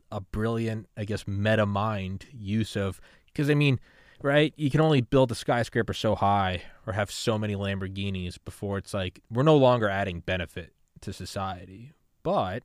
a 0.10 0.22
brilliant, 0.22 0.88
I 0.96 1.04
guess, 1.04 1.28
meta 1.28 1.66
mind 1.66 2.28
use 2.32 2.76
of 2.76 3.02
because 3.26 3.50
I 3.50 3.56
mean, 3.56 3.80
right? 4.22 4.54
You 4.56 4.70
can 4.70 4.82
only 4.82 5.02
build 5.02 5.32
a 5.32 5.36
skyscraper 5.36 5.94
so 5.94 6.16
high 6.16 6.64
or 6.86 6.94
have 6.94 7.12
so 7.12 7.38
many 7.38 7.56
Lamborghinis 7.56 8.38
before 8.44 8.78
it's 8.78 8.94
like 8.94 9.22
we're 9.30 9.44
no 9.44 9.58
longer 9.58 9.90
adding 9.90 10.22
benefit 10.22 10.74
to 11.02 11.14
society. 11.14 11.92
But 12.24 12.64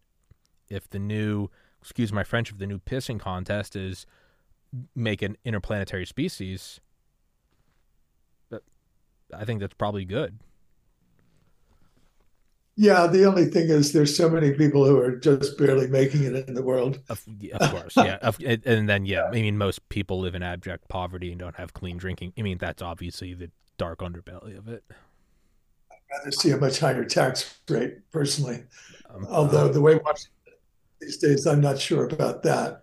if 0.69 0.89
the 0.89 0.99
new, 0.99 1.49
excuse 1.81 2.13
my 2.13 2.25
French, 2.25 2.51
if 2.51 2.59
the 2.59 2.67
new 2.67 2.79
pissing 2.79 3.21
contest 3.21 3.77
is 3.77 4.07
make 4.95 5.21
an 5.21 5.37
interplanetary 5.45 6.07
species, 6.07 6.81
I 9.33 9.45
think 9.45 9.61
that's 9.61 9.75
probably 9.75 10.05
good. 10.05 10.39
Yeah, 12.75 13.07
the 13.07 13.27
only 13.27 13.45
thing 13.47 13.69
is 13.69 13.93
there's 13.93 14.17
so 14.17 14.31
many 14.31 14.53
people 14.53 14.87
who 14.87 14.99
are 14.99 15.17
just 15.17 15.59
barely 15.59 15.87
making 15.89 16.25
it 16.25 16.49
in 16.49 16.55
the 16.55 16.63
world. 16.63 17.01
Of, 17.11 17.23
of 17.53 17.71
course, 17.71 17.97
yeah. 17.97 18.17
Of, 18.23 18.39
and 18.43 18.89
then, 18.89 19.05
yeah, 19.05 19.25
I 19.25 19.31
mean, 19.31 19.59
most 19.59 19.87
people 19.91 20.21
live 20.21 20.35
in 20.35 20.43
abject 20.43 20.89
poverty 20.89 21.31
and 21.31 21.39
don't 21.39 21.57
have 21.57 21.75
clean 21.75 21.99
drinking. 21.99 22.33
I 22.39 22.43
mean, 22.43 22.57
that's 22.57 22.81
obviously 22.81 23.35
the 23.35 23.51
dark 23.77 23.99
underbelly 23.99 24.57
of 24.57 24.69
it. 24.69 24.85
I'd 25.91 26.19
rather 26.19 26.33
see 26.33 26.51
a 26.51 26.57
much 26.57 26.81
higher 26.81 27.05
tax 27.05 27.59
rate, 27.69 27.99
personally. 28.11 28.63
Um, 29.15 29.27
Although 29.29 29.69
the 29.69 29.81
way 29.81 29.97
Washington 29.97 30.33
these 30.99 31.19
days, 31.19 31.47
I'm 31.47 31.61
not 31.61 31.79
sure 31.79 32.07
about 32.07 32.43
that. 32.45 32.83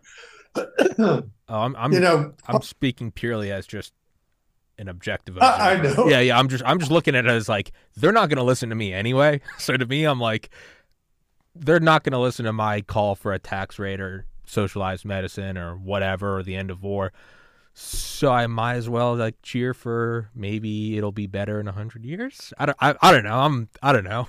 oh, 1.00 1.24
I'm, 1.48 1.76
I'm, 1.76 1.92
you 1.94 2.00
know, 2.00 2.34
I'm 2.48 2.62
speaking 2.62 3.12
purely 3.12 3.52
as 3.52 3.66
just 3.66 3.94
an 4.80 4.88
objective. 4.88 5.38
Observer. 5.38 5.62
I 5.62 5.82
know. 5.82 6.08
Yeah, 6.08 6.22
yeah. 6.22 6.40
I'm 6.40 6.48
just 6.48 6.64
I'm 6.66 6.80
just 6.80 6.92
looking 6.92 7.16
at 7.16 7.26
it 7.26 7.32
as 7.32 7.50
like 7.50 7.72
they're 7.96 8.12
not 8.12 8.30
going 8.30 8.38
to 8.38 8.44
listen 8.44 8.70
to 8.70 8.76
me 8.76 8.94
anyway. 8.94 9.42
So 9.60 9.76
to 9.76 9.86
me, 9.86 10.06
I'm 10.06 10.20
like, 10.20 10.50
they're 11.54 11.80
not 11.80 12.04
going 12.04 12.14
to 12.14 12.20
listen 12.20 12.46
to 12.46 12.54
my 12.54 12.82
call 12.82 13.16
for 13.16 13.34
a 13.34 13.40
tax 13.40 13.78
rate 13.78 14.00
or 14.00 14.26
socialized 14.46 15.06
medicine 15.06 15.58
or 15.58 15.76
whatever 15.76 16.38
or 16.38 16.44
the 16.44 16.56
end 16.56 16.72
of 16.72 16.82
war. 16.82 17.12
So 17.74 18.32
I 18.32 18.48
might 18.48 18.76
as 18.76 18.90
well 18.90 19.16
like 19.16 19.36
cheer 19.42 19.74
for 19.74 20.30
maybe 20.34 20.98
it'll 20.98 21.12
be 21.12 21.28
better 21.28 21.60
in 21.60 21.68
a 21.68 21.72
hundred 21.72 22.04
years. 22.04 22.54
I 22.58 22.66
don't. 22.66 22.78
I, 22.80 22.96
I 23.02 23.12
don't 23.12 23.24
know. 23.24 23.40
I'm. 23.40 23.70
I 23.82 23.92
don't 23.94 24.04
know. 24.04 24.28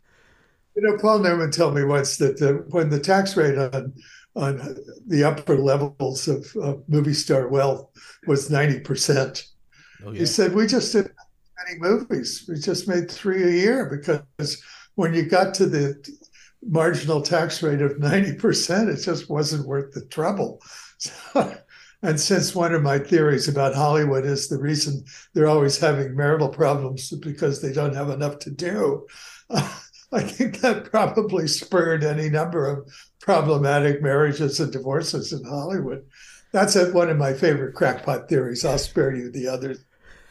you 0.76 0.82
know, 0.82 0.96
Paul 0.98 1.20
Newman 1.20 1.50
told 1.50 1.74
me 1.74 1.84
once 1.84 2.18
that 2.18 2.38
the, 2.38 2.64
when 2.70 2.90
the 2.90 3.00
tax 3.00 3.36
rate 3.36 3.58
on 3.58 3.94
on 4.36 4.76
the 5.06 5.24
upper 5.24 5.56
levels 5.56 6.28
of, 6.28 6.54
of 6.62 6.84
movie 6.88 7.14
star 7.14 7.48
wealth 7.48 7.88
was 8.26 8.50
ninety 8.50 8.78
percent 8.78 9.48
Oh, 10.04 10.12
yeah. 10.12 10.20
He 10.20 10.26
said, 10.26 10.54
We 10.54 10.66
just 10.66 10.92
did 10.92 11.10
many 11.66 11.78
movies. 11.80 12.44
We 12.48 12.56
just 12.56 12.88
made 12.88 13.10
three 13.10 13.42
a 13.42 13.50
year 13.50 13.86
because 13.86 14.62
when 14.94 15.14
you 15.14 15.22
got 15.22 15.54
to 15.54 15.66
the 15.66 16.04
marginal 16.62 17.22
tax 17.22 17.62
rate 17.62 17.80
of 17.80 17.92
90%, 17.92 18.88
it 18.88 19.02
just 19.02 19.30
wasn't 19.30 19.66
worth 19.66 19.92
the 19.92 20.04
trouble. 20.06 20.60
So, 21.00 21.54
and 22.02 22.20
since 22.20 22.56
one 22.56 22.74
of 22.74 22.82
my 22.82 22.98
theories 22.98 23.46
about 23.46 23.72
Hollywood 23.72 24.24
is 24.24 24.48
the 24.48 24.58
reason 24.58 25.04
they're 25.32 25.46
always 25.46 25.78
having 25.78 26.16
marital 26.16 26.48
problems 26.48 27.10
because 27.10 27.62
they 27.62 27.72
don't 27.72 27.94
have 27.94 28.10
enough 28.10 28.40
to 28.40 28.50
do, 28.50 29.06
uh, 29.48 29.78
I 30.12 30.22
think 30.22 30.60
that 30.60 30.90
probably 30.90 31.46
spurred 31.46 32.02
any 32.02 32.30
number 32.30 32.66
of 32.66 32.88
problematic 33.20 34.02
marriages 34.02 34.58
and 34.58 34.72
divorces 34.72 35.32
in 35.32 35.44
Hollywood. 35.44 36.04
That's 36.52 36.76
a, 36.76 36.90
one 36.92 37.10
of 37.10 37.16
my 37.16 37.32
favorite 37.34 37.74
crackpot 37.74 38.28
theories. 38.28 38.64
I'll 38.64 38.78
spare 38.78 39.14
you 39.14 39.30
the 39.30 39.46
others. 39.46 39.84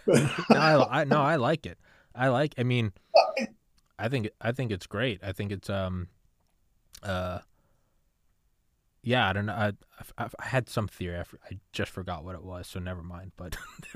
no, 0.49 0.57
I, 0.57 1.01
I 1.01 1.03
no, 1.03 1.21
I 1.21 1.35
like 1.49 1.65
it. 1.65 1.77
I 2.15 2.29
like. 2.29 2.55
I 2.57 2.63
mean, 2.63 2.93
I 3.99 4.09
think 4.09 4.29
I 4.41 4.51
think 4.51 4.71
it's 4.71 4.87
great. 4.87 5.21
I 5.23 5.31
think 5.31 5.51
it's 5.51 5.69
um, 5.69 6.07
uh, 7.03 7.39
yeah. 9.03 9.29
I 9.29 9.33
don't 9.33 9.45
know. 9.45 9.53
I 9.53 9.71
I, 10.17 10.29
I 10.39 10.45
had 10.45 10.69
some 10.69 10.87
theory. 10.87 11.17
I, 11.17 11.23
I, 11.51 11.59
just 11.71 11.91
forgot 11.91 12.23
what 12.23 12.35
it 12.35 12.43
was, 12.43 12.67
so 12.67 12.79
never 12.79 13.03
mind. 13.03 13.33
But 13.37 13.57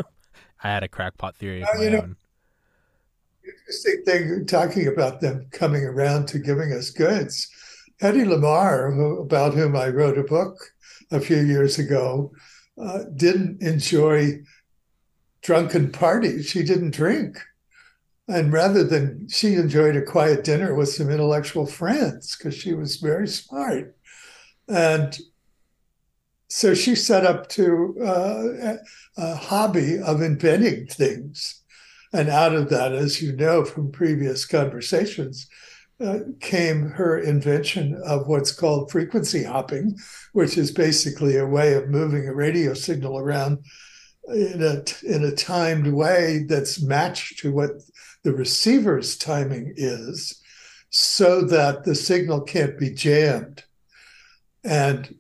I 0.63 0.69
had 0.69 0.83
a 0.83 0.87
crackpot 0.87 1.35
theory 1.35 1.61
of 1.61 1.69
my 1.75 1.83
you 1.83 1.97
own. 1.97 2.15
interesting 3.43 4.03
thing 4.05 4.45
talking 4.45 4.87
about 4.87 5.21
them 5.21 5.47
coming 5.51 5.83
around 5.83 6.27
to 6.29 6.39
giving 6.39 6.71
us 6.73 6.89
goods. 6.89 7.49
Hedy 8.01 8.25
Lamarr, 8.25 8.95
who, 8.95 9.21
about 9.21 9.53
whom 9.53 9.75
I 9.75 9.89
wrote 9.89 10.17
a 10.17 10.23
book 10.23 10.57
a 11.11 11.19
few 11.19 11.37
years 11.37 11.77
ago, 11.77 12.31
uh, 12.81 13.03
didn't 13.15 13.61
enjoy 13.61 14.39
drunken 15.41 15.91
parties. 15.91 16.47
She 16.47 16.63
didn't 16.63 16.91
drink. 16.91 17.37
And 18.27 18.53
rather 18.53 18.83
than, 18.83 19.27
she 19.29 19.55
enjoyed 19.55 19.95
a 19.95 20.01
quiet 20.01 20.43
dinner 20.43 20.73
with 20.73 20.89
some 20.89 21.09
intellectual 21.09 21.65
friends 21.65 22.35
because 22.35 22.55
she 22.55 22.73
was 22.73 22.97
very 22.97 23.27
smart. 23.27 23.95
And 24.67 25.17
so 26.47 26.73
she 26.73 26.95
set 26.95 27.25
up 27.25 27.49
to 27.49 27.95
uh, 28.03 28.75
a 29.17 29.35
hobby 29.35 29.99
of 29.99 30.21
inventing 30.21 30.87
things. 30.87 31.61
And 32.13 32.29
out 32.29 32.53
of 32.53 32.69
that, 32.69 32.93
as 32.93 33.21
you 33.21 33.33
know 33.33 33.63
from 33.63 33.91
previous 33.91 34.45
conversations, 34.45 35.47
uh, 36.03 36.19
came 36.39 36.89
her 36.89 37.19
invention 37.19 38.01
of 38.05 38.27
what's 38.27 38.51
called 38.51 38.91
frequency 38.91 39.43
hopping, 39.43 39.95
which 40.33 40.57
is 40.57 40.71
basically 40.71 41.37
a 41.37 41.45
way 41.45 41.73
of 41.73 41.89
moving 41.89 42.27
a 42.27 42.33
radio 42.33 42.73
signal 42.73 43.17
around 43.19 43.59
in 44.27 44.61
a 44.61 44.83
in 45.03 45.23
a 45.23 45.35
timed 45.35 45.87
way 45.87 46.45
that's 46.47 46.81
matched 46.81 47.39
to 47.39 47.51
what 47.51 47.71
the 48.23 48.31
receiver's 48.31 49.17
timing 49.17 49.73
is 49.75 50.41
so 50.89 51.41
that 51.41 51.83
the 51.83 51.95
signal 51.95 52.41
can't 52.41 52.77
be 52.77 52.91
jammed 52.91 53.63
and 54.63 55.15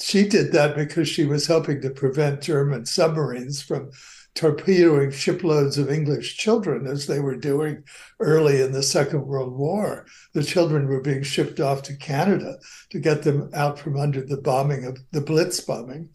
she 0.00 0.28
did 0.28 0.52
that 0.52 0.76
because 0.76 1.08
she 1.08 1.24
was 1.24 1.46
helping 1.46 1.80
to 1.80 1.90
prevent 1.90 2.40
German 2.40 2.86
submarines 2.86 3.60
from 3.60 3.90
torpedoing 4.34 5.10
shiploads 5.10 5.76
of 5.76 5.90
English 5.90 6.36
children 6.36 6.86
as 6.86 7.06
they 7.06 7.18
were 7.18 7.34
doing 7.34 7.82
early 8.20 8.62
in 8.62 8.70
the 8.70 8.82
Second 8.82 9.26
World 9.26 9.52
War. 9.56 10.06
The 10.34 10.44
children 10.44 10.86
were 10.86 11.00
being 11.00 11.24
shipped 11.24 11.58
off 11.58 11.82
to 11.84 11.96
Canada 11.96 12.58
to 12.90 13.00
get 13.00 13.22
them 13.22 13.50
out 13.52 13.78
from 13.78 13.98
under 13.98 14.24
the 14.24 14.40
bombing 14.40 14.84
of 14.84 14.98
the 15.10 15.20
Blitz 15.20 15.60
bombing 15.60 16.10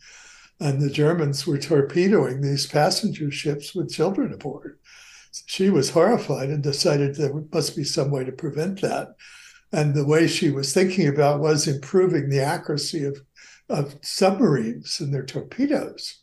and 0.64 0.80
the 0.80 0.90
Germans 0.90 1.46
were 1.46 1.58
torpedoing 1.58 2.40
these 2.40 2.66
passenger 2.66 3.30
ships 3.30 3.76
with 3.76 3.92
children 3.92 4.32
aboard. 4.32 4.80
She 5.46 5.70
was 5.70 5.90
horrified 5.90 6.48
and 6.48 6.64
decided 6.64 7.16
there 7.16 7.34
must 7.52 7.76
be 7.76 7.84
some 7.84 8.12
way 8.12 8.24
to 8.24 8.32
prevent 8.32 8.80
that. 8.80 9.10
And 9.74 9.94
the 9.94 10.06
way 10.06 10.26
she 10.26 10.52
was 10.52 10.74
thinking 10.74 11.10
about 11.10 11.42
was 11.42 11.68
improving 11.68 12.30
the 12.30 12.40
accuracy 12.42 13.04
of, 13.04 13.22
of 13.68 13.96
submarines 14.02 15.02
and 15.02 15.14
their 15.14 15.26
torpedoes. 15.26 16.22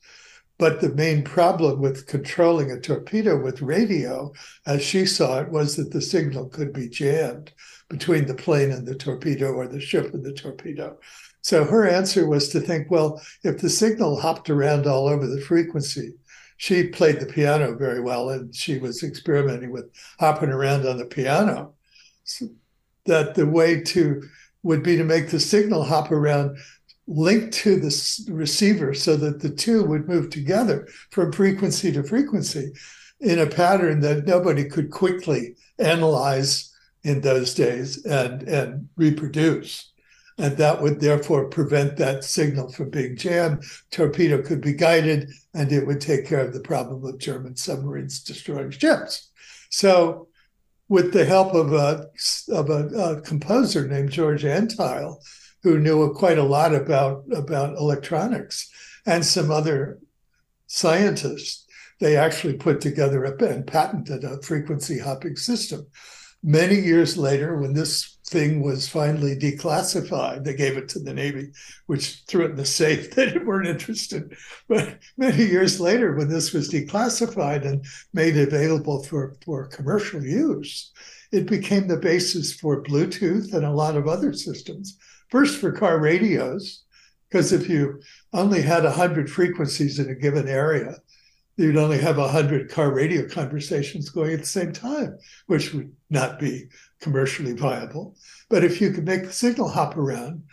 But 0.58 0.80
the 0.80 0.94
main 0.94 1.22
problem 1.22 1.82
with 1.82 2.06
controlling 2.06 2.70
a 2.70 2.80
torpedo 2.80 3.38
with 3.38 3.60
radio, 3.60 4.32
as 4.66 4.82
she 4.82 5.04
saw 5.04 5.40
it, 5.40 5.50
was 5.50 5.76
that 5.76 5.90
the 5.90 6.00
signal 6.00 6.48
could 6.48 6.72
be 6.72 6.88
jammed 6.88 7.52
between 7.90 8.24
the 8.24 8.34
plane 8.34 8.70
and 8.70 8.86
the 8.86 8.94
torpedo 8.94 9.52
or 9.52 9.66
the 9.66 9.80
ship 9.80 10.14
and 10.14 10.24
the 10.24 10.32
torpedo. 10.32 10.98
So 11.42 11.64
her 11.64 11.88
answer 11.88 12.28
was 12.28 12.48
to 12.50 12.60
think, 12.60 12.90
well, 12.90 13.20
if 13.42 13.58
the 13.58 13.70
signal 13.70 14.20
hopped 14.20 14.50
around 14.50 14.86
all 14.86 15.08
over 15.08 15.26
the 15.26 15.40
frequency, 15.40 16.12
she 16.58 16.88
played 16.88 17.20
the 17.20 17.26
piano 17.26 17.74
very 17.74 18.00
well 18.00 18.28
and 18.30 18.54
she 18.54 18.78
was 18.78 19.02
experimenting 19.02 19.70
with 19.70 19.90
hopping 20.18 20.50
around 20.50 20.86
on 20.86 20.98
the 20.98 21.06
piano. 21.06 21.72
So 22.24 22.48
that 23.06 23.34
the 23.34 23.46
way 23.46 23.80
to 23.80 24.22
would 24.62 24.82
be 24.82 24.96
to 24.96 25.04
make 25.04 25.30
the 25.30 25.40
signal 25.40 25.84
hop 25.84 26.12
around 26.12 26.58
linked 27.06 27.52
to 27.54 27.80
the 27.80 28.26
receiver 28.28 28.94
so 28.94 29.16
that 29.16 29.40
the 29.40 29.50
two 29.50 29.84
would 29.84 30.06
move 30.06 30.30
together 30.30 30.86
from 31.10 31.32
frequency 31.32 31.90
to 31.92 32.02
frequency 32.02 32.72
in 33.20 33.38
a 33.38 33.46
pattern 33.46 34.00
that 34.00 34.26
nobody 34.26 34.64
could 34.64 34.90
quickly 34.90 35.56
analyze 35.78 36.72
in 37.02 37.20
those 37.20 37.54
days 37.54 38.04
and, 38.04 38.42
and 38.42 38.88
reproduce. 38.96 39.89
And 40.40 40.56
that 40.56 40.80
would 40.80 41.00
therefore 41.00 41.48
prevent 41.48 41.98
that 41.98 42.24
signal 42.24 42.72
from 42.72 42.90
being 42.90 43.16
jammed. 43.16 43.62
Torpedo 43.90 44.40
could 44.40 44.60
be 44.60 44.72
guided 44.72 45.30
and 45.54 45.70
it 45.70 45.86
would 45.86 46.00
take 46.00 46.26
care 46.26 46.40
of 46.40 46.54
the 46.54 46.60
problem 46.60 47.04
of 47.04 47.18
German 47.18 47.56
submarines 47.56 48.22
destroying 48.22 48.70
ships. 48.70 49.30
So, 49.68 50.28
with 50.88 51.12
the 51.12 51.24
help 51.24 51.54
of 51.54 51.72
a, 51.72 52.06
of 52.48 52.70
a, 52.70 52.88
a 52.88 53.20
composer 53.20 53.86
named 53.86 54.10
George 54.10 54.42
Antheil, 54.42 55.18
who 55.62 55.78
knew 55.78 56.12
quite 56.14 56.38
a 56.38 56.42
lot 56.42 56.74
about 56.74 57.24
about 57.32 57.76
electronics, 57.76 58.70
and 59.06 59.24
some 59.24 59.50
other 59.50 59.98
scientists. 60.66 61.66
They 62.00 62.16
actually 62.16 62.54
put 62.54 62.80
together 62.80 63.24
a, 63.24 63.44
and 63.44 63.66
patented 63.66 64.24
a 64.24 64.40
frequency 64.40 64.98
hopping 64.98 65.36
system. 65.36 65.86
Many 66.42 66.76
years 66.76 67.16
later, 67.16 67.58
when 67.58 67.74
this 67.74 68.18
thing 68.26 68.62
was 68.62 68.88
finally 68.88 69.36
declassified, 69.36 70.44
they 70.44 70.54
gave 70.54 70.76
it 70.76 70.88
to 70.90 71.00
the 71.00 71.12
Navy, 71.12 71.50
which 71.86 72.22
threw 72.28 72.44
it 72.44 72.52
in 72.52 72.56
the 72.56 72.64
safe. 72.64 73.10
They 73.14 73.36
weren't 73.38 73.68
interested. 73.68 74.36
But 74.68 74.98
many 75.16 75.44
years 75.44 75.80
later, 75.80 76.14
when 76.14 76.28
this 76.28 76.52
was 76.52 76.70
declassified 76.70 77.66
and 77.66 77.84
made 78.14 78.36
available 78.36 79.02
for, 79.02 79.36
for 79.44 79.66
commercial 79.66 80.24
use, 80.24 80.92
it 81.32 81.46
became 81.46 81.88
the 81.88 81.96
basis 81.96 82.54
for 82.54 82.82
Bluetooth 82.82 83.52
and 83.52 83.64
a 83.64 83.72
lot 83.72 83.96
of 83.96 84.08
other 84.08 84.32
systems 84.32 84.96
First, 85.30 85.60
for 85.60 85.70
car 85.70 85.98
radios, 86.00 86.82
because 87.28 87.52
if 87.52 87.68
you 87.68 88.00
only 88.32 88.62
had 88.62 88.82
100 88.82 89.30
frequencies 89.30 90.00
in 90.00 90.10
a 90.10 90.14
given 90.14 90.48
area, 90.48 90.96
you'd 91.56 91.76
only 91.76 91.98
have 91.98 92.16
100 92.16 92.68
car 92.68 92.92
radio 92.92 93.28
conversations 93.28 94.10
going 94.10 94.32
at 94.32 94.40
the 94.40 94.46
same 94.46 94.72
time, 94.72 95.16
which 95.46 95.72
would 95.72 95.92
not 96.10 96.38
be 96.38 96.68
commercially 97.00 97.52
viable. 97.52 98.16
But 98.48 98.64
if 98.64 98.80
you 98.80 98.92
could 98.92 99.06
make 99.06 99.24
the 99.24 99.32
signal 99.32 99.68
hop 99.68 99.96
around 99.96 100.44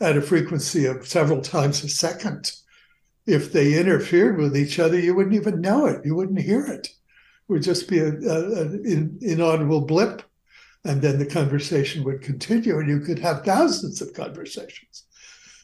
at 0.00 0.16
a 0.16 0.22
frequency 0.22 0.86
of 0.86 1.06
several 1.06 1.40
times 1.40 1.84
a 1.84 1.88
second, 1.88 2.52
if 3.26 3.52
they 3.52 3.78
interfered 3.78 4.38
with 4.38 4.56
each 4.56 4.78
other, 4.78 4.98
you 4.98 5.14
wouldn't 5.14 5.36
even 5.36 5.60
know 5.60 5.86
it. 5.86 6.04
You 6.04 6.14
wouldn't 6.16 6.40
hear 6.40 6.66
it. 6.66 6.86
It 6.88 6.92
would 7.48 7.62
just 7.62 7.88
be 7.88 8.00
an 8.00 9.18
inaudible 9.20 9.82
blip 9.82 10.22
and 10.84 11.02
then 11.02 11.18
the 11.18 11.26
conversation 11.26 12.04
would 12.04 12.22
continue 12.22 12.78
and 12.78 12.88
you 12.88 13.00
could 13.00 13.18
have 13.18 13.44
thousands 13.44 14.00
of 14.00 14.14
conversations 14.14 15.04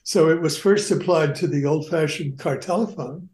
so 0.02 0.28
it 0.28 0.40
was 0.40 0.58
first 0.58 0.90
applied 0.90 1.34
to 1.34 1.46
the 1.46 1.64
old-fashioned 1.64 2.38
car 2.38 2.56
telephone 2.58 3.28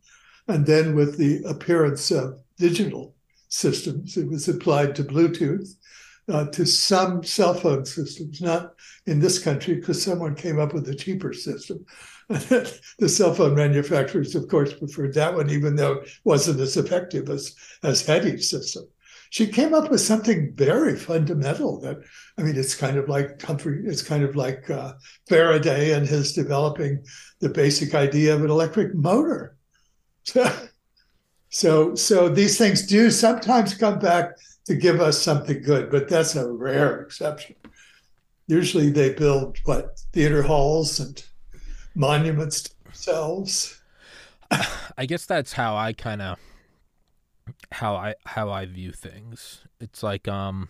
and 0.49 0.67
then 0.67 0.95
with 0.95 1.19
the 1.19 1.43
appearance 1.45 2.11
of 2.11 2.41
digital 2.59 3.15
systems. 3.53 4.17
It 4.17 4.29
was 4.29 4.49
applied 4.49 4.95
to 4.97 5.05
bluetooth 5.05 5.75
uh, 6.29 6.47
to 6.47 6.65
some 6.65 7.23
cell 7.23 7.53
phone 7.53 7.85
systems 7.85 8.41
not 8.41 8.75
in 9.07 9.21
this 9.21 9.39
country 9.39 9.75
because 9.75 10.03
someone 10.03 10.35
came 10.35 10.59
up 10.59 10.73
with 10.73 10.89
a 10.89 10.95
cheaper 10.95 11.33
system. 11.33 11.85
The 12.99 13.09
cell 13.09 13.35
phone 13.35 13.55
manufacturers 13.55 14.35
of 14.35 14.49
course 14.49 14.73
preferred 14.73 15.13
that 15.15 15.35
one 15.35 15.51
even 15.51 15.77
though 15.77 15.95
it 15.95 16.09
wasn't 16.25 16.61
as 16.61 16.79
effective 16.79 17.29
as 17.29 17.55
as 17.83 18.07
Hedy's 18.07 18.49
system. 18.49 18.85
She 19.29 19.47
came 19.47 19.75
up 19.75 19.91
with 19.91 20.01
something 20.01 20.55
very 20.55 20.97
fundamental 20.97 21.81
that 21.81 21.99
i 22.39 22.43
mean 22.43 22.57
it's 22.57 22.75
kind 22.75 22.97
of 22.97 23.09
like 23.09 23.43
Humphry 23.43 23.83
it's 23.85 24.03
kind 24.03 24.25
of 24.25 24.35
like 24.35 24.71
uh, 24.71 24.95
faraday 25.29 25.93
and 25.93 26.07
his 26.07 26.33
developing 26.33 27.05
the 27.41 27.51
basic 27.51 27.95
idea 27.95 28.35
of 28.35 28.43
an 28.45 28.51
electric 28.51 28.95
motor 28.95 29.57
so, 31.53 31.95
so 31.95 32.29
these 32.29 32.59
things 32.59 32.87
do 32.87 33.11
sometimes 33.11 33.75
come 33.75 33.99
back 33.99 34.37
to 34.65 34.75
give 34.75 35.01
us 35.01 35.21
something 35.21 35.63
good 35.63 35.91
but 35.91 36.09
that's 36.09 36.35
a 36.37 36.51
rare 36.51 37.01
exception 37.01 37.57
usually 38.47 38.91
they 38.91 39.13
build 39.13 39.59
what 39.65 40.01
theater 40.13 40.43
halls 40.43 40.99
and 41.01 41.25
monuments 41.95 42.63
to 42.63 42.71
themselves 42.85 43.81
i 44.99 45.07
guess 45.07 45.27
that's 45.27 45.53
how 45.53 45.77
i 45.77 45.93
kind 45.93 46.23
of 46.23 46.39
how 47.71 47.97
I 47.97 48.15
how 48.27 48.51
I 48.51 48.67
view 48.67 48.93
things. 48.93 49.63
It's 49.81 50.03
like 50.03 50.29
um 50.29 50.69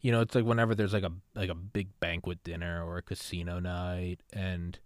you 0.00 0.12
know, 0.12 0.20
it's 0.20 0.34
like 0.34 0.44
whenever 0.44 0.74
there's 0.74 0.92
like 0.92 1.04
a 1.04 1.12
like 1.34 1.50
a 1.50 1.54
big 1.54 1.88
banquet 2.00 2.42
dinner 2.44 2.84
or 2.84 2.98
a 2.98 3.02
casino 3.02 3.58
night 3.58 4.20
and 4.32 4.78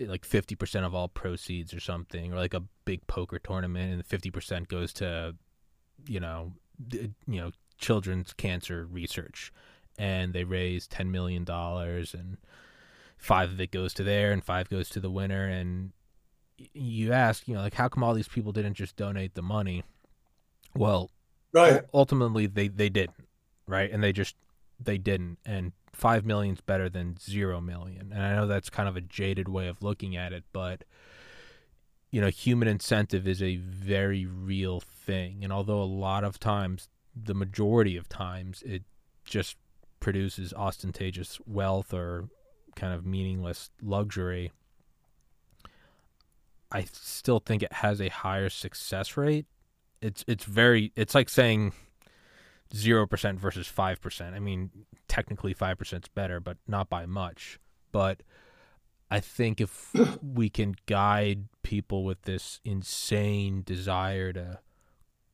like 0.00 0.26
50% 0.26 0.84
of 0.84 0.94
all 0.94 1.08
proceeds 1.08 1.74
or 1.74 1.80
something 1.80 2.32
or 2.32 2.36
like 2.36 2.54
a 2.54 2.64
big 2.84 3.06
poker 3.06 3.38
tournament 3.38 3.92
and 3.92 4.22
50% 4.22 4.68
goes 4.68 4.92
to 4.94 5.34
you 6.06 6.20
know, 6.20 6.52
you 6.90 7.12
know, 7.26 7.50
children's 7.76 8.32
cancer 8.32 8.86
research 8.90 9.52
and 9.98 10.32
they 10.32 10.44
raise 10.44 10.86
10 10.86 11.10
million 11.10 11.44
dollars 11.44 12.14
and 12.14 12.38
five 13.16 13.50
of 13.50 13.60
it 13.60 13.72
goes 13.72 13.92
to 13.94 14.04
there 14.04 14.30
and 14.30 14.44
five 14.44 14.68
goes 14.68 14.88
to 14.90 15.00
the 15.00 15.10
winner 15.10 15.46
and 15.46 15.92
you 16.56 17.12
ask, 17.12 17.46
you 17.46 17.54
know, 17.54 17.60
like 17.60 17.74
how 17.74 17.88
come 17.88 18.02
all 18.02 18.14
these 18.14 18.28
people 18.28 18.52
didn't 18.52 18.74
just 18.74 18.96
donate 18.96 19.34
the 19.34 19.42
money? 19.42 19.84
Well, 20.74 21.10
right. 21.52 21.82
Ultimately, 21.94 22.46
they 22.46 22.68
they 22.68 22.88
didn't, 22.88 23.26
right? 23.66 23.90
And 23.90 24.02
they 24.02 24.12
just 24.12 24.36
they 24.80 24.98
didn't. 24.98 25.38
And 25.46 25.72
five 25.98 26.24
is 26.26 26.60
better 26.60 26.88
than 26.88 27.16
zero 27.18 27.60
million. 27.60 28.12
And 28.12 28.22
I 28.22 28.36
know 28.36 28.46
that's 28.46 28.70
kind 28.70 28.88
of 28.88 28.96
a 28.96 29.00
jaded 29.00 29.48
way 29.48 29.68
of 29.68 29.82
looking 29.82 30.16
at 30.16 30.32
it, 30.32 30.44
but 30.52 30.84
you 32.10 32.20
know, 32.20 32.28
human 32.28 32.68
incentive 32.68 33.28
is 33.28 33.42
a 33.42 33.56
very 33.56 34.24
real 34.24 34.80
thing. 34.80 35.40
And 35.42 35.52
although 35.52 35.82
a 35.82 35.84
lot 35.84 36.24
of 36.24 36.40
times, 36.40 36.88
the 37.14 37.34
majority 37.34 37.96
of 37.96 38.08
times, 38.08 38.62
it 38.62 38.82
just 39.24 39.56
produces 40.00 40.54
ostentatious 40.54 41.38
wealth 41.46 41.92
or 41.92 42.30
kind 42.76 42.94
of 42.94 43.04
meaningless 43.04 43.70
luxury 43.82 44.52
I 46.70 46.86
still 46.92 47.40
think 47.40 47.62
it 47.62 47.72
has 47.72 48.00
a 48.00 48.08
higher 48.08 48.50
success 48.50 49.16
rate. 49.16 49.46
It's 50.00 50.24
it's 50.28 50.44
very 50.44 50.92
it's 50.96 51.14
like 51.14 51.28
saying 51.28 51.72
zero 52.74 53.06
percent 53.06 53.38
versus 53.38 53.66
five 53.66 54.00
percent. 54.00 54.34
I 54.34 54.40
mean, 54.40 54.70
technically 55.08 55.52
five 55.52 55.78
percent 55.78 56.04
is 56.04 56.08
better, 56.08 56.40
but 56.40 56.56
not 56.66 56.88
by 56.88 57.06
much. 57.06 57.58
But 57.92 58.22
I 59.10 59.20
think 59.20 59.60
if 59.60 59.94
we 60.22 60.48
can 60.48 60.74
guide 60.86 61.44
people 61.62 62.04
with 62.04 62.22
this 62.22 62.60
insane 62.64 63.62
desire 63.64 64.32
to 64.32 64.60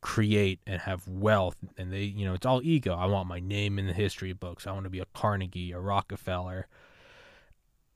create 0.00 0.60
and 0.66 0.82
have 0.82 1.08
wealth 1.08 1.56
and 1.78 1.90
they 1.90 2.02
you 2.02 2.26
know 2.26 2.34
it's 2.34 2.44
all 2.44 2.60
ego 2.62 2.94
i 2.94 3.06
want 3.06 3.26
my 3.26 3.40
name 3.40 3.78
in 3.78 3.86
the 3.86 3.92
history 3.94 4.34
books 4.34 4.66
i 4.66 4.70
want 4.70 4.84
to 4.84 4.90
be 4.90 4.98
a 4.98 5.06
carnegie 5.14 5.72
a 5.72 5.80
rockefeller 5.80 6.68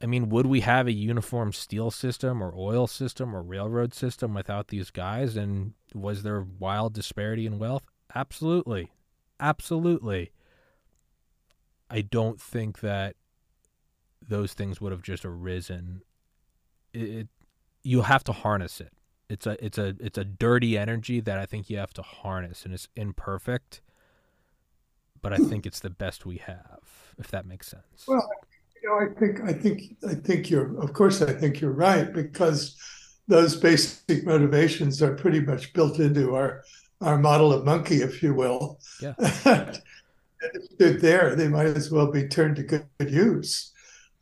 I 0.01 0.07
mean, 0.07 0.29
would 0.29 0.47
we 0.47 0.61
have 0.61 0.87
a 0.87 0.93
uniform 0.93 1.53
steel 1.53 1.91
system 1.91 2.43
or 2.43 2.55
oil 2.57 2.87
system 2.87 3.35
or 3.35 3.43
railroad 3.43 3.93
system 3.93 4.33
without 4.33 4.69
these 4.69 4.91
guys? 4.91 5.37
And 5.37 5.75
was 5.93 6.23
there 6.23 6.47
wild 6.59 6.95
disparity 6.95 7.47
in 7.47 7.59
wealth? 7.59 7.83
Absolutely. 8.15 8.93
Absolutely. 9.41 10.33
I 11.91 12.03
don't 12.03 12.41
think 12.41 12.81
that 12.81 13.17
those 14.27 14.53
things 14.53 14.81
would 14.81 14.93
have 14.93 15.03
just 15.03 15.25
arisen. 15.25 16.03
It, 16.93 17.01
it 17.01 17.29
you 17.83 18.03
have 18.03 18.25
to 18.25 18.33
harness 18.33 18.81
it. 18.81 18.93
It's 19.29 19.47
a 19.47 19.63
it's 19.65 19.79
a 19.79 19.95
it's 20.01 20.19
a 20.19 20.25
dirty 20.25 20.77
energy 20.77 21.21
that 21.21 21.39
I 21.39 21.47
think 21.47 21.69
you 21.71 21.79
have 21.79 21.93
to 21.95 22.03
harness 22.03 22.65
and 22.65 22.73
it's 22.73 22.89
imperfect, 22.97 23.83
but 25.21 25.33
I 25.33 25.37
think 25.37 25.67
it's 25.67 25.81
the 25.81 25.91
best 25.91 26.25
we 26.27 26.39
have, 26.39 26.81
if 27.19 27.29
that 27.29 27.47
makes 27.47 27.69
sense. 27.69 28.07
Well, 28.07 28.27
you 28.83 28.89
know, 28.89 28.99
I 28.99 29.19
think 29.19 29.41
I 29.43 29.53
think 29.53 29.97
I 30.07 30.15
think 30.15 30.51
you're 30.51 30.79
of 30.83 30.93
course 30.93 31.21
I 31.23 31.33
think 31.33 31.61
you're 31.61 31.73
right 31.73 32.13
because 32.13 32.77
those 33.27 33.57
basic 33.57 34.25
motivations 34.25 35.03
are 35.03 35.15
pretty 35.15 35.41
much 35.41 35.75
built 35.75 35.99
into 35.99 36.35
our 36.35 36.63
our 37.01 37.19
model 37.19 37.53
of 37.53 37.65
monkey, 37.65 38.03
if 38.03 38.23
you 38.23 38.35
will. 38.35 38.81
Yeah. 39.01 39.15
they're 40.79 40.93
there, 40.93 41.35
they 41.35 41.49
might 41.49 41.67
as 41.67 41.91
well 41.91 42.11
be 42.11 42.27
turned 42.27 42.57
to 42.57 42.63
good 42.63 42.87
use. 43.01 43.73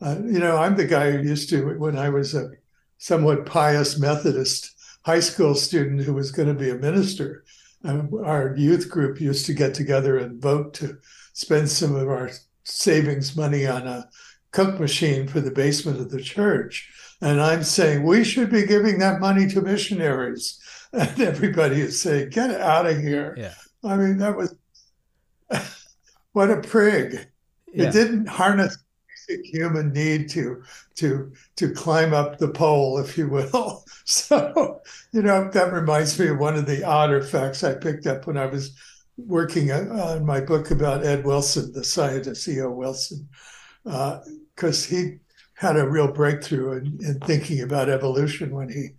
Uh, 0.01 0.17
you 0.23 0.39
know, 0.39 0.57
I'm 0.57 0.75
the 0.75 0.85
guy 0.85 1.11
who 1.11 1.27
used 1.27 1.49
to, 1.49 1.77
when 1.77 1.97
I 1.97 2.09
was 2.09 2.35
a 2.35 2.51
somewhat 2.97 3.45
pious 3.45 3.99
Methodist 3.99 4.75
high 5.05 5.19
school 5.19 5.55
student 5.55 6.01
who 6.01 6.13
was 6.13 6.31
going 6.31 6.49
to 6.49 6.53
be 6.53 6.69
a 6.69 6.75
minister, 6.75 7.43
um, 7.83 8.09
our 8.25 8.55
youth 8.57 8.89
group 8.89 9.21
used 9.21 9.45
to 9.45 9.53
get 9.53 9.73
together 9.73 10.17
and 10.17 10.41
vote 10.41 10.73
to 10.75 10.97
spend 11.33 11.69
some 11.69 11.95
of 11.95 12.07
our 12.07 12.29
savings 12.63 13.35
money 13.35 13.65
on 13.65 13.87
a 13.87 14.09
Coke 14.51 14.79
machine 14.79 15.27
for 15.27 15.39
the 15.39 15.51
basement 15.51 15.99
of 15.99 16.09
the 16.09 16.21
church. 16.21 16.89
And 17.21 17.41
I'm 17.41 17.63
saying 17.63 18.03
we 18.03 18.23
should 18.23 18.51
be 18.51 18.65
giving 18.65 18.99
that 18.99 19.19
money 19.19 19.47
to 19.49 19.61
missionaries. 19.61 20.59
And 20.93 21.19
everybody 21.19 21.81
is 21.81 22.01
saying, 22.01 22.29
get 22.29 22.51
out 22.51 22.85
of 22.85 22.97
here. 22.97 23.35
Yeah. 23.37 23.53
I 23.83 23.97
mean, 23.97 24.17
that 24.17 24.35
was 24.35 24.55
what 26.31 26.49
a 26.49 26.61
prig. 26.61 27.27
Yeah. 27.73 27.89
It 27.89 27.93
didn't 27.93 28.27
harness 28.27 28.77
basic 29.27 29.45
human 29.45 29.91
need 29.91 30.29
to 30.29 30.63
to 30.95 31.31
to 31.57 31.73
climb 31.73 32.13
up 32.13 32.37
the 32.37 32.47
pole, 32.47 32.97
if 32.99 33.17
you 33.17 33.27
will. 33.27 33.83
So, 34.09 34.79
you 35.11 35.21
know, 35.21 35.51
that 35.51 35.73
reminds 35.73 36.17
me 36.17 36.29
of 36.29 36.37
one 36.37 36.55
of 36.55 36.65
the 36.65 36.81
odder 36.85 37.21
facts 37.21 37.61
I 37.61 37.73
picked 37.73 38.07
up 38.07 38.25
when 38.25 38.37
I 38.37 38.45
was 38.45 38.73
working 39.17 39.69
on 39.69 40.25
my 40.25 40.39
book 40.39 40.71
about 40.71 41.05
Ed 41.05 41.25
Wilson, 41.25 41.73
the 41.73 41.83
scientist 41.83 42.47
E.O. 42.47 42.71
Wilson, 42.71 43.27
because 43.83 44.85
uh, 44.85 44.95
he 44.95 45.17
had 45.55 45.75
a 45.75 45.89
real 45.89 46.09
breakthrough 46.09 46.77
in, 46.77 46.99
in 47.05 47.19
thinking 47.19 47.63
about 47.63 47.89
evolution 47.89 48.55
when 48.55 48.69
he 48.69 48.91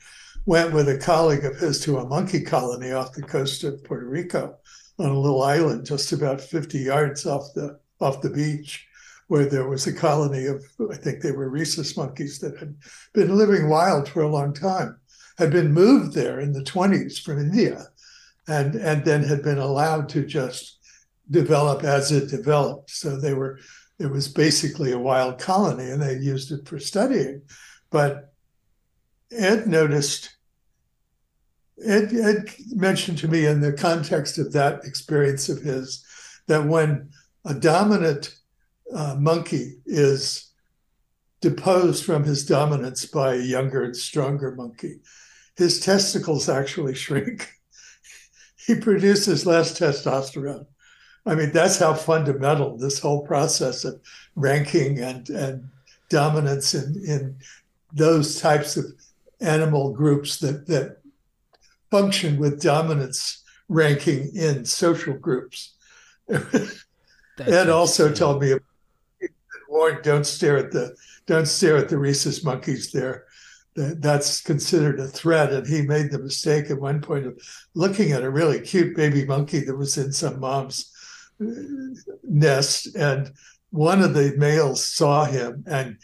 went 0.48 0.72
with 0.72 0.88
a 0.88 0.96
colleague 0.96 1.44
of 1.44 1.58
his 1.58 1.78
to 1.78 1.98
a 1.98 2.08
monkey 2.08 2.40
colony 2.40 2.90
off 2.90 3.12
the 3.12 3.20
coast 3.20 3.64
of 3.64 3.84
Puerto 3.84 4.06
Rico 4.06 4.56
on 4.98 5.10
a 5.10 5.20
little 5.20 5.42
island 5.42 5.84
just 5.84 6.10
about 6.10 6.40
50 6.40 6.78
yards 6.78 7.26
off 7.26 7.52
the 7.54 7.78
off 8.00 8.22
the 8.22 8.30
beach 8.30 8.86
where 9.26 9.44
there 9.44 9.68
was 9.68 9.86
a 9.86 9.92
colony 9.92 10.46
of 10.46 10.64
I 10.90 10.96
think 10.96 11.20
they 11.20 11.32
were 11.32 11.50
rhesus 11.50 11.98
monkeys 11.98 12.38
that 12.38 12.56
had 12.56 12.74
been 13.12 13.36
living 13.36 13.68
wild 13.68 14.08
for 14.08 14.22
a 14.22 14.30
long 14.30 14.54
time 14.54 14.98
had 15.36 15.50
been 15.50 15.70
moved 15.70 16.14
there 16.14 16.40
in 16.40 16.54
the 16.54 16.64
20s 16.64 17.20
from 17.20 17.38
India 17.38 17.84
and 18.46 18.74
and 18.74 19.04
then 19.04 19.24
had 19.24 19.42
been 19.42 19.58
allowed 19.58 20.08
to 20.08 20.24
just 20.24 20.78
develop 21.30 21.84
as 21.84 22.10
it 22.10 22.30
developed. 22.30 22.88
So 22.88 23.18
they 23.18 23.34
were 23.34 23.58
it 23.98 24.10
was 24.10 24.28
basically 24.28 24.92
a 24.92 24.98
wild 24.98 25.38
colony 25.38 25.90
and 25.90 26.00
they 26.00 26.16
used 26.16 26.52
it 26.52 26.66
for 26.66 26.78
studying. 26.78 27.42
But 27.90 28.32
Ed 29.30 29.66
noticed 29.66 30.37
Ed, 31.84 32.12
Ed 32.12 32.54
mentioned 32.70 33.18
to 33.18 33.28
me 33.28 33.46
in 33.46 33.60
the 33.60 33.72
context 33.72 34.38
of 34.38 34.52
that 34.52 34.84
experience 34.84 35.48
of 35.48 35.60
his 35.62 36.04
that 36.46 36.66
when 36.66 37.10
a 37.44 37.54
dominant 37.54 38.34
uh, 38.94 39.14
monkey 39.18 39.76
is 39.86 40.50
deposed 41.40 42.04
from 42.04 42.24
his 42.24 42.44
dominance 42.44 43.04
by 43.04 43.34
a 43.34 43.42
younger 43.42 43.84
and 43.84 43.96
stronger 43.96 44.54
monkey, 44.54 45.00
his 45.56 45.80
testicles 45.80 46.48
actually 46.48 46.94
shrink. 47.04 47.48
he 48.66 48.74
produces 48.74 49.46
less 49.46 49.78
testosterone. 49.78 50.66
I 51.26 51.34
mean, 51.34 51.52
that's 51.52 51.78
how 51.78 51.94
fundamental 51.94 52.78
this 52.78 52.98
whole 52.98 53.26
process 53.26 53.84
of 53.84 54.00
ranking 54.34 55.00
and, 55.00 55.28
and 55.28 55.68
dominance 56.08 56.74
in, 56.74 57.02
in 57.06 57.36
those 57.92 58.40
types 58.40 58.76
of 58.76 58.86
animal 59.40 59.92
groups 59.92 60.38
that, 60.38 60.66
that 60.66 60.97
function 61.90 62.38
with 62.38 62.62
dominance 62.62 63.42
ranking 63.68 64.34
in 64.34 64.64
social 64.64 65.14
groups. 65.14 65.74
Ed 67.38 67.68
also 67.68 68.12
told 68.12 68.42
me, 68.42 68.54
warned, 69.68 70.02
don't 70.02 70.26
stare 70.26 70.56
at 70.56 70.72
the 70.72 70.96
don't 71.26 71.46
stare 71.46 71.76
at 71.76 71.88
the 71.88 71.98
rhesus 71.98 72.42
monkeys 72.42 72.90
there. 72.90 73.26
That's 73.76 74.40
considered 74.40 74.98
a 74.98 75.06
threat. 75.06 75.52
And 75.52 75.66
he 75.66 75.82
made 75.82 76.10
the 76.10 76.18
mistake 76.18 76.70
at 76.70 76.80
one 76.80 77.00
point 77.00 77.26
of 77.26 77.38
looking 77.74 78.12
at 78.12 78.24
a 78.24 78.30
really 78.30 78.60
cute 78.60 78.96
baby 78.96 79.24
monkey 79.24 79.60
that 79.60 79.76
was 79.76 79.98
in 79.98 80.10
some 80.10 80.40
mom's 80.40 80.90
uh, 81.40 81.44
nest. 82.24 82.96
And 82.96 83.30
one 83.70 84.02
of 84.02 84.14
the 84.14 84.34
males 84.38 84.84
saw 84.84 85.26
him 85.26 85.64
and 85.66 85.98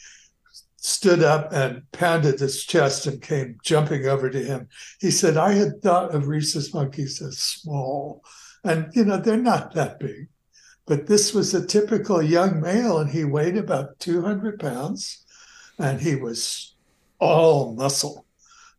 stood 0.84 1.22
up 1.22 1.50
and 1.50 1.90
pounded 1.92 2.38
his 2.38 2.62
chest 2.62 3.06
and 3.06 3.22
came 3.22 3.56
jumping 3.64 4.06
over 4.06 4.28
to 4.28 4.44
him. 4.44 4.68
He 5.00 5.10
said, 5.10 5.38
I 5.38 5.52
had 5.54 5.80
thought 5.80 6.14
of 6.14 6.28
rhesus 6.28 6.74
monkeys 6.74 7.22
as 7.22 7.38
small. 7.38 8.22
And, 8.64 8.88
you 8.92 9.06
know, 9.06 9.16
they're 9.16 9.38
not 9.38 9.72
that 9.72 9.98
big. 9.98 10.28
But 10.86 11.06
this 11.06 11.32
was 11.32 11.54
a 11.54 11.66
typical 11.66 12.20
young 12.22 12.60
male, 12.60 12.98
and 12.98 13.08
he 13.08 13.24
weighed 13.24 13.56
about 13.56 13.98
200 13.98 14.60
pounds, 14.60 15.24
and 15.78 16.02
he 16.02 16.16
was 16.16 16.74
all 17.18 17.74
muscle. 17.74 18.26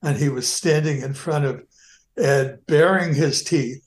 And 0.03 0.16
he 0.16 0.30
was 0.30 0.47
standing 0.47 1.01
in 1.01 1.16
front 1.16 1.45
of 1.45 1.64
Ed, 2.16 2.60
baring 2.68 3.16
his 3.16 3.43
teeth 3.43 3.84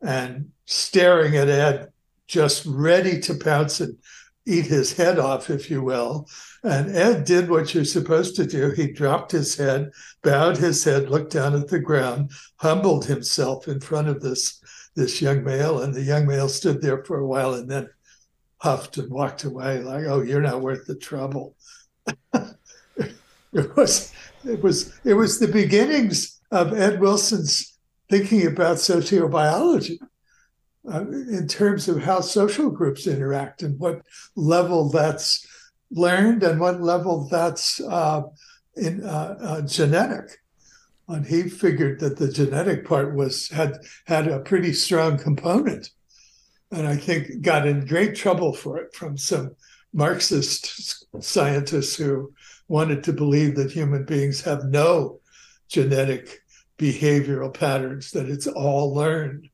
and 0.00 0.50
staring 0.64 1.36
at 1.36 1.50
Ed, 1.50 1.92
just 2.26 2.64
ready 2.64 3.20
to 3.20 3.34
pounce 3.34 3.80
and 3.80 3.98
eat 4.46 4.64
his 4.64 4.94
head 4.94 5.18
off, 5.18 5.50
if 5.50 5.70
you 5.70 5.82
will. 5.82 6.26
And 6.62 6.94
Ed 6.94 7.24
did 7.24 7.48
what 7.48 7.74
you're 7.74 7.84
supposed 7.84 8.36
to 8.36 8.46
do. 8.46 8.70
He 8.70 8.92
dropped 8.92 9.32
his 9.32 9.56
head, 9.56 9.90
bowed 10.22 10.58
his 10.58 10.84
head, 10.84 11.08
looked 11.08 11.32
down 11.32 11.54
at 11.54 11.68
the 11.68 11.80
ground, 11.80 12.32
humbled 12.56 13.06
himself 13.06 13.66
in 13.66 13.80
front 13.80 14.08
of 14.08 14.20
this 14.20 14.60
this 14.96 15.22
young 15.22 15.44
male, 15.44 15.82
and 15.82 15.94
the 15.94 16.02
young 16.02 16.26
male 16.26 16.48
stood 16.48 16.82
there 16.82 17.04
for 17.04 17.20
a 17.20 17.26
while 17.26 17.54
and 17.54 17.70
then 17.70 17.88
huffed 18.58 18.98
and 18.98 19.10
walked 19.10 19.44
away 19.44 19.80
like, 19.82 20.04
"Oh, 20.04 20.20
you're 20.20 20.42
not 20.42 20.60
worth 20.60 20.86
the 20.86 20.96
trouble." 20.96 21.54
it 23.52 23.76
was 23.76 24.12
it 24.44 24.62
was 24.62 24.92
it 25.04 25.14
was 25.14 25.38
the 25.38 25.48
beginnings 25.48 26.40
of 26.50 26.78
Ed 26.78 27.00
Wilson's 27.00 27.78
thinking 28.10 28.46
about 28.46 28.76
sociobiology 28.76 29.98
uh, 30.92 31.06
in 31.08 31.46
terms 31.46 31.88
of 31.88 32.02
how 32.02 32.20
social 32.20 32.70
groups 32.70 33.06
interact 33.06 33.62
and 33.62 33.78
what 33.78 34.02
level 34.34 34.88
that's 34.88 35.46
learned 35.90 36.42
and 36.42 36.60
what 36.60 36.80
level 36.80 37.28
that's 37.28 37.80
uh, 37.80 38.22
in 38.76 39.04
uh, 39.04 39.36
uh, 39.40 39.60
genetic. 39.62 40.38
And 41.08 41.26
he 41.26 41.48
figured 41.48 41.98
that 42.00 42.16
the 42.16 42.30
genetic 42.30 42.86
part 42.86 43.14
was 43.16 43.48
had 43.48 43.78
had 44.06 44.28
a 44.28 44.40
pretty 44.40 44.72
strong 44.72 45.18
component, 45.18 45.90
and 46.70 46.86
I 46.86 46.96
think 46.96 47.42
got 47.42 47.66
in 47.66 47.84
great 47.86 48.14
trouble 48.14 48.52
for 48.52 48.78
it 48.78 48.94
from 48.94 49.18
some 49.18 49.56
Marxist 49.92 51.06
scientists 51.20 51.96
who 51.96 52.32
wanted 52.68 53.02
to 53.04 53.12
believe 53.12 53.56
that 53.56 53.72
human 53.72 54.04
beings 54.04 54.40
have 54.42 54.64
no 54.66 55.18
genetic 55.68 56.42
behavioral 56.78 57.52
patterns, 57.52 58.12
that 58.12 58.28
it's 58.28 58.46
all 58.46 58.94
learned 58.94 59.48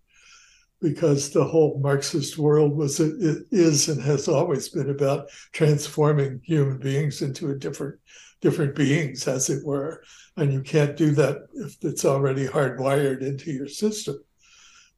because 0.86 1.30
the 1.30 1.42
whole 1.42 1.80
Marxist 1.82 2.38
world 2.38 2.76
was 2.76 3.00
is 3.00 3.88
and 3.88 4.00
has 4.00 4.28
always 4.28 4.68
been 4.68 4.88
about 4.88 5.28
transforming 5.50 6.40
human 6.44 6.78
beings 6.78 7.22
into 7.22 7.50
a 7.50 7.56
different 7.56 7.98
different 8.40 8.76
beings, 8.76 9.26
as 9.26 9.50
it 9.50 9.66
were. 9.66 10.04
And 10.36 10.52
you 10.52 10.62
can't 10.62 10.96
do 10.96 11.10
that 11.12 11.38
if 11.54 11.76
it's 11.82 12.04
already 12.04 12.46
hardwired 12.46 13.22
into 13.22 13.50
your 13.50 13.66
system. 13.66 14.18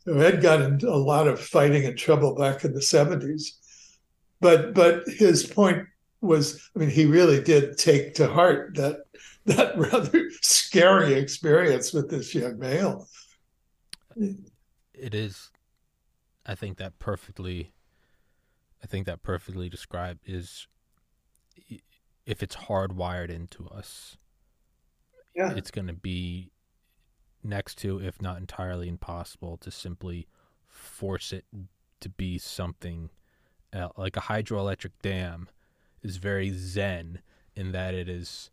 So 0.00 0.18
Ed 0.18 0.42
got 0.42 0.60
into 0.60 0.90
a 0.90 1.04
lot 1.12 1.26
of 1.26 1.40
fighting 1.40 1.86
and 1.86 1.96
trouble 1.96 2.34
back 2.34 2.64
in 2.66 2.74
the 2.74 2.80
70s. 2.80 3.52
But 4.42 4.74
but 4.74 5.08
his 5.08 5.46
point 5.46 5.86
was, 6.20 6.68
I 6.76 6.80
mean, 6.80 6.90
he 6.90 7.06
really 7.06 7.42
did 7.42 7.78
take 7.78 8.12
to 8.16 8.26
heart 8.26 8.74
that 8.74 9.04
that 9.46 9.78
rather 9.92 10.28
scary 10.42 11.14
experience 11.14 11.94
with 11.94 12.10
this 12.10 12.34
young 12.34 12.58
male. 12.58 13.08
It 14.18 15.14
is 15.14 15.50
I 16.48 16.54
think 16.54 16.78
that 16.78 16.98
perfectly 16.98 17.72
I 18.82 18.86
think 18.86 19.06
that 19.06 19.22
perfectly 19.22 19.68
described 19.68 20.20
is 20.26 20.66
if 22.24 22.42
it's 22.42 22.56
hardwired 22.56 23.28
into 23.28 23.68
us. 23.68 24.16
Yeah. 25.34 25.52
It's 25.52 25.70
going 25.70 25.86
to 25.88 25.92
be 25.92 26.50
next 27.44 27.76
to 27.78 28.00
if 28.00 28.20
not 28.20 28.38
entirely 28.38 28.88
impossible 28.88 29.56
to 29.58 29.70
simply 29.70 30.26
force 30.66 31.32
it 31.32 31.44
to 32.00 32.08
be 32.08 32.38
something 32.38 33.10
like 33.96 34.16
a 34.16 34.20
hydroelectric 34.20 34.92
dam 35.02 35.48
is 36.02 36.16
very 36.16 36.50
zen 36.50 37.20
in 37.54 37.72
that 37.72 37.94
it 37.94 38.08
is 38.08 38.50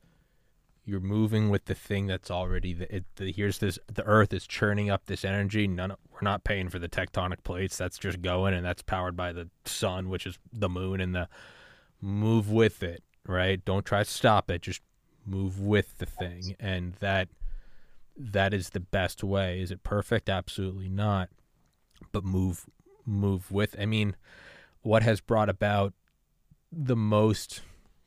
you're 0.85 0.99
moving 0.99 1.49
with 1.49 1.65
the 1.65 1.73
thing 1.73 2.07
that's 2.07 2.29
already 2.29 2.73
the, 2.73 2.95
it, 2.95 3.05
the, 3.15 3.31
here's 3.31 3.57
this 3.57 3.79
the 3.91 4.05
earth 4.05 4.33
is 4.33 4.45
churning 4.45 4.89
up 4.89 5.05
this 5.05 5.25
energy. 5.25 5.67
None 5.67 5.91
we're 6.11 6.19
not 6.21 6.43
paying 6.43 6.69
for 6.69 6.79
the 6.79 6.87
tectonic 6.87 7.43
plates. 7.43 7.77
That's 7.77 7.97
just 7.97 8.21
going 8.21 8.53
and 8.53 8.65
that's 8.65 8.81
powered 8.81 9.15
by 9.15 9.33
the 9.33 9.49
sun 9.65 10.09
which 10.09 10.25
is 10.25 10.37
the 10.53 10.69
moon 10.69 11.01
and 11.01 11.15
the 11.15 11.27
move 12.01 12.51
with 12.51 12.83
it 12.83 13.03
right? 13.27 13.63
Don't 13.65 13.85
try 13.85 14.03
to 14.03 14.09
stop 14.09 14.51
it. 14.51 14.61
Just 14.61 14.81
move 15.25 15.59
with 15.59 15.97
the 15.97 16.05
thing. 16.05 16.55
And 16.59 16.93
that 16.99 17.29
that 18.17 18.53
is 18.53 18.69
the 18.69 18.79
best 18.79 19.23
way. 19.23 19.59
Is 19.59 19.71
it 19.71 19.83
perfect? 19.83 20.29
Absolutely 20.29 20.89
not. 20.89 21.29
But 22.11 22.23
move 22.23 22.65
move 23.05 23.51
with 23.51 23.75
i 23.79 23.85
mean 23.85 24.15
what 24.81 25.03
has 25.03 25.21
brought 25.21 25.49
about 25.49 25.93
the 26.71 26.95
most 26.95 27.61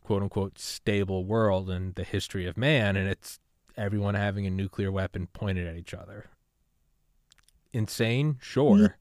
quote 0.09 0.23
unquote 0.23 0.59
stable 0.59 1.27
world 1.27 1.69
in 1.69 1.93
the 1.95 2.03
history 2.03 2.47
of 2.47 2.57
man, 2.57 2.97
and 2.97 3.07
it's 3.07 3.39
everyone 3.77 4.15
having 4.15 4.47
a 4.47 4.51
nuclear 4.51 4.91
weapon 4.91 5.29
pointed 5.35 5.67
at 5.67 5.77
each 5.77 5.93
other. 5.93 6.25
Insane, 7.75 8.39
sure. 8.41 8.97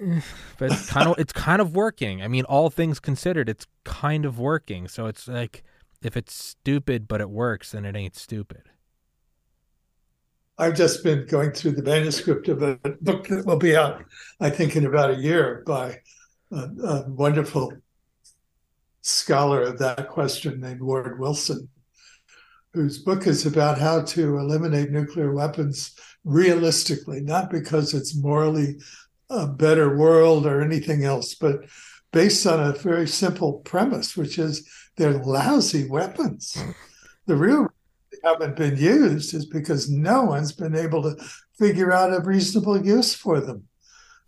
but 0.58 0.72
it's 0.72 0.88
kind 0.88 1.06
of 1.06 1.18
it's 1.18 1.34
kind 1.34 1.60
of 1.60 1.76
working. 1.76 2.22
I 2.22 2.28
mean, 2.28 2.44
all 2.44 2.70
things 2.70 2.98
considered, 2.98 3.50
it's 3.50 3.66
kind 3.84 4.24
of 4.24 4.38
working. 4.38 4.88
So 4.88 5.04
it's 5.04 5.28
like 5.28 5.62
if 6.00 6.16
it's 6.16 6.32
stupid 6.32 7.06
but 7.06 7.20
it 7.20 7.28
works, 7.28 7.72
then 7.72 7.84
it 7.84 7.94
ain't 7.94 8.16
stupid. 8.16 8.70
I've 10.56 10.74
just 10.74 11.04
been 11.04 11.26
going 11.26 11.50
through 11.52 11.72
the 11.72 11.82
manuscript 11.82 12.48
of 12.48 12.62
a 12.62 12.76
book 13.02 13.28
that 13.28 13.44
will 13.44 13.58
be 13.58 13.76
out, 13.76 14.02
I 14.40 14.48
think, 14.48 14.76
in 14.76 14.86
about 14.86 15.10
a 15.10 15.16
year 15.16 15.62
by 15.66 16.00
a, 16.50 16.56
a 16.56 17.10
wonderful 17.10 17.74
scholar 19.02 19.62
of 19.62 19.78
that 19.78 20.08
question 20.08 20.60
named 20.60 20.80
Ward 20.80 21.18
Wilson, 21.18 21.68
whose 22.72 22.98
book 22.98 23.26
is 23.26 23.44
about 23.44 23.78
how 23.78 24.02
to 24.02 24.38
eliminate 24.38 24.90
nuclear 24.90 25.34
weapons 25.34 25.94
realistically, 26.24 27.20
not 27.20 27.50
because 27.50 27.92
it's 27.92 28.16
morally 28.16 28.76
a 29.28 29.46
better 29.46 29.96
world 29.96 30.46
or 30.46 30.62
anything 30.62 31.04
else, 31.04 31.34
but 31.34 31.64
based 32.12 32.46
on 32.46 32.60
a 32.60 32.72
very 32.78 33.08
simple 33.08 33.54
premise, 33.64 34.16
which 34.16 34.38
is 34.38 34.68
they're 34.96 35.22
lousy 35.24 35.88
weapons. 35.88 36.56
The 37.26 37.36
real 37.36 37.68
they 38.10 38.18
haven't 38.24 38.56
been 38.56 38.76
used 38.76 39.34
is 39.34 39.46
because 39.46 39.90
no 39.90 40.24
one's 40.24 40.52
been 40.52 40.76
able 40.76 41.02
to 41.02 41.16
figure 41.58 41.92
out 41.92 42.12
a 42.12 42.20
reasonable 42.20 42.84
use 42.84 43.14
for 43.14 43.40
them. 43.40 43.64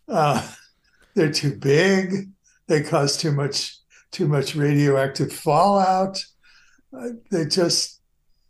Uh, 0.09 0.47
they're 1.14 1.33
too 1.33 1.57
big. 1.57 2.31
They 2.66 2.83
cause 2.83 3.16
too 3.16 3.33
much 3.33 3.77
too 4.15 4.29
much 4.29 4.57
radioactive 4.57 5.33
fallout. 5.33 6.25
Uh, 6.97 7.11
they 7.31 7.45
just 7.45 8.01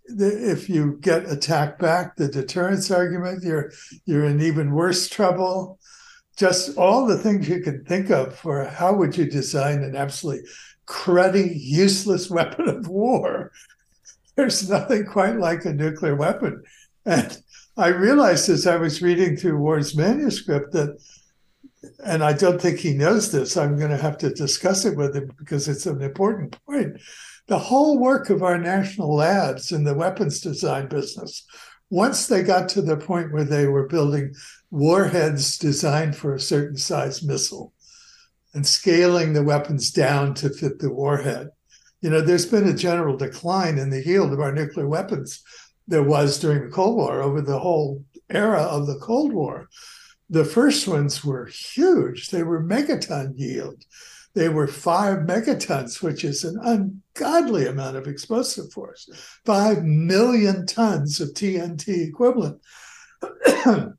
if 0.07 0.69
you 0.69 0.99
get 1.01 1.31
attacked 1.31 1.81
back, 1.81 2.17
the 2.17 2.29
deterrence 2.29 2.91
argument, 2.91 3.43
you're 3.43 3.73
you're 4.07 4.27
in 4.27 4.41
even 4.41 4.73
worse 4.73 5.09
trouble. 5.09 5.79
Just 6.37 6.77
all 6.77 7.07
the 7.07 7.19
things 7.19 7.49
you 7.49 7.61
can 7.61 7.85
think 7.85 8.11
of 8.11 8.37
for 8.37 8.65
how 8.65 8.95
would 8.95 9.17
you 9.17 9.25
design 9.25 9.83
an 9.83 9.97
absolutely 9.97 10.47
cruddy, 10.87 11.53
useless 11.55 12.29
weapon 12.39 12.69
of 12.69 12.87
war 12.89 13.51
there's 14.37 14.69
nothing 14.69 15.07
quite 15.07 15.39
like 15.39 15.65
a 15.65 15.73
nuclear 15.73 16.15
weapon. 16.15 16.62
And 17.07 17.37
I 17.77 17.89
realized 17.89 18.49
as 18.49 18.67
I 18.67 18.77
was 18.77 19.03
reading 19.03 19.37
through 19.37 19.59
Ward's 19.59 19.97
manuscript 19.97 20.73
that, 20.73 20.99
and 22.05 22.22
I 22.22 22.32
don't 22.32 22.61
think 22.61 22.78
he 22.78 22.95
knows 22.95 23.32
this, 23.32 23.57
I'm 23.57 23.78
going 23.78 23.91
to 23.91 23.97
have 23.97 24.18
to 24.18 24.30
discuss 24.30 24.85
it 24.85 24.97
with 24.97 25.16
him 25.16 25.30
because 25.39 25.68
it's 25.68 25.87
an 25.87 26.03
important 26.03 26.57
point. 26.66 27.01
The 27.47 27.59
whole 27.59 27.99
work 27.99 28.30
of 28.30 28.43
our 28.43 28.59
national 28.59 29.14
labs 29.14 29.72
in 29.72 29.85
the 29.85 29.95
weapons 29.95 30.41
design 30.41 30.89
business, 30.89 31.45
once 31.91 32.26
they 32.26 32.43
got 32.43 32.68
to 32.70 32.82
the 32.82 32.97
point 32.97 33.32
where 33.32 33.45
they 33.45 33.66
were 33.66 33.87
building 33.87 34.35
warheads 34.70 35.59
designed 35.59 36.16
for 36.16 36.35
a 36.35 36.41
certain 36.41 36.76
size 36.76 37.22
missile 37.22 37.72
and 38.55 38.66
scaling 38.66 39.32
the 39.32 39.43
weapons 39.43 39.91
down 39.91 40.35
to 40.35 40.49
fit 40.49 40.78
the 40.78 40.91
warhead, 40.91 41.51
you 42.01 42.11
know, 42.11 42.20
there's 42.20 42.47
been 42.47 42.68
a 42.68 42.74
general 42.74 43.16
decline 43.16 43.78
in 43.78 43.91
the 43.91 44.05
yield 44.05 44.32
of 44.32 44.41
our 44.41 44.53
nuclear 44.53 44.89
weapons. 44.89 45.43
There 45.87 46.03
was 46.03 46.39
during 46.39 46.64
the 46.64 46.70
Cold 46.70 46.97
War 46.97 47.22
over 47.22 47.41
the 47.41 47.59
whole 47.59 48.05
era 48.30 48.61
of 48.61 48.87
the 48.87 48.99
Cold 48.99 49.32
War. 49.32 49.68
The 50.35 50.45
first 50.45 50.89
ones 50.89 51.24
were 51.24 51.47
huge. 51.47 52.30
They 52.30 52.43
were 52.43 52.61
megaton 52.61 53.35
yield. 53.37 53.85
They 54.35 54.49
were 54.49 54.66
five 54.66 55.18
megatons, 55.18 56.03
which 56.03 56.24
is 56.24 56.43
an 56.43 56.59
ungodly 56.61 57.68
amount 57.68 57.97
of 57.97 58.09
explosive 58.09 58.72
force. 58.72 59.09
Five 59.45 59.85
million 59.85 60.66
tons 60.66 61.20
of 61.20 61.28
TNT 61.35 62.09
equivalent. 62.09 62.61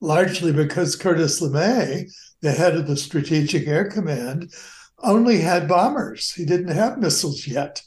Largely 0.00 0.50
because 0.50 0.96
Curtis 0.96 1.42
LeMay, 1.42 2.10
the 2.40 2.52
head 2.52 2.74
of 2.74 2.86
the 2.86 2.96
Strategic 2.96 3.68
Air 3.68 3.90
Command, 3.90 4.54
only 5.00 5.42
had 5.42 5.68
bombers. 5.68 6.32
He 6.32 6.46
didn't 6.46 6.74
have 6.74 6.96
missiles 6.96 7.46
yet, 7.46 7.82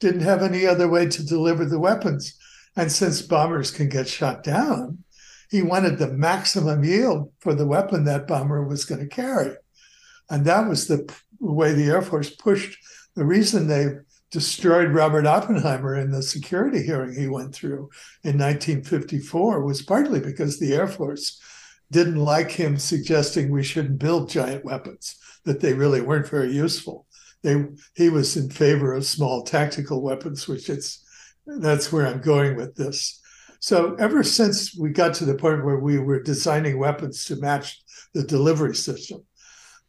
didn't 0.00 0.22
have 0.22 0.42
any 0.42 0.66
other 0.66 0.88
way 0.88 1.06
to 1.08 1.26
deliver 1.26 1.66
the 1.66 1.78
weapons. 1.78 2.38
And 2.74 2.90
since 2.90 3.20
bombers 3.20 3.70
can 3.70 3.90
get 3.90 4.08
shot 4.08 4.42
down, 4.42 5.04
he 5.50 5.62
wanted 5.62 5.98
the 5.98 6.08
maximum 6.08 6.84
yield 6.84 7.32
for 7.40 7.54
the 7.54 7.66
weapon 7.66 8.04
that 8.04 8.26
bomber 8.26 8.66
was 8.66 8.84
going 8.84 9.00
to 9.00 9.06
carry. 9.06 9.54
And 10.30 10.44
that 10.44 10.68
was 10.68 10.86
the 10.86 11.10
way 11.40 11.72
the 11.72 11.88
Air 11.88 12.02
Force 12.02 12.30
pushed. 12.30 12.78
The 13.14 13.24
reason 13.24 13.66
they 13.66 13.86
destroyed 14.30 14.90
Robert 14.90 15.26
Oppenheimer 15.26 15.96
in 15.96 16.10
the 16.10 16.22
security 16.22 16.82
hearing 16.82 17.14
he 17.14 17.28
went 17.28 17.54
through 17.54 17.88
in 18.22 18.38
1954 18.38 19.64
was 19.64 19.82
partly 19.82 20.20
because 20.20 20.58
the 20.58 20.74
Air 20.74 20.86
Force 20.86 21.40
didn't 21.90 22.16
like 22.16 22.50
him 22.50 22.78
suggesting 22.78 23.50
we 23.50 23.62
shouldn't 23.62 23.98
build 23.98 24.28
giant 24.28 24.64
weapons 24.64 25.16
that 25.44 25.60
they 25.60 25.72
really 25.72 26.02
weren't 26.02 26.28
very 26.28 26.52
useful. 26.52 27.06
They 27.42 27.64
he 27.94 28.10
was 28.10 28.36
in 28.36 28.50
favor 28.50 28.92
of 28.92 29.06
small 29.06 29.42
tactical 29.42 30.02
weapons, 30.02 30.46
which 30.46 30.68
it's 30.68 31.04
that's 31.46 31.90
where 31.90 32.06
I'm 32.06 32.20
going 32.20 32.56
with 32.56 32.74
this. 32.74 33.17
So 33.60 33.94
ever 33.96 34.22
since 34.22 34.76
we 34.76 34.90
got 34.90 35.14
to 35.14 35.24
the 35.24 35.34
point 35.34 35.64
where 35.64 35.78
we 35.78 35.98
were 35.98 36.22
designing 36.22 36.78
weapons 36.78 37.24
to 37.26 37.36
match 37.36 37.80
the 38.14 38.22
delivery 38.22 38.74
system, 38.74 39.24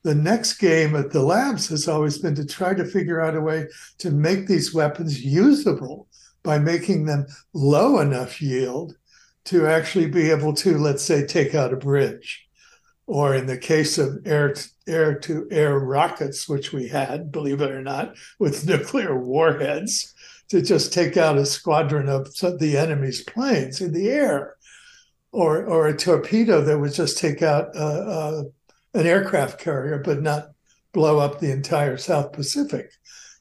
the 0.03 0.15
next 0.15 0.53
game 0.53 0.95
at 0.95 1.11
the 1.11 1.21
labs 1.21 1.67
has 1.67 1.87
always 1.87 2.17
been 2.17 2.35
to 2.35 2.45
try 2.45 2.73
to 2.73 2.85
figure 2.85 3.21
out 3.21 3.35
a 3.35 3.41
way 3.41 3.67
to 3.99 4.11
make 4.11 4.47
these 4.47 4.73
weapons 4.73 5.23
usable 5.23 6.07
by 6.41 6.57
making 6.57 7.05
them 7.05 7.27
low 7.53 7.99
enough 7.99 8.41
yield 8.41 8.95
to 9.45 9.67
actually 9.67 10.07
be 10.07 10.29
able 10.29 10.53
to, 10.53 10.77
let's 10.77 11.03
say, 11.03 11.25
take 11.25 11.53
out 11.53 11.73
a 11.73 11.77
bridge. 11.77 12.47
Or 13.07 13.35
in 13.35 13.47
the 13.47 13.57
case 13.57 13.97
of 13.97 14.19
air 14.25 14.53
air 14.87 15.17
to 15.19 15.47
air 15.51 15.79
rockets, 15.79 16.47
which 16.47 16.71
we 16.71 16.87
had, 16.87 17.31
believe 17.31 17.61
it 17.61 17.71
or 17.71 17.81
not, 17.81 18.15
with 18.37 18.65
nuclear 18.67 19.19
warheads, 19.19 20.13
to 20.49 20.61
just 20.61 20.91
take 20.91 21.15
out 21.15 21.37
a 21.37 21.45
squadron 21.45 22.09
of 22.09 22.33
the 22.59 22.75
enemy's 22.77 23.23
planes 23.23 23.81
in 23.81 23.93
the 23.93 24.09
air, 24.09 24.55
or 25.31 25.65
or 25.65 25.87
a 25.87 25.97
torpedo 25.97 26.61
that 26.61 26.79
would 26.79 26.93
just 26.93 27.17
take 27.17 27.41
out 27.41 27.75
an 27.75 28.51
aircraft 28.95 29.59
carrier, 29.59 29.99
but 30.03 30.21
not 30.21 30.49
blow 30.91 31.19
up 31.19 31.39
the 31.39 31.51
entire 31.51 31.97
South 31.97 32.33
Pacific. 32.33 32.91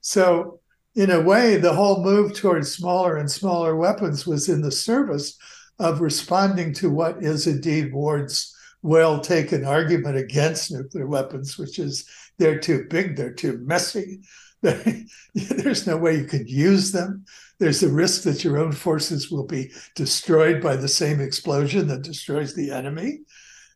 So, 0.00 0.60
in 0.94 1.10
a 1.10 1.20
way, 1.20 1.56
the 1.56 1.72
whole 1.72 2.02
move 2.02 2.34
towards 2.34 2.72
smaller 2.72 3.16
and 3.16 3.30
smaller 3.30 3.76
weapons 3.76 4.26
was 4.26 4.48
in 4.48 4.60
the 4.60 4.72
service 4.72 5.38
of 5.78 6.00
responding 6.00 6.72
to 6.74 6.90
what 6.90 7.22
is 7.22 7.46
indeed 7.46 7.92
Ward's 7.92 8.54
well 8.82 9.20
taken 9.20 9.64
argument 9.64 10.16
against 10.16 10.70
nuclear 10.70 11.06
weapons, 11.06 11.58
which 11.58 11.78
is 11.78 12.08
they're 12.38 12.58
too 12.58 12.86
big, 12.88 13.16
they're 13.16 13.32
too 13.32 13.58
messy. 13.64 14.20
There's 15.34 15.86
no 15.86 15.96
way 15.96 16.18
you 16.18 16.24
could 16.24 16.50
use 16.50 16.92
them. 16.92 17.24
There's 17.58 17.82
a 17.82 17.88
risk 17.88 18.22
that 18.22 18.44
your 18.44 18.58
own 18.58 18.72
forces 18.72 19.30
will 19.30 19.44
be 19.44 19.70
destroyed 19.94 20.62
by 20.62 20.76
the 20.76 20.88
same 20.88 21.20
explosion 21.20 21.88
that 21.88 22.02
destroys 22.02 22.54
the 22.54 22.70
enemy. 22.70 23.20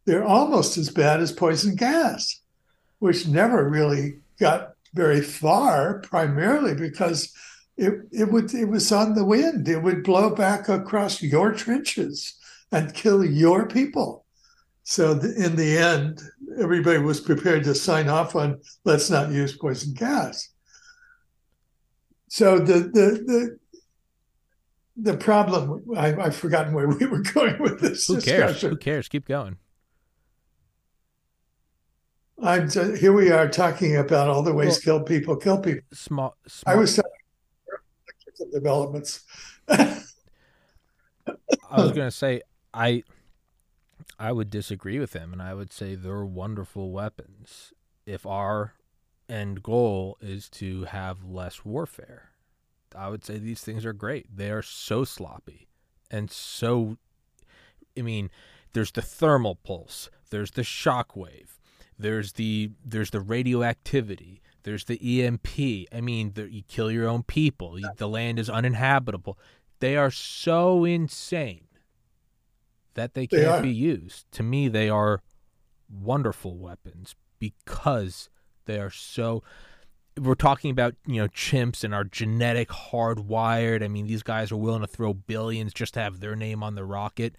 They're 0.04 0.24
almost 0.24 0.78
as 0.78 0.90
bad 0.90 1.20
as 1.20 1.32
poison 1.32 1.76
gas, 1.76 2.40
which 2.98 3.28
never 3.28 3.68
really 3.68 4.18
got 4.40 4.74
very 4.94 5.20
far, 5.20 6.00
primarily 6.00 6.74
because 6.74 7.32
it, 7.76 7.94
it 8.12 8.30
would 8.30 8.52
it 8.54 8.66
was 8.66 8.92
on 8.92 9.14
the 9.14 9.24
wind. 9.24 9.68
It 9.68 9.82
would 9.82 10.04
blow 10.04 10.34
back 10.34 10.68
across 10.68 11.22
your 11.22 11.52
trenches 11.52 12.34
and 12.70 12.94
kill 12.94 13.24
your 13.24 13.66
people. 13.66 14.24
So 14.84 15.12
in 15.12 15.56
the 15.56 15.78
end, 15.78 16.20
everybody 16.58 16.98
was 16.98 17.20
prepared 17.20 17.64
to 17.64 17.74
sign 17.74 18.08
off 18.08 18.34
on 18.34 18.60
let's 18.84 19.10
not 19.10 19.30
use 19.30 19.56
poison 19.56 19.94
gas. 19.94 20.48
So 22.32 22.58
the 22.58 22.78
the 22.78 23.22
the 23.26 23.58
the 24.96 25.18
problem 25.18 25.84
I, 25.94 26.14
I've 26.14 26.34
forgotten 26.34 26.72
where 26.72 26.88
we 26.88 27.04
were 27.04 27.20
going 27.20 27.60
with 27.60 27.78
this 27.78 28.06
Who 28.06 28.14
discussion. 28.14 28.46
cares? 28.46 28.60
Who 28.62 28.76
cares? 28.78 29.08
Keep 29.08 29.28
going. 29.28 29.58
I'm 32.42 32.70
just, 32.70 33.02
here. 33.02 33.12
We 33.12 33.30
are 33.30 33.50
talking 33.50 33.98
about 33.98 34.30
all 34.30 34.42
the 34.42 34.54
ways 34.54 34.80
well, 34.86 35.00
kill 35.00 35.04
people, 35.04 35.36
kill 35.36 35.58
people. 35.58 35.82
Small. 35.92 36.34
small. 36.46 36.74
I 36.74 36.78
was 36.78 36.96
talking 36.96 37.10
developments. 38.50 39.24
I 39.68 40.00
was 41.70 41.92
going 41.92 42.08
to 42.08 42.10
say 42.10 42.40
I 42.72 43.02
I 44.18 44.32
would 44.32 44.48
disagree 44.48 44.98
with 44.98 45.12
him, 45.12 45.34
and 45.34 45.42
I 45.42 45.52
would 45.52 45.70
say 45.70 45.96
they're 45.96 46.24
wonderful 46.24 46.92
weapons. 46.92 47.74
If 48.06 48.24
our 48.24 48.72
end 49.28 49.62
goal 49.62 50.18
is 50.20 50.48
to 50.50 50.84
have 50.84 51.24
less 51.24 51.64
warfare, 51.64 52.30
I 52.94 53.08
would 53.08 53.24
say 53.24 53.38
these 53.38 53.62
things 53.62 53.84
are 53.86 53.92
great. 53.92 54.26
They 54.34 54.50
are 54.50 54.62
so 54.62 55.04
sloppy 55.04 55.68
and 56.10 56.30
so. 56.30 56.96
I 57.98 58.02
mean, 58.02 58.30
there's 58.72 58.92
the 58.92 59.02
thermal 59.02 59.56
pulse, 59.56 60.08
there's 60.30 60.52
the 60.52 60.64
shock 60.64 61.14
wave, 61.14 61.60
There's 61.98 62.32
the 62.32 62.70
there's 62.84 63.10
the 63.10 63.20
radioactivity. 63.20 64.40
There's 64.64 64.84
the 64.84 65.22
EMP. 65.22 65.88
I 65.92 66.00
mean, 66.00 66.32
the, 66.34 66.52
you 66.52 66.62
kill 66.68 66.90
your 66.90 67.08
own 67.08 67.24
people. 67.24 67.78
The 67.96 68.08
land 68.08 68.38
is 68.38 68.48
uninhabitable. 68.48 69.36
They 69.80 69.96
are 69.96 70.10
so 70.12 70.84
insane 70.84 71.66
that 72.94 73.14
they 73.14 73.26
can't 73.26 73.62
They 73.62 73.68
be 73.70 73.74
used. 73.74 74.30
To 74.32 74.44
me, 74.44 74.68
they 74.68 74.88
are 74.88 75.20
wonderful 75.90 76.56
weapons 76.56 77.16
because 77.40 78.30
they 78.66 78.78
are 78.78 78.90
so. 78.90 79.42
We're 80.20 80.34
talking 80.34 80.70
about 80.70 80.94
you 81.06 81.22
know 81.22 81.28
chimps 81.28 81.84
and 81.84 81.94
our 81.94 82.04
genetic 82.04 82.68
hardwired. 82.68 83.82
I 83.82 83.88
mean, 83.88 84.06
these 84.06 84.22
guys 84.22 84.52
are 84.52 84.56
willing 84.56 84.82
to 84.82 84.86
throw 84.86 85.14
billions 85.14 85.72
just 85.72 85.94
to 85.94 86.00
have 86.00 86.20
their 86.20 86.36
name 86.36 86.62
on 86.62 86.74
the 86.74 86.84
rocket. 86.84 87.36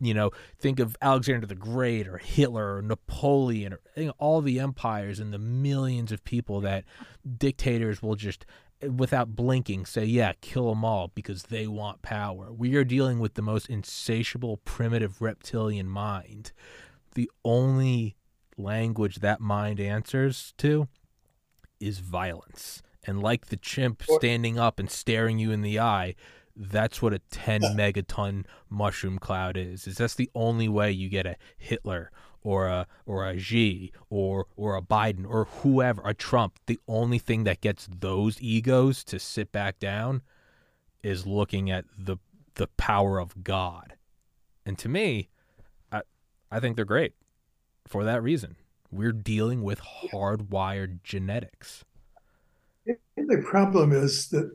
You 0.00 0.14
know, 0.14 0.30
think 0.58 0.80
of 0.80 0.96
Alexander 1.02 1.46
the 1.46 1.54
Great 1.54 2.08
or 2.08 2.18
Hitler 2.18 2.76
or 2.76 2.82
Napoleon 2.82 3.74
or 3.74 3.80
you 3.96 4.06
know, 4.06 4.14
all 4.18 4.40
the 4.40 4.58
empires 4.58 5.20
and 5.20 5.32
the 5.32 5.38
millions 5.38 6.10
of 6.10 6.24
people 6.24 6.60
that 6.62 6.84
dictators 7.38 8.02
will 8.02 8.16
just 8.16 8.46
without 8.88 9.36
blinking 9.36 9.84
say 9.84 10.04
yeah 10.04 10.32
kill 10.40 10.70
them 10.70 10.84
all 10.84 11.08
because 11.14 11.44
they 11.44 11.66
want 11.66 12.00
power 12.00 12.50
we 12.50 12.74
are 12.76 12.84
dealing 12.84 13.18
with 13.18 13.34
the 13.34 13.42
most 13.42 13.68
insatiable 13.68 14.56
primitive 14.58 15.20
reptilian 15.20 15.86
mind 15.86 16.52
the 17.14 17.30
only 17.44 18.16
language 18.62 19.16
that 19.16 19.40
mind 19.40 19.80
answers 19.80 20.54
to 20.58 20.88
is 21.80 21.98
violence. 21.98 22.82
And 23.04 23.22
like 23.22 23.46
the 23.46 23.56
chimp 23.56 24.02
standing 24.02 24.58
up 24.58 24.78
and 24.78 24.90
staring 24.90 25.38
you 25.38 25.50
in 25.50 25.62
the 25.62 25.80
eye 25.80 26.14
that's 26.56 27.00
what 27.00 27.14
a 27.14 27.20
10 27.30 27.62
megaton 27.62 28.44
mushroom 28.68 29.18
cloud 29.18 29.56
is 29.56 29.86
is 29.86 29.96
that's 29.96 30.16
the 30.16 30.28
only 30.34 30.68
way 30.68 30.90
you 30.90 31.08
get 31.08 31.24
a 31.24 31.36
hitler 31.56 32.10
or 32.42 32.68
a 32.68 32.86
or 33.06 33.28
a 33.28 33.38
Xi 33.38 33.92
or 34.08 34.46
or 34.56 34.76
a 34.76 34.82
Biden 34.82 35.26
or 35.28 35.44
whoever, 35.44 36.02
a 36.04 36.14
Trump, 36.14 36.58
the 36.66 36.78
only 36.88 37.18
thing 37.18 37.44
that 37.44 37.60
gets 37.60 37.88
those 37.90 38.40
egos 38.40 39.04
to 39.04 39.18
sit 39.18 39.52
back 39.52 39.78
down 39.78 40.22
is 41.02 41.26
looking 41.26 41.70
at 41.70 41.84
the 41.96 42.16
the 42.54 42.68
power 42.76 43.18
of 43.18 43.44
God. 43.44 43.94
And 44.64 44.78
to 44.78 44.88
me, 44.88 45.28
I 45.92 46.02
I 46.50 46.60
think 46.60 46.76
they're 46.76 46.84
great 46.84 47.14
for 47.86 48.04
that 48.04 48.22
reason. 48.22 48.56
We're 48.90 49.12
dealing 49.12 49.62
with 49.62 49.80
hardwired 50.12 51.02
genetics. 51.02 51.84
The 52.86 53.44
problem 53.44 53.92
is 53.92 54.28
that 54.28 54.52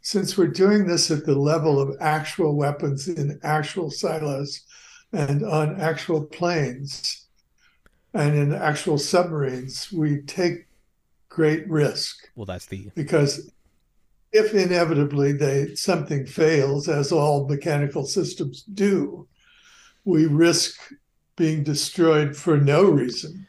since 0.00 0.36
we're 0.36 0.48
doing 0.48 0.86
this 0.86 1.10
at 1.10 1.26
the 1.26 1.34
level 1.34 1.80
of 1.80 1.96
actual 2.00 2.56
weapons 2.56 3.08
in 3.08 3.38
actual 3.42 3.90
silos 3.90 4.62
and 5.12 5.44
on 5.44 5.80
actual 5.80 6.24
planes, 6.24 7.26
and 8.14 8.36
in 8.36 8.54
actual 8.54 8.96
submarines, 8.96 9.90
we 9.92 10.22
take 10.22 10.66
great 11.28 11.68
risk. 11.68 12.30
Well, 12.36 12.46
that's 12.46 12.66
the 12.66 12.90
because 12.94 13.50
if 14.32 14.54
inevitably 14.54 15.32
they 15.32 15.74
something 15.74 16.26
fails, 16.26 16.88
as 16.88 17.12
all 17.12 17.48
mechanical 17.48 18.04
systems 18.06 18.62
do, 18.62 19.26
we 20.04 20.26
risk 20.26 20.78
being 21.36 21.62
destroyed 21.62 22.36
for 22.36 22.56
no 22.56 22.84
reason 22.84 23.46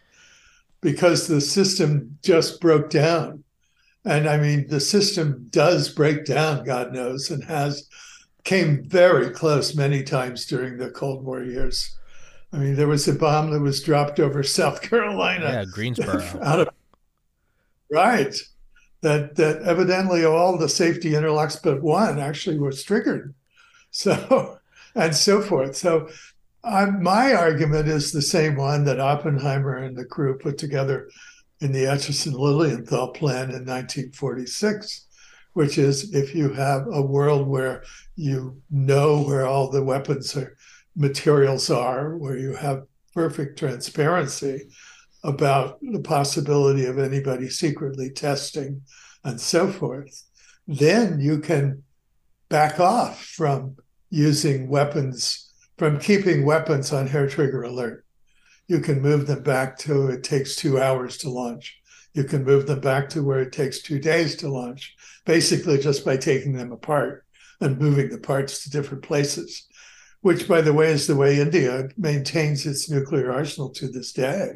because 0.81 1.27
the 1.27 1.41
system 1.41 2.17
just 2.21 2.61
broke 2.61 2.89
down. 2.89 3.43
And 4.05 4.29
I 4.29 4.37
mean, 4.37 4.67
the 4.67 4.79
system 4.79 5.47
does 5.49 5.89
break 5.89 6.25
down, 6.25 6.63
God 6.63 6.93
knows, 6.93 7.31
and 7.31 7.43
has 7.45 7.89
came 8.43 8.83
very 8.83 9.31
close 9.31 9.75
many 9.75 10.03
times 10.03 10.45
during 10.45 10.77
the 10.77 10.91
Cold 10.91 11.25
War 11.25 11.43
years. 11.43 11.97
I 12.53 12.57
mean, 12.57 12.75
there 12.75 12.87
was 12.87 13.07
a 13.07 13.13
bomb 13.13 13.51
that 13.51 13.59
was 13.59 13.81
dropped 13.81 14.19
over 14.19 14.43
South 14.43 14.81
Carolina. 14.81 15.45
Yeah, 15.45 15.65
Greensboro. 15.65 16.23
out 16.41 16.59
of 16.61 16.69
right. 17.91 18.35
That 19.01 19.35
that 19.35 19.61
evidently 19.63 20.25
all 20.25 20.57
the 20.57 20.69
safety 20.69 21.11
interlocks 21.11 21.61
but 21.61 21.81
one 21.81 22.19
actually 22.19 22.57
was 22.59 22.83
triggered. 22.83 23.33
So 23.91 24.59
and 24.93 25.15
so 25.15 25.41
forth. 25.41 25.77
So 25.77 26.09
I'm, 26.65 27.03
my 27.03 27.33
argument 27.33 27.87
is 27.87 28.11
the 28.11 28.21
same 28.21 28.55
one 28.55 28.85
that 28.85 28.99
Oppenheimer 28.99 29.77
and 29.77 29.95
the 29.95 30.05
crew 30.05 30.37
put 30.37 30.57
together 30.57 31.09
in 31.61 31.71
the 31.71 31.85
Acheson 31.85 32.33
Lilienthal 32.33 33.09
plan 33.09 33.49
in 33.51 33.65
1946, 33.65 35.05
which 35.53 35.77
is 35.77 36.13
if 36.13 36.33
you 36.33 36.51
have 36.53 36.87
a 36.91 37.01
world 37.01 37.47
where 37.47 37.83
you 38.15 38.61
know 38.71 39.21
where 39.21 39.45
all 39.45 39.69
the 39.69 39.83
weapons 39.83 40.35
are 40.35 40.57
materials 40.95 41.69
are, 41.69 42.17
where 42.17 42.37
you 42.37 42.53
have 42.55 42.83
perfect 43.13 43.59
transparency 43.59 44.69
about 45.23 45.79
the 45.81 45.99
possibility 45.99 46.85
of 46.85 46.99
anybody 46.99 47.49
secretly 47.49 48.09
testing 48.09 48.81
and 49.23 49.39
so 49.39 49.71
forth, 49.71 50.23
then 50.67 51.19
you 51.19 51.39
can 51.39 51.83
back 52.49 52.79
off 52.79 53.23
from 53.23 53.75
using 54.09 54.67
weapons, 54.67 55.44
from 55.77 55.99
keeping 55.99 56.45
weapons 56.45 56.91
on 56.93 57.07
hair 57.07 57.27
trigger 57.27 57.63
alert. 57.63 58.05
You 58.67 58.79
can 58.79 59.01
move 59.01 59.27
them 59.27 59.43
back 59.43 59.77
to 59.79 60.07
it 60.07 60.23
takes 60.23 60.55
two 60.55 60.81
hours 60.81 61.17
to 61.17 61.29
launch. 61.29 61.79
You 62.13 62.23
can 62.23 62.43
move 62.43 62.65
them 62.65 62.79
back 62.79 63.09
to 63.09 63.23
where 63.23 63.41
it 63.41 63.51
takes 63.51 63.81
two 63.81 63.99
days 63.99 64.35
to 64.37 64.49
launch, 64.49 64.95
basically 65.25 65.77
just 65.77 66.05
by 66.05 66.17
taking 66.17 66.53
them 66.53 66.71
apart 66.71 67.25
and 67.61 67.79
moving 67.79 68.09
the 68.09 68.17
parts 68.17 68.63
to 68.63 68.69
different 68.69 69.03
places 69.03 69.67
which, 70.25 70.47
by 70.47 70.59
the 70.59 70.73
way, 70.73 70.87
is 70.87 71.05
the 71.05 71.15
way 71.15 71.39
India 71.39 71.87
maintains 71.99 72.65
its 72.65 72.89
nuclear 72.89 73.31
arsenal 73.31 73.69
to 73.69 73.87
this 73.87 74.11
day, 74.11 74.53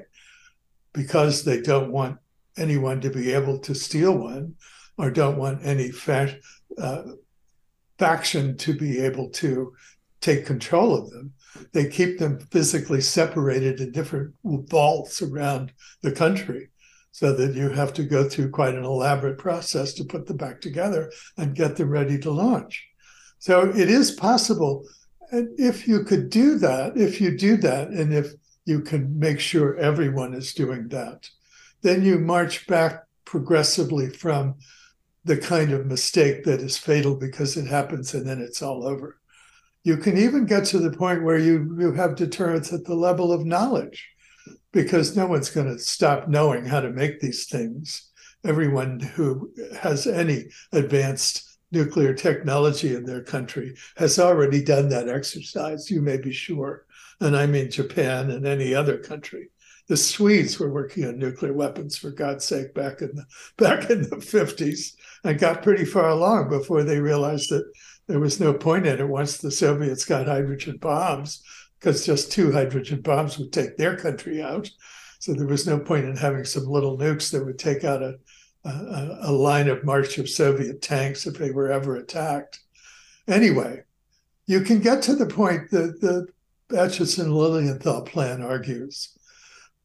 because 0.94 1.44
they 1.44 1.62
don't 1.62 1.92
want 1.92 2.18
anyone 2.58 3.00
to 3.02 3.12
be 3.12 3.32
able 3.32 3.60
to 3.60 3.76
steal 3.76 4.18
one 4.18 4.56
or 4.98 5.12
don't 5.12 5.38
want 5.38 5.64
any 5.64 5.92
fa- 5.92 6.40
uh, 6.80 7.04
faction 8.00 8.58
to 8.58 8.76
be 8.76 9.00
able 9.00 9.30
to 9.30 9.72
take 10.22 10.46
control 10.46 10.96
of 10.96 11.10
them. 11.10 11.34
They 11.74 11.90
keep 11.90 12.20
them 12.20 12.40
physically 12.52 13.02
separated 13.02 13.80
in 13.80 13.92
different 13.92 14.34
vaults 14.44 15.22
around 15.22 15.74
the 16.02 16.12
country 16.12 16.70
so 17.12 17.34
that 17.34 17.56
you 17.56 17.70
have 17.70 17.94
to 17.94 18.04
go 18.04 18.30
through 18.30 18.52
quite 18.52 18.76
an 18.76 18.84
elaborate 18.84 19.38
process 19.38 19.94
to 19.94 20.04
put 20.04 20.28
them 20.28 20.38
back 20.38 20.62
together 20.62 21.12
and 21.38 21.56
get 21.56 21.76
them 21.76 21.90
ready 21.90 22.20
to 22.20 22.32
launch. 22.32 22.88
So 23.40 23.70
it 23.70 23.90
is 23.90 24.12
possible 24.12 24.86
and 25.32 25.50
if 25.60 25.88
you 25.88 26.04
could 26.04 26.30
do 26.30 26.58
that, 26.60 26.98
if 26.98 27.22
you 27.22 27.38
do 27.38 27.58
that, 27.58 27.90
and 27.90 28.14
if 28.14 28.34
you 28.66 28.82
can 28.82 29.18
make 29.18 29.40
sure 29.40 29.76
everyone 29.78 30.34
is 30.34 30.54
doing 30.54 30.88
that, 30.90 31.30
then 31.82 32.04
you 32.04 32.20
march 32.20 32.68
back 32.68 33.04
progressively 33.26 34.10
from 34.10 34.56
the 35.24 35.38
kind 35.38 35.72
of 35.72 35.86
mistake 35.86 36.44
that 36.46 36.62
is 36.62 36.78
fatal 36.78 37.16
because 37.16 37.58
it 37.58 37.68
happens 37.68 38.14
and 38.14 38.28
then 38.28 38.42
it's 38.42 38.62
all 38.62 38.88
over. 38.88 39.19
You 39.90 39.98
can 39.98 40.20
even 40.20 40.46
get 40.46 40.66
to 40.66 40.78
the 40.78 40.96
point 40.96 41.24
where 41.24 41.40
you, 41.40 41.76
you 41.80 41.92
have 41.94 42.16
deterrence 42.16 42.72
at 42.72 42.86
the 42.86 42.94
level 42.94 43.34
of 43.34 43.44
knowledge 43.44 44.08
because 44.72 45.18
no 45.18 45.26
one's 45.26 45.50
going 45.50 45.66
to 45.66 45.80
stop 45.80 46.28
knowing 46.28 46.64
how 46.64 46.80
to 46.80 46.92
make 46.92 47.20
these 47.20 47.48
things. 47.48 48.12
Everyone 48.46 49.00
who 49.00 49.52
has 49.82 50.06
any 50.06 50.46
advanced 50.72 51.58
nuclear 51.72 52.14
technology 52.14 52.94
in 52.94 53.04
their 53.04 53.24
country 53.24 53.76
has 53.98 54.20
already 54.20 54.64
done 54.64 54.90
that 54.90 55.10
exercise, 55.10 55.90
you 55.90 56.04
may 56.04 56.18
be 56.18 56.32
sure. 56.32 56.86
And 57.20 57.36
I 57.36 57.48
mean 57.48 57.72
Japan 57.72 58.30
and 58.30 58.46
any 58.46 58.76
other 58.76 59.00
country. 59.00 59.50
The 59.88 59.98
Swedes 59.98 60.60
were 60.60 60.72
working 60.72 61.06
on 61.06 61.18
nuclear 61.18 61.52
weapons, 61.52 61.98
for 61.98 62.12
God's 62.12 62.46
sake, 62.46 62.76
back 62.76 63.02
in 63.02 63.16
the 63.16 63.26
back 63.58 63.90
in 63.90 64.04
the 64.04 64.18
50s 64.18 64.94
and 65.24 65.40
got 65.40 65.64
pretty 65.64 65.84
far 65.84 66.10
along 66.10 66.50
before 66.50 66.84
they 66.84 67.00
realized 67.00 67.50
that 67.50 67.66
there 68.10 68.20
was 68.20 68.40
no 68.40 68.54
point 68.54 68.86
in 68.86 69.00
it 69.00 69.08
once 69.08 69.38
the 69.38 69.52
Soviets 69.52 70.04
got 70.04 70.28
hydrogen 70.28 70.78
bombs, 70.78 71.42
because 71.80 72.06
just 72.06 72.32
two 72.32 72.52
hydrogen 72.52 73.02
bombs 73.02 73.38
would 73.38 73.54
take 73.54 73.78
their 73.78 73.96
country 73.96 74.42
out. 74.42 74.70
So 75.20 75.34
there 75.34 75.48
was 75.48 75.66
no 75.66 75.80
point 75.80 76.06
in 76.06 76.18
having 76.18 76.44
some 76.44 76.66
little 76.66 76.98
nukes 76.98 77.32
that 77.32 77.46
would 77.46 77.60
take 77.60 77.84
out 77.84 78.04
a 78.04 78.16
a, 78.66 79.18
a 79.24 79.32
line 79.32 79.70
of 79.70 79.86
march 79.86 80.18
of 80.18 80.30
Soviet 80.30 80.82
tanks 80.82 81.26
if 81.26 81.38
they 81.38 81.52
were 81.52 81.72
ever 81.72 81.96
attacked. 81.96 82.60
Anyway, 83.28 83.84
you 84.48 84.62
can 84.62 84.80
get 84.80 85.02
to 85.04 85.16
the 85.16 85.28
point 85.28 85.70
that 85.72 86.02
the 86.02 86.28
Acheson 86.76 87.32
Lilienthal 87.32 88.06
plan 88.06 88.42
argues, 88.42 89.18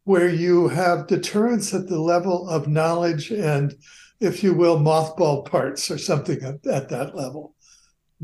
where 0.04 0.28
you 0.28 0.68
have 0.68 1.06
deterrence 1.06 1.72
at 1.72 1.88
the 1.88 2.00
level 2.00 2.48
of 2.48 2.68
knowledge 2.68 3.30
and, 3.30 3.74
if 4.20 4.42
you 4.42 4.54
will, 4.54 4.78
mothball 4.78 5.48
parts 5.48 5.90
or 5.90 5.98
something 5.98 6.42
at 6.42 6.62
that 6.62 7.12
level. 7.14 7.53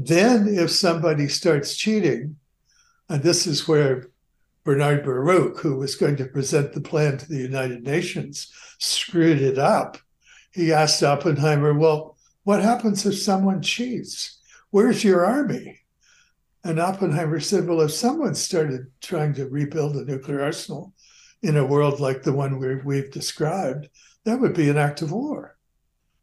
Then, 0.05 0.49
if 0.49 0.71
somebody 0.71 1.29
starts 1.29 1.77
cheating, 1.77 2.37
and 3.09 3.23
this 3.23 3.47
is 3.47 3.69
where 3.69 4.09
Bernard 4.65 5.05
Baruch, 5.05 5.61
who 5.61 5.77
was 5.77 5.95
going 5.95 6.17
to 6.17 6.25
present 6.25 6.73
the 6.73 6.81
plan 6.81 7.19
to 7.19 7.29
the 7.29 7.39
United 7.39 7.83
Nations, 7.83 8.53
screwed 8.79 9.41
it 9.43 9.59
up 9.59 9.99
he 10.51 10.73
asked 10.73 11.03
Oppenheimer, 11.03 11.75
Well, 11.75 12.17
what 12.45 12.63
happens 12.63 13.07
if 13.07 13.19
someone 13.19 13.63
cheats? 13.63 14.39
Where's 14.71 15.05
your 15.05 15.25
army? 15.25 15.81
And 16.65 16.81
Oppenheimer 16.81 17.41
said, 17.41 17.67
Well, 17.67 17.81
if 17.83 17.93
someone 17.93 18.35
started 18.35 18.87
trying 19.01 19.35
to 19.35 19.49
rebuild 19.49 19.97
a 19.97 20.05
nuclear 20.05 20.43
arsenal 20.43 20.93
in 21.43 21.57
a 21.57 21.65
world 21.65 22.01
like 22.01 22.23
the 22.23 22.33
one 22.33 22.59
we, 22.59 22.77
we've 22.77 23.11
described, 23.11 23.89
that 24.25 24.41
would 24.41 24.55
be 24.55 24.69
an 24.69 24.77
act 24.77 25.03
of 25.03 25.13
war. 25.13 25.57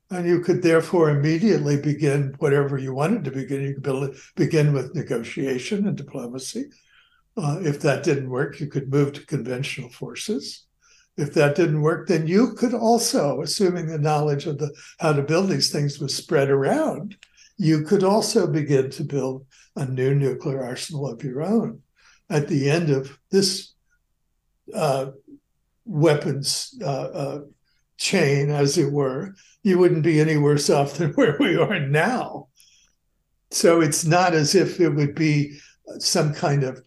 And 0.10 0.26
you 0.26 0.39
could 0.39 0.62
therefore 0.62 1.10
immediately 1.10 1.80
begin 1.82 2.36
whatever 2.39 2.78
you 2.78 2.93
wanted 2.93 3.26
to 3.26 3.32
begin. 3.32 3.62
You 3.62 3.82
could 3.82 4.18
begin 4.36 4.72
with 4.72 4.95
negotiation 4.95 5.88
and 5.88 5.97
diplomacy. 5.97 6.66
Uh, 7.36 7.60
if 7.62 7.82
that 7.82 8.03
didn't 8.03 8.30
work, 8.30 8.60
you 8.60 8.68
could 8.68 8.91
move 8.91 9.14
to 9.14 9.26
conventional 9.26 9.89
forces. 9.89 10.66
If 11.18 11.34
that 11.34 11.55
didn't 11.55 11.82
work, 11.82 12.08
then 12.08 12.28
you 12.28 12.53
could 12.53 12.74
also, 12.74 13.41
assuming 13.41 13.88
the 13.88 13.97
knowledge 13.97 14.45
of 14.45 14.60
the 14.60 14.74
how 14.99 15.14
to 15.14 15.24
build 15.24 15.49
these 15.49 15.72
things 15.72 15.99
was 15.99 16.16
spread 16.16 16.49
around, 16.49 17.18
you 17.58 17.84
could 17.84 18.03
also 18.03 18.47
begin 18.47 18.89
to 18.91 19.03
build 19.03 19.45
a 19.76 19.86
new 19.86 20.16
nuclear 20.16 20.64
arsenal 20.64 21.08
of 21.08 21.24
your 21.24 21.43
own. 21.43 21.82
At 22.30 22.47
the 22.47 22.70
end 22.70 22.91
of 22.91 23.18
this 23.32 23.74
uh, 24.74 25.08
weapons 25.86 26.78
uh, 26.84 26.86
uh, 26.86 27.41
chain, 27.97 28.51
as 28.51 28.78
it 28.78 28.91
were, 28.91 29.34
you 29.68 29.78
wouldn't 29.78 30.03
be 30.03 30.22
any 30.22 30.38
worse 30.38 30.70
off 30.70 30.93
than 30.93 31.11
where 31.15 31.36
we 31.39 31.57
are 31.57 31.80
now. 31.80 32.47
So 33.51 33.82
it's 33.82 34.05
not 34.05 34.34
as 34.34 34.55
if 34.55 34.80
it 34.80 34.89
would 34.89 35.13
be 35.13 35.59
some 35.99 36.34
kind 36.34 36.63
of 36.63 36.84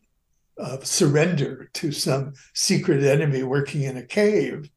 surrender 0.83 1.70
to 1.74 1.93
some 1.93 2.35
secret 2.55 3.03
enemy 3.03 3.43
working 3.43 3.83
in 3.83 3.97
a 3.97 4.07
cave. 4.07 4.70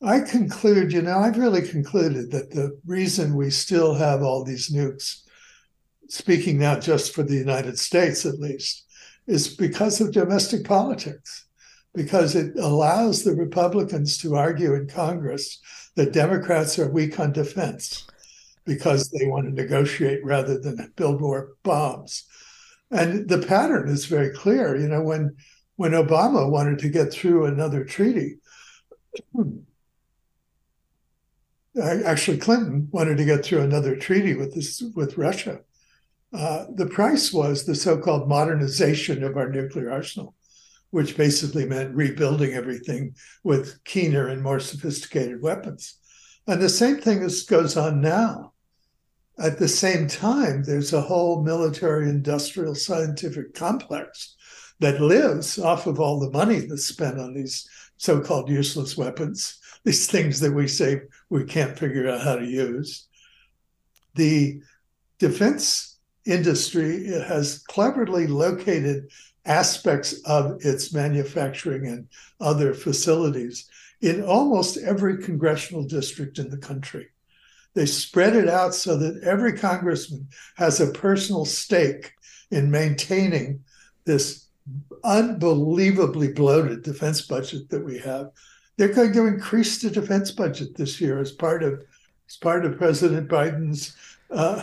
I 0.00 0.20
conclude, 0.20 0.92
you 0.92 1.02
know, 1.02 1.18
I've 1.18 1.38
really 1.38 1.62
concluded 1.62 2.30
that 2.30 2.50
the 2.50 2.78
reason 2.86 3.34
we 3.34 3.50
still 3.50 3.94
have 3.94 4.22
all 4.22 4.44
these 4.44 4.70
nukes, 4.70 5.22
speaking 6.08 6.58
not 6.58 6.82
just 6.82 7.14
for 7.14 7.24
the 7.24 7.34
United 7.34 7.78
States 7.78 8.24
at 8.26 8.38
least, 8.38 8.84
is 9.26 9.56
because 9.56 10.00
of 10.00 10.12
domestic 10.12 10.64
politics 10.64 11.47
because 11.98 12.36
it 12.36 12.56
allows 12.56 13.24
the 13.24 13.34
Republicans 13.34 14.18
to 14.18 14.36
argue 14.36 14.72
in 14.72 14.86
Congress 14.86 15.58
that 15.96 16.12
Democrats 16.12 16.78
are 16.78 16.88
weak 16.88 17.18
on 17.18 17.32
defense 17.32 18.06
because 18.64 19.10
they 19.10 19.26
want 19.26 19.46
to 19.46 19.50
negotiate 19.50 20.24
rather 20.24 20.60
than 20.60 20.92
build 20.94 21.20
more 21.20 21.54
bombs. 21.64 22.24
And 22.92 23.28
the 23.28 23.38
pattern 23.38 23.88
is 23.88 24.04
very 24.04 24.30
clear. 24.30 24.76
You 24.76 24.86
know, 24.86 25.02
when 25.02 25.34
when 25.74 25.90
Obama 25.90 26.48
wanted 26.48 26.78
to 26.78 26.88
get 26.88 27.12
through 27.12 27.46
another 27.46 27.82
treaty, 27.82 28.36
actually 31.82 32.38
Clinton 32.38 32.88
wanted 32.92 33.16
to 33.16 33.24
get 33.24 33.44
through 33.44 33.62
another 33.62 33.96
treaty 33.96 34.34
with 34.34 34.54
this 34.54 34.84
with 34.94 35.18
Russia. 35.18 35.62
Uh, 36.32 36.66
the 36.76 36.86
price 36.86 37.32
was 37.32 37.64
the 37.64 37.74
so-called 37.74 38.28
modernization 38.28 39.24
of 39.24 39.36
our 39.36 39.48
nuclear 39.48 39.90
arsenal 39.90 40.36
which 40.90 41.16
basically 41.16 41.66
meant 41.66 41.94
rebuilding 41.94 42.54
everything 42.54 43.14
with 43.44 43.82
keener 43.84 44.28
and 44.28 44.42
more 44.42 44.60
sophisticated 44.60 45.42
weapons. 45.42 45.98
And 46.46 46.62
the 46.62 46.68
same 46.68 46.98
thing 46.98 47.22
is, 47.22 47.42
goes 47.42 47.76
on 47.76 48.00
now. 48.00 48.52
At 49.38 49.58
the 49.58 49.68
same 49.68 50.08
time, 50.08 50.64
there's 50.64 50.92
a 50.92 51.00
whole 51.00 51.42
military 51.42 52.08
industrial 52.08 52.74
scientific 52.74 53.54
complex 53.54 54.34
that 54.80 55.00
lives 55.00 55.58
off 55.58 55.86
of 55.86 56.00
all 56.00 56.18
the 56.18 56.30
money 56.30 56.60
that's 56.60 56.86
spent 56.86 57.20
on 57.20 57.34
these 57.34 57.68
so 57.98 58.20
called 58.20 58.48
useless 58.48 58.96
weapons, 58.96 59.58
these 59.84 60.06
things 60.06 60.40
that 60.40 60.52
we 60.52 60.66
say 60.66 61.02
we 61.30 61.44
can't 61.44 61.78
figure 61.78 62.08
out 62.08 62.22
how 62.22 62.36
to 62.36 62.46
use. 62.46 63.08
The 64.14 64.60
defense 65.18 65.98
industry 66.24 67.06
has 67.06 67.58
cleverly 67.68 68.26
located 68.26 69.10
aspects 69.48 70.20
of 70.26 70.64
its 70.64 70.92
manufacturing 70.92 71.86
and 71.86 72.06
other 72.40 72.74
facilities 72.74 73.68
in 74.00 74.22
almost 74.22 74.76
every 74.78 75.18
congressional 75.18 75.82
district 75.82 76.38
in 76.38 76.50
the 76.50 76.58
country. 76.58 77.08
They 77.74 77.86
spread 77.86 78.36
it 78.36 78.48
out 78.48 78.74
so 78.74 78.96
that 78.98 79.22
every 79.24 79.54
congressman 79.54 80.28
has 80.56 80.80
a 80.80 80.92
personal 80.92 81.44
stake 81.44 82.12
in 82.50 82.70
maintaining 82.70 83.64
this 84.04 84.46
unbelievably 85.02 86.32
bloated 86.32 86.82
defense 86.82 87.22
budget 87.22 87.68
that 87.70 87.84
we 87.84 87.98
have. 87.98 88.30
They're 88.76 88.88
going 88.88 89.12
to 89.14 89.26
increase 89.26 89.80
the 89.80 89.90
defense 89.90 90.30
budget 90.30 90.76
this 90.76 91.00
year 91.00 91.18
as 91.18 91.32
part 91.32 91.62
of 91.62 91.82
as 92.28 92.36
part 92.36 92.66
of 92.66 92.76
President 92.76 93.28
Biden's 93.28 93.96
uh, 94.30 94.62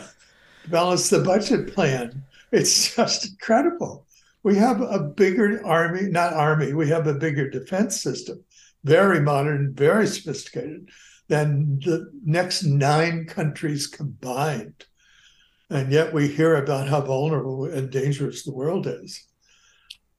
balance 0.67 1.09
the 1.09 1.19
budget 1.19 1.73
plan. 1.73 2.23
It's 2.51 2.95
just 2.95 3.27
incredible 3.27 4.04
we 4.45 4.55
have 4.55 4.79
a 4.79 4.99
bigger 4.99 5.65
army, 5.65 6.03
not 6.03 6.31
army, 6.31 6.71
we 6.71 6.87
have 6.87 7.07
a 7.07 7.15
bigger 7.15 7.49
defense 7.49 7.99
system, 7.99 8.43
very 8.83 9.19
modern, 9.19 9.73
very 9.73 10.05
sophisticated 10.05 10.87
than 11.27 11.79
the 11.79 12.11
next 12.23 12.61
nine 12.61 13.25
countries 13.25 13.87
combined. 13.87 14.85
And 15.71 15.91
yet 15.91 16.13
we 16.13 16.27
hear 16.27 16.57
about 16.57 16.87
how 16.87 17.01
vulnerable 17.01 17.65
and 17.65 17.89
dangerous 17.89 18.43
the 18.43 18.53
world 18.53 18.85
is. 18.85 19.25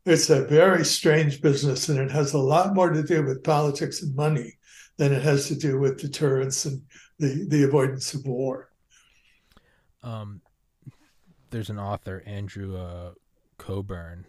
It's 0.04 0.28
a 0.28 0.44
very 0.44 0.84
strange 0.84 1.40
business, 1.40 1.88
and 1.88 2.00
it 2.00 2.10
has 2.10 2.32
a 2.32 2.38
lot 2.38 2.74
more 2.74 2.90
to 2.90 3.04
do 3.04 3.24
with 3.24 3.44
politics 3.44 4.02
and 4.02 4.12
money 4.16 4.54
than 4.96 5.12
it 5.12 5.22
has 5.22 5.46
to 5.48 5.54
do 5.54 5.78
with 5.78 6.00
deterrence 6.00 6.64
and 6.64 6.82
the, 7.20 7.46
the 7.48 7.62
avoidance 7.62 8.12
of 8.12 8.26
war. 8.26 8.72
Um, 10.02 10.40
there's 11.50 11.70
an 11.70 11.78
author, 11.78 12.24
Andrew 12.26 12.76
uh, 12.76 13.12
Cockburn, 13.58 14.26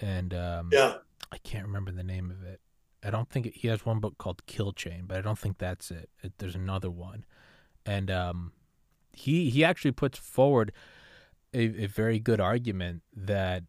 and 0.00 0.34
um, 0.34 0.70
yeah, 0.72 0.96
I 1.32 1.38
can't 1.38 1.66
remember 1.66 1.92
the 1.92 2.02
name 2.02 2.30
of 2.30 2.42
it. 2.42 2.60
I 3.02 3.10
don't 3.10 3.28
think 3.28 3.46
it, 3.46 3.54
he 3.56 3.68
has 3.68 3.86
one 3.86 4.00
book 4.00 4.18
called 4.18 4.44
Kill 4.46 4.72
Chain, 4.72 5.04
but 5.06 5.18
I 5.18 5.20
don't 5.20 5.38
think 5.38 5.58
that's 5.58 5.90
it. 5.90 6.10
it 6.22 6.34
there's 6.38 6.54
another 6.54 6.90
one, 6.90 7.24
and 7.84 8.10
um, 8.10 8.52
he 9.12 9.50
he 9.50 9.64
actually 9.64 9.92
puts 9.92 10.18
forward 10.18 10.72
a, 11.54 11.84
a 11.84 11.86
very 11.86 12.18
good 12.18 12.40
argument 12.40 13.02
that 13.14 13.64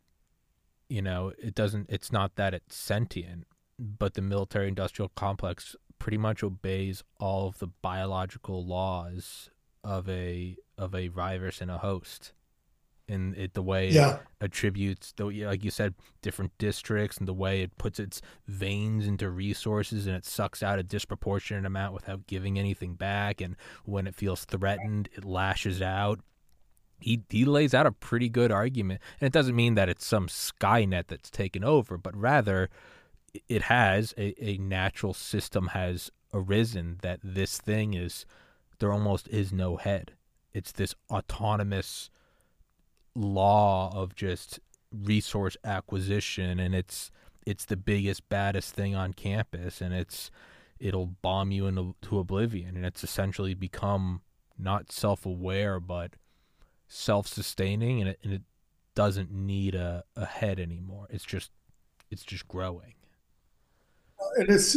you 0.89 1.01
know 1.01 1.33
it 1.37 1.55
doesn't. 1.55 1.87
It's 1.89 2.11
not 2.11 2.35
that 2.35 2.53
it's 2.53 2.75
sentient, 2.75 3.45
but 3.79 4.13
the 4.15 4.21
military 4.21 4.67
industrial 4.67 5.09
complex 5.15 5.75
pretty 5.99 6.17
much 6.17 6.43
obeys 6.43 7.03
all 7.19 7.47
of 7.47 7.59
the 7.59 7.67
biological 7.67 8.65
laws 8.65 9.49
of 9.83 10.07
a 10.09 10.57
of 10.77 10.93
a 10.93 11.07
virus 11.07 11.61
and 11.61 11.71
a 11.71 11.77
host 11.79 12.33
in 13.07 13.33
it 13.35 13.53
the 13.53 13.61
way 13.61 13.89
yeah. 13.89 14.15
it 14.15 14.19
attributes 14.41 15.13
the 15.13 15.25
like 15.45 15.63
you 15.63 15.71
said 15.71 15.93
different 16.21 16.51
districts 16.57 17.17
and 17.17 17.27
the 17.27 17.33
way 17.33 17.61
it 17.61 17.77
puts 17.77 17.99
its 17.99 18.21
veins 18.47 19.07
into 19.07 19.29
resources 19.29 20.07
and 20.07 20.15
it 20.15 20.25
sucks 20.25 20.61
out 20.61 20.79
a 20.79 20.83
disproportionate 20.83 21.65
amount 21.65 21.93
without 21.93 22.27
giving 22.27 22.59
anything 22.59 22.95
back. 22.95 23.41
And 23.41 23.55
when 23.85 24.07
it 24.07 24.15
feels 24.15 24.45
threatened 24.45 25.09
it 25.13 25.23
lashes 25.25 25.81
out. 25.81 26.19
He 26.99 27.23
he 27.29 27.45
lays 27.45 27.73
out 27.73 27.85
a 27.85 27.91
pretty 27.91 28.29
good 28.29 28.51
argument. 28.51 29.01
And 29.19 29.27
it 29.27 29.33
doesn't 29.33 29.55
mean 29.55 29.75
that 29.75 29.89
it's 29.89 30.05
some 30.05 30.27
skynet 30.27 31.07
that's 31.07 31.29
taken 31.29 31.63
over 31.63 31.97
but 31.97 32.15
rather 32.15 32.69
it 33.47 33.63
has 33.63 34.13
a, 34.17 34.33
a 34.43 34.57
natural 34.57 35.13
system 35.13 35.67
has 35.67 36.11
arisen 36.33 36.97
that 37.01 37.19
this 37.23 37.59
thing 37.59 37.93
is 37.93 38.25
there 38.79 38.91
almost 38.91 39.27
is 39.29 39.51
no 39.51 39.77
head. 39.77 40.13
It's 40.53 40.71
this 40.71 40.95
autonomous 41.09 42.09
law 43.17 43.91
of 43.95 44.15
just 44.15 44.59
resource 44.91 45.57
acquisition 45.63 46.59
and 46.59 46.73
it's 46.73 47.11
it's 47.45 47.65
the 47.65 47.75
biggest 47.75 48.27
baddest 48.29 48.73
thing 48.73 48.95
on 48.95 49.13
campus 49.13 49.81
and 49.81 49.93
it's 49.93 50.31
it'll 50.79 51.07
bomb 51.07 51.51
you 51.51 51.65
into 51.65 51.95
to 52.01 52.19
oblivion 52.19 52.75
and 52.75 52.85
it's 52.85 53.03
essentially 53.03 53.53
become 53.53 54.21
not 54.57 54.91
self-aware 54.91 55.79
but 55.79 56.13
self-sustaining 56.87 57.99
and 57.99 58.09
it, 58.09 58.19
and 58.23 58.33
it 58.33 58.41
doesn't 58.97 59.31
need 59.31 59.75
a, 59.75 60.03
a 60.15 60.25
head 60.25 60.59
anymore. 60.59 61.05
It's 61.11 61.23
just 61.23 61.51
it's 62.09 62.23
just 62.23 62.47
growing. 62.47 62.95
And 64.37 64.49
it's 64.49 64.75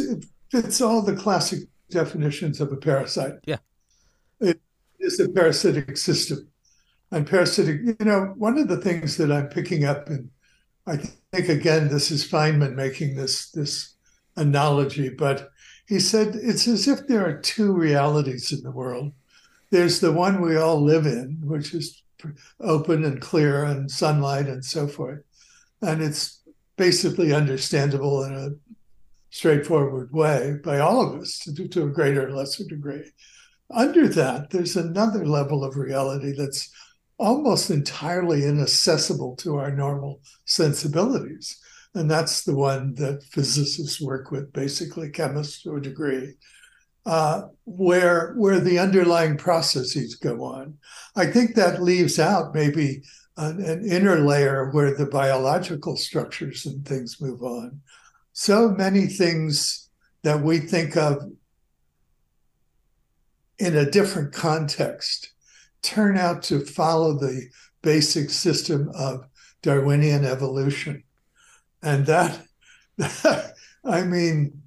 it's 0.53 0.79
all 0.79 1.01
the 1.01 1.15
classic 1.15 1.61
definitions 1.89 2.61
of 2.61 2.71
a 2.71 2.77
parasite. 2.77 3.33
Yeah. 3.45 3.57
It 4.39 4.61
is 4.99 5.19
a 5.19 5.27
parasitic 5.27 5.97
system 5.97 6.50
on 7.11 7.25
parasitic, 7.25 7.81
you 7.99 8.05
know, 8.05 8.33
one 8.37 8.57
of 8.57 8.67
the 8.67 8.77
things 8.77 9.17
that 9.17 9.31
I'm 9.31 9.47
picking 9.47 9.85
up, 9.85 10.07
and 10.07 10.29
I 10.87 10.97
think 10.97 11.49
again, 11.49 11.89
this 11.89 12.11
is 12.11 12.27
Feynman 12.27 12.75
making 12.75 13.15
this 13.15 13.51
this 13.51 13.95
analogy, 14.37 15.09
but 15.09 15.49
he 15.87 15.99
said 15.99 16.35
it's 16.35 16.67
as 16.67 16.87
if 16.87 17.07
there 17.07 17.25
are 17.25 17.41
two 17.41 17.73
realities 17.73 18.51
in 18.51 18.63
the 18.63 18.71
world. 18.71 19.11
There's 19.71 19.99
the 19.99 20.11
one 20.11 20.41
we 20.41 20.55
all 20.55 20.81
live 20.81 21.05
in, 21.05 21.39
which 21.43 21.73
is 21.73 22.01
open 22.59 23.03
and 23.03 23.21
clear 23.21 23.63
and 23.65 23.89
sunlight 23.89 24.47
and 24.47 24.63
so 24.63 24.87
forth. 24.87 25.21
And 25.81 26.01
it's 26.01 26.41
basically 26.77 27.33
understandable 27.33 28.23
in 28.23 28.33
a 28.33 28.49
straightforward 29.31 30.11
way 30.11 30.57
by 30.63 30.79
all 30.79 31.01
of 31.01 31.19
us 31.21 31.39
to, 31.39 31.67
to 31.67 31.83
a 31.83 31.89
greater 31.89 32.27
or 32.27 32.31
lesser 32.31 32.63
degree. 32.65 33.03
Under 33.73 34.07
that, 34.09 34.49
there's 34.49 34.75
another 34.75 35.25
level 35.25 35.63
of 35.63 35.77
reality 35.77 36.33
that's 36.37 36.69
almost 37.21 37.69
entirely 37.69 38.45
inaccessible 38.45 39.35
to 39.35 39.55
our 39.55 39.71
normal 39.71 40.19
sensibilities, 40.45 41.59
and 41.93 42.09
that's 42.09 42.43
the 42.43 42.55
one 42.55 42.95
that 42.95 43.23
physicists 43.23 44.01
work 44.01 44.31
with, 44.31 44.51
basically 44.51 45.09
chemists 45.09 45.61
to 45.61 45.75
a 45.75 45.81
degree, 45.81 46.33
uh, 47.05 47.43
where 47.65 48.33
where 48.37 48.59
the 48.59 48.79
underlying 48.79 49.37
processes 49.37 50.15
go 50.15 50.43
on. 50.43 50.77
I 51.15 51.27
think 51.27 51.53
that 51.55 51.83
leaves 51.83 52.17
out 52.17 52.55
maybe 52.55 53.03
an, 53.37 53.63
an 53.63 53.85
inner 53.85 54.19
layer 54.19 54.71
where 54.71 54.95
the 54.95 55.05
biological 55.05 55.97
structures 55.97 56.65
and 56.65 56.85
things 56.85 57.21
move 57.21 57.43
on. 57.43 57.81
So 58.33 58.69
many 58.69 59.05
things 59.05 59.89
that 60.23 60.41
we 60.41 60.57
think 60.57 60.97
of 60.97 61.21
in 63.59 63.75
a 63.77 63.89
different 63.89 64.33
context 64.33 65.33
turn 65.83 66.17
out 66.17 66.43
to 66.43 66.65
follow 66.65 67.13
the 67.13 67.47
basic 67.81 68.29
system 68.29 68.89
of 68.95 69.25
Darwinian 69.61 70.25
evolution. 70.25 71.03
And 71.81 72.05
that, 72.05 72.41
that 72.97 73.53
I 73.85 74.03
mean, 74.03 74.61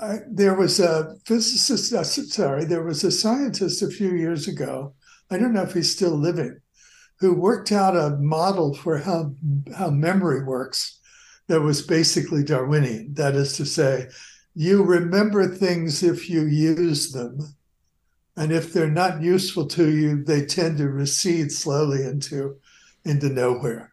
I, 0.00 0.18
there 0.28 0.54
was 0.54 0.80
a 0.80 1.14
physicist, 1.24 1.92
uh, 1.92 2.04
sorry, 2.04 2.64
there 2.64 2.82
was 2.82 3.04
a 3.04 3.10
scientist 3.10 3.82
a 3.82 3.88
few 3.88 4.14
years 4.14 4.48
ago, 4.48 4.94
I 5.30 5.38
don't 5.38 5.52
know 5.52 5.62
if 5.62 5.74
he's 5.74 5.94
still 5.94 6.16
living, 6.16 6.58
who 7.20 7.34
worked 7.34 7.70
out 7.70 7.96
a 7.96 8.16
model 8.18 8.74
for 8.74 8.98
how, 8.98 9.34
how 9.76 9.90
memory 9.90 10.44
works 10.44 10.98
that 11.46 11.60
was 11.60 11.82
basically 11.82 12.42
Darwinian. 12.42 13.14
That 13.14 13.34
is 13.34 13.56
to 13.56 13.64
say, 13.64 14.08
you 14.54 14.82
remember 14.82 15.46
things 15.46 16.02
if 16.02 16.28
you 16.28 16.46
use 16.46 17.12
them. 17.12 17.40
And 18.36 18.52
if 18.52 18.72
they're 18.72 18.90
not 18.90 19.22
useful 19.22 19.66
to 19.66 19.90
you, 19.90 20.24
they 20.24 20.44
tend 20.44 20.78
to 20.78 20.88
recede 20.88 21.52
slowly 21.52 22.04
into, 22.04 22.56
into 23.04 23.28
nowhere. 23.28 23.92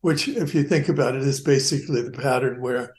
Which, 0.00 0.28
if 0.28 0.54
you 0.54 0.64
think 0.64 0.88
about 0.88 1.14
it, 1.14 1.22
is 1.22 1.40
basically 1.40 2.02
the 2.02 2.10
pattern 2.10 2.60
where, 2.60 2.94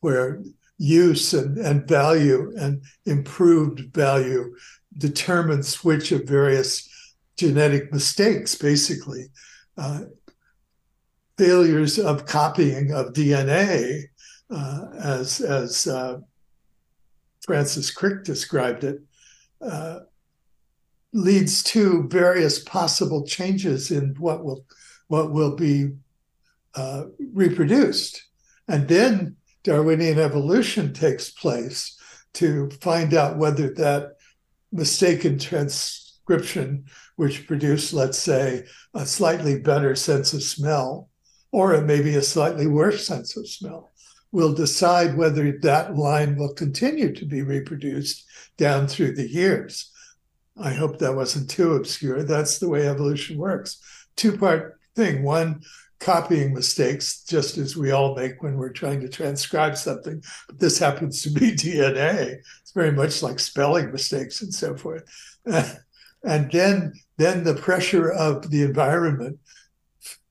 where 0.00 0.42
use 0.78 1.32
and, 1.32 1.58
and 1.58 1.88
value 1.88 2.52
and 2.58 2.82
improved 3.04 3.94
value 3.94 4.54
determines 4.98 5.84
which 5.84 6.12
of 6.12 6.24
various 6.24 6.88
genetic 7.36 7.92
mistakes, 7.92 8.54
basically. 8.54 9.26
Uh, 9.76 10.02
failures 11.36 11.98
of 11.98 12.26
copying 12.26 12.92
of 12.92 13.12
DNA, 13.12 14.02
uh, 14.50 14.86
as, 14.98 15.40
as 15.40 15.86
uh, 15.86 16.18
Francis 17.44 17.90
Crick 17.90 18.24
described 18.24 18.84
it, 18.84 19.02
uh, 19.60 20.00
leads 21.16 21.62
to 21.62 22.06
various 22.08 22.58
possible 22.58 23.26
changes 23.26 23.90
in 23.90 24.14
what 24.18 24.44
will 24.44 24.64
what 25.08 25.32
will 25.32 25.54
be 25.54 25.92
uh, 26.74 27.04
reproduced, 27.32 28.24
and 28.68 28.86
then 28.88 29.36
Darwinian 29.62 30.18
evolution 30.18 30.92
takes 30.92 31.30
place 31.30 31.96
to 32.34 32.68
find 32.82 33.14
out 33.14 33.38
whether 33.38 33.72
that 33.74 34.16
mistaken 34.72 35.38
transcription, 35.38 36.84
which 37.14 37.46
produced, 37.46 37.94
let's 37.94 38.18
say, 38.18 38.64
a 38.94 39.06
slightly 39.06 39.58
better 39.58 39.94
sense 39.94 40.32
of 40.34 40.42
smell, 40.42 41.08
or 41.50 41.72
it 41.72 41.84
may 41.84 42.02
be 42.02 42.16
a 42.16 42.22
slightly 42.22 42.66
worse 42.66 43.06
sense 43.06 43.36
of 43.36 43.48
smell, 43.48 43.90
will 44.32 44.52
decide 44.52 45.16
whether 45.16 45.58
that 45.62 45.96
line 45.96 46.36
will 46.36 46.52
continue 46.52 47.14
to 47.14 47.24
be 47.24 47.42
reproduced 47.42 48.24
down 48.58 48.86
through 48.86 49.14
the 49.14 49.28
years. 49.28 49.92
I 50.58 50.72
hope 50.72 50.98
that 50.98 51.14
wasn't 51.14 51.50
too 51.50 51.74
obscure. 51.74 52.22
That's 52.22 52.58
the 52.58 52.68
way 52.68 52.88
evolution 52.88 53.38
works. 53.38 53.80
Two 54.16 54.36
part 54.36 54.78
thing. 54.94 55.22
One, 55.22 55.62
copying 56.00 56.54
mistakes, 56.54 57.22
just 57.24 57.58
as 57.58 57.76
we 57.76 57.90
all 57.90 58.14
make 58.14 58.42
when 58.42 58.56
we're 58.56 58.72
trying 58.72 59.00
to 59.00 59.08
transcribe 59.08 59.76
something. 59.76 60.22
But 60.46 60.58
this 60.58 60.78
happens 60.78 61.22
to 61.22 61.30
be 61.30 61.52
DNA. 61.52 62.38
It's 62.62 62.72
very 62.72 62.92
much 62.92 63.22
like 63.22 63.38
spelling 63.38 63.92
mistakes 63.92 64.42
and 64.42 64.52
so 64.52 64.76
forth. 64.76 65.04
and 65.46 66.50
then, 66.50 66.92
then 67.18 67.44
the 67.44 67.54
pressure 67.54 68.10
of 68.10 68.50
the 68.50 68.62
environment 68.62 69.38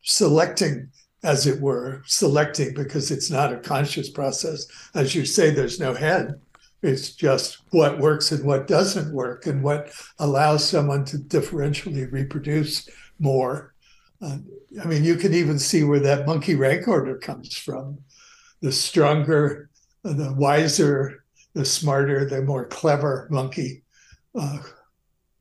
selecting 0.01 0.89
as 1.23 1.47
it 1.47 1.59
were, 1.59 2.03
selecting 2.05 2.73
because 2.76 3.09
it's 3.09 3.32
not 3.32 3.51
a 3.51 3.57
conscious 3.57 4.09
process. 4.09 4.67
As 4.93 5.15
you 5.15 5.26
say, 5.26 5.49
there's 5.49 5.80
no 5.80 5.93
head. 5.93 6.39
It's 6.86 7.11
just 7.11 7.59
what 7.71 7.99
works 7.99 8.31
and 8.31 8.45
what 8.45 8.67
doesn't 8.67 9.13
work, 9.13 9.45
and 9.45 9.63
what 9.63 9.91
allows 10.19 10.67
someone 10.67 11.05
to 11.05 11.17
differentially 11.17 12.11
reproduce 12.11 12.88
more. 13.19 13.73
Uh, 14.21 14.38
I 14.81 14.86
mean, 14.86 15.03
you 15.03 15.15
can 15.15 15.33
even 15.33 15.59
see 15.59 15.83
where 15.83 15.99
that 15.99 16.25
monkey 16.25 16.55
rank 16.55 16.88
order 16.88 17.17
comes 17.17 17.57
from. 17.57 17.99
The 18.61 18.71
stronger, 18.71 19.69
the 20.03 20.33
wiser, 20.33 21.23
the 21.53 21.65
smarter, 21.65 22.25
the 22.25 22.41
more 22.41 22.65
clever 22.65 23.27
monkey 23.29 23.83
uh, 24.38 24.59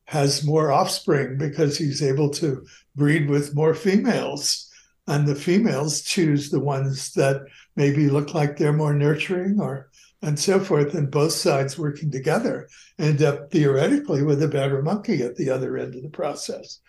has 0.06 0.44
more 0.44 0.70
offspring 0.70 1.38
because 1.38 1.78
he's 1.78 2.02
able 2.02 2.30
to 2.30 2.64
breed 2.94 3.28
with 3.28 3.54
more 3.54 3.74
females 3.74 4.70
and 5.06 5.26
the 5.26 5.34
females 5.34 6.02
choose 6.02 6.50
the 6.50 6.60
ones 6.60 7.12
that 7.12 7.42
maybe 7.76 8.08
look 8.08 8.34
like 8.34 8.56
they're 8.56 8.72
more 8.72 8.94
nurturing 8.94 9.60
or 9.60 9.90
and 10.24 10.38
so 10.38 10.58
forth 10.58 10.94
and 10.94 11.10
both 11.10 11.32
sides 11.32 11.78
working 11.78 12.10
together 12.10 12.66
end 12.98 13.22
up 13.22 13.50
theoretically 13.50 14.22
with 14.22 14.42
a 14.42 14.48
better 14.48 14.82
monkey 14.82 15.22
at 15.22 15.36
the 15.36 15.50
other 15.50 15.76
end 15.76 15.94
of 15.94 16.02
the 16.02 16.08
process. 16.08 16.80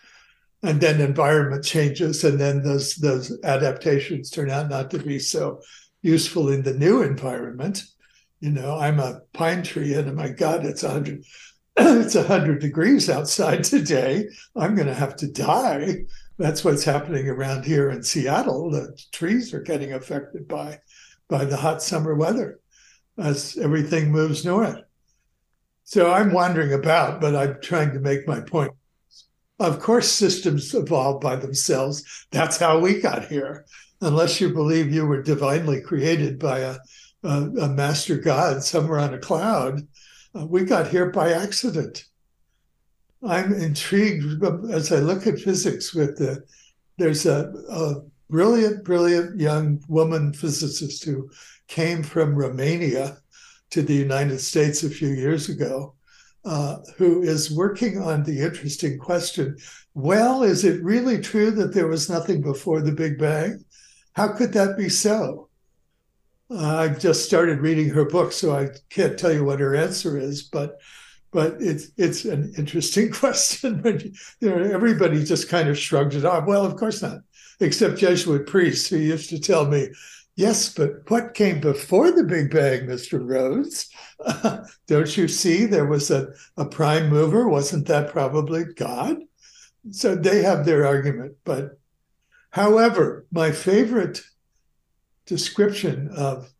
And 0.62 0.80
then 0.80 1.02
environment 1.02 1.62
changes 1.62 2.24
and 2.24 2.40
then 2.40 2.62
those 2.62 2.96
those 2.96 3.38
adaptations 3.44 4.30
turn 4.30 4.50
out 4.50 4.70
not 4.70 4.90
to 4.92 4.98
be 4.98 5.18
so 5.18 5.60
useful 6.00 6.48
in 6.48 6.62
the 6.62 6.72
new 6.72 7.02
environment. 7.02 7.84
You 8.40 8.50
know 8.50 8.78
i'm 8.78 9.00
a 9.00 9.20
pine 9.34 9.62
tree 9.62 9.94
and 9.94 10.08
oh 10.08 10.14
my 10.14 10.28
god 10.28 10.64
it's 10.64 10.82
100 10.82 11.22
it's 11.76 12.14
100 12.14 12.58
degrees 12.58 13.10
outside 13.10 13.64
today. 13.64 14.28
I'm 14.56 14.74
going 14.74 14.88
to 14.88 14.94
have 14.94 15.14
to 15.16 15.30
die. 15.30 16.04
That's 16.38 16.64
what's 16.64 16.84
happening 16.84 17.28
around 17.28 17.66
here 17.66 17.90
in 17.90 18.02
Seattle. 18.02 18.70
The 18.70 18.98
trees 19.12 19.52
are 19.52 19.60
getting 19.60 19.92
affected 19.92 20.48
by 20.48 20.80
by 21.28 21.44
the 21.44 21.56
hot 21.56 21.82
summer 21.82 22.14
weather 22.14 22.60
as 23.18 23.56
everything 23.58 24.10
moves 24.10 24.44
north. 24.44 24.82
So 25.84 26.10
I'm 26.10 26.32
wandering 26.32 26.72
about, 26.72 27.20
but 27.20 27.36
I'm 27.36 27.60
trying 27.60 27.92
to 27.92 28.00
make 28.00 28.26
my 28.26 28.40
point. 28.40 28.72
Of 29.58 29.80
course, 29.80 30.10
systems 30.10 30.74
evolve 30.74 31.20
by 31.20 31.36
themselves. 31.36 32.26
That's 32.30 32.58
how 32.58 32.78
we 32.78 33.00
got 33.00 33.26
here. 33.26 33.64
Unless 34.00 34.40
you 34.40 34.52
believe 34.52 34.92
you 34.92 35.06
were 35.06 35.22
divinely 35.22 35.80
created 35.80 36.38
by 36.38 36.58
a, 36.58 36.76
a, 37.22 37.42
a 37.62 37.68
master 37.68 38.16
god 38.16 38.62
somewhere 38.62 38.98
on 38.98 39.14
a 39.14 39.18
cloud, 39.18 39.86
uh, 40.34 40.44
we 40.44 40.64
got 40.64 40.88
here 40.88 41.10
by 41.10 41.32
accident. 41.32 42.04
I'm 43.26 43.54
intrigued 43.54 44.44
as 44.70 44.92
I 44.92 44.96
look 44.96 45.26
at 45.26 45.38
physics 45.38 45.94
with 45.94 46.18
the 46.18 46.44
there's 46.98 47.26
a, 47.26 47.52
a 47.70 47.94
brilliant, 48.30 48.84
brilliant 48.84 49.38
young 49.38 49.82
woman 49.88 50.32
physicist 50.32 51.04
who 51.04 51.30
came 51.68 52.02
from 52.02 52.34
Romania 52.34 53.18
to 53.70 53.82
the 53.82 53.94
United 53.94 54.38
States 54.38 54.82
a 54.82 54.90
few 54.90 55.08
years 55.08 55.48
ago, 55.48 55.94
uh, 56.44 56.76
who 56.96 57.22
is 57.22 57.50
working 57.50 58.00
on 58.00 58.22
the 58.22 58.40
interesting 58.40 58.98
question 58.98 59.56
well, 59.96 60.42
is 60.42 60.62
it 60.62 60.82
really 60.82 61.18
true 61.22 61.50
that 61.52 61.72
there 61.72 61.88
was 61.88 62.10
nothing 62.10 62.42
before 62.42 62.82
the 62.82 62.92
Big 62.92 63.18
Bang? 63.18 63.64
How 64.12 64.28
could 64.28 64.52
that 64.52 64.76
be 64.76 64.90
so? 64.90 65.48
Uh, 66.50 66.76
I've 66.76 67.00
just 67.00 67.24
started 67.24 67.60
reading 67.60 67.88
her 67.88 68.04
book, 68.04 68.32
so 68.32 68.54
I 68.54 68.68
can't 68.90 69.18
tell 69.18 69.32
you 69.32 69.42
what 69.42 69.58
her 69.58 69.74
answer 69.74 70.18
is, 70.18 70.42
but 70.42 70.78
but 71.32 71.56
it's 71.60 71.88
it's 71.96 72.26
an 72.26 72.52
interesting 72.58 73.10
question. 73.22 73.82
you 74.40 74.50
know, 74.50 74.58
everybody 74.58 75.24
just 75.24 75.48
kind 75.48 75.66
of 75.66 75.78
shrugged 75.78 76.12
it 76.12 76.26
off. 76.26 76.46
Well, 76.46 76.66
of 76.66 76.76
course 76.76 77.00
not, 77.00 77.20
except 77.60 77.96
Jesuit 77.96 78.46
priests 78.46 78.90
who 78.90 78.98
used 78.98 79.30
to 79.30 79.40
tell 79.40 79.64
me, 79.64 79.88
"Yes, 80.36 80.72
but 80.72 81.10
what 81.10 81.34
came 81.34 81.60
before 81.60 82.12
the 82.12 82.24
Big 82.24 82.50
Bang, 82.50 82.86
Mister 82.86 83.18
Rhodes? 83.18 83.90
don't 84.86 85.16
you 85.16 85.26
see 85.28 85.64
there 85.64 85.86
was 85.86 86.10
a, 86.10 86.28
a 86.56 86.66
prime 86.66 87.08
mover? 87.08 87.48
Wasn't 87.48 87.86
that 87.88 88.12
probably 88.12 88.64
God?" 88.64 89.18
So 89.90 90.14
they 90.14 90.42
have 90.42 90.64
their 90.64 90.86
argument, 90.86 91.36
but 91.44 91.78
however, 92.50 93.26
my 93.32 93.50
favorite 93.52 94.22
description 95.26 96.08
of 96.16 96.52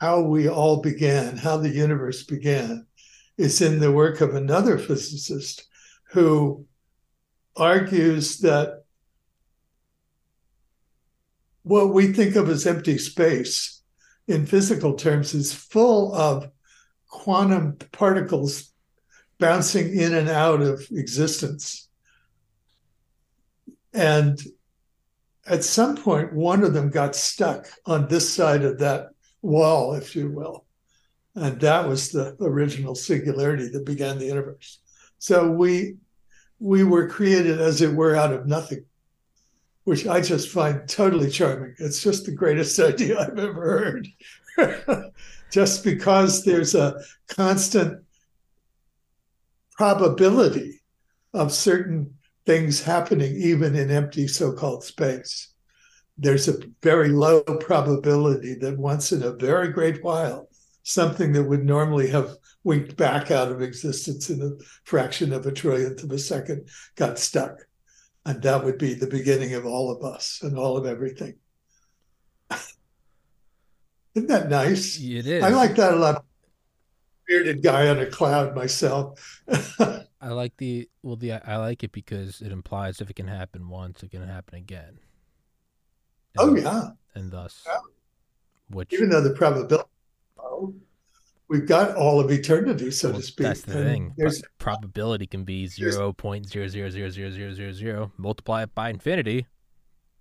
how 0.00 0.22
we 0.22 0.48
all 0.48 0.80
began, 0.80 1.36
how 1.36 1.56
the 1.56 1.68
universe 1.68 2.24
began, 2.24 2.86
is 3.36 3.60
in 3.60 3.78
the 3.78 3.92
work 3.92 4.20
of 4.20 4.34
another 4.34 4.78
physicist 4.78 5.66
who 6.10 6.66
argues 7.56 8.38
that 8.38 8.77
what 11.68 11.92
we 11.92 12.12
think 12.14 12.34
of 12.34 12.48
as 12.48 12.66
empty 12.66 12.96
space 12.96 13.82
in 14.26 14.46
physical 14.46 14.94
terms 14.94 15.34
is 15.34 15.52
full 15.52 16.14
of 16.14 16.50
quantum 17.08 17.76
particles 17.92 18.72
bouncing 19.38 19.94
in 19.94 20.14
and 20.14 20.30
out 20.30 20.62
of 20.62 20.86
existence. 20.90 21.88
And 23.92 24.38
at 25.46 25.62
some 25.62 25.96
point, 25.96 26.32
one 26.32 26.64
of 26.64 26.72
them 26.72 26.88
got 26.88 27.14
stuck 27.14 27.66
on 27.84 28.08
this 28.08 28.32
side 28.32 28.64
of 28.64 28.78
that 28.78 29.08
wall, 29.42 29.92
if 29.92 30.16
you 30.16 30.30
will. 30.30 30.64
And 31.34 31.60
that 31.60 31.86
was 31.86 32.10
the 32.10 32.34
original 32.40 32.94
singularity 32.94 33.68
that 33.68 33.84
began 33.84 34.18
the 34.18 34.26
universe. 34.26 34.80
So 35.18 35.50
we 35.50 35.96
we 36.60 36.82
were 36.82 37.08
created, 37.08 37.60
as 37.60 37.82
it 37.82 37.94
were, 37.94 38.16
out 38.16 38.32
of 38.32 38.46
nothing, 38.46 38.84
which 39.88 40.06
I 40.06 40.20
just 40.20 40.50
find 40.50 40.86
totally 40.86 41.30
charming. 41.30 41.74
It's 41.78 42.02
just 42.02 42.26
the 42.26 42.32
greatest 42.32 42.78
idea 42.90 43.18
I've 43.18 43.38
ever 43.38 43.98
heard. 44.58 45.10
just 45.50 45.82
because 45.82 46.44
there's 46.44 46.74
a 46.74 47.00
constant 47.26 48.04
probability 49.78 50.82
of 51.32 51.54
certain 51.54 52.18
things 52.44 52.82
happening, 52.82 53.34
even 53.36 53.74
in 53.74 53.90
empty 53.90 54.28
so 54.28 54.52
called 54.52 54.84
space. 54.84 55.54
There's 56.18 56.48
a 56.48 56.60
very 56.82 57.08
low 57.08 57.40
probability 57.40 58.56
that 58.56 58.76
once 58.76 59.12
in 59.12 59.22
a 59.22 59.32
very 59.32 59.68
great 59.68 60.04
while, 60.04 60.50
something 60.82 61.32
that 61.32 61.44
would 61.44 61.64
normally 61.64 62.08
have 62.08 62.36
winked 62.62 62.94
back 62.98 63.30
out 63.30 63.50
of 63.50 63.62
existence 63.62 64.28
in 64.28 64.42
a 64.42 64.62
fraction 64.84 65.32
of 65.32 65.46
a 65.46 65.50
trillionth 65.50 66.04
of 66.04 66.10
a 66.10 66.18
second 66.18 66.68
got 66.94 67.18
stuck. 67.18 67.67
And 68.26 68.42
that 68.42 68.64
would 68.64 68.78
be 68.78 68.94
the 68.94 69.06
beginning 69.06 69.54
of 69.54 69.64
all 69.66 69.90
of 69.90 70.02
us 70.04 70.40
and 70.42 70.58
all 70.58 70.76
of 70.76 70.84
everything. 70.86 71.34
Isn't 74.14 74.28
that 74.28 74.48
nice? 74.50 74.98
It 75.00 75.26
is. 75.26 75.42
I 75.44 75.48
like 75.50 75.76
that 75.76 75.94
a 75.94 75.96
lot. 75.96 76.24
Bearded 77.26 77.62
guy 77.62 77.88
on 77.88 77.98
a 77.98 78.06
cloud 78.06 78.54
myself. 78.56 79.42
I 80.20 80.28
like 80.30 80.56
the 80.56 80.88
well 81.02 81.16
the 81.16 81.32
I 81.32 81.56
like 81.58 81.84
it 81.84 81.92
because 81.92 82.40
it 82.40 82.50
implies 82.50 83.00
if 83.00 83.10
it 83.10 83.16
can 83.16 83.28
happen 83.28 83.68
once, 83.68 84.02
it 84.02 84.10
can 84.10 84.26
happen 84.26 84.56
again. 84.56 84.98
oh 86.38 86.48
And- 86.48 86.62
yeah. 86.62 86.88
And 87.14 87.30
thus 87.30 87.64
Yeah. 87.66 87.78
which 88.70 88.92
Even 88.92 89.10
though 89.10 89.20
the 89.20 89.30
probability 89.34 89.82
oh, 90.38 90.74
we've 91.48 91.66
got 91.66 91.96
all 91.96 92.20
of 92.20 92.30
eternity, 92.30 92.90
so 92.90 93.10
well, 93.10 93.18
to 93.20 93.22
speak. 93.26 93.46
that's 93.46 93.62
the 93.62 93.78
and 93.78 93.86
thing. 93.88 94.14
There's 94.16 94.42
probability 94.58 95.26
can 95.26 95.44
be 95.44 95.66
zero 95.68 96.12
point 96.12 96.48
zero 96.48 96.68
zero 96.68 96.90
zero 96.90 97.08
zero 97.10 97.30
zero 97.30 97.52
zero 97.52 97.72
zero. 97.72 98.12
Multiply 98.16 98.62
it 98.64 98.74
by 98.74 98.90
infinity. 98.90 99.46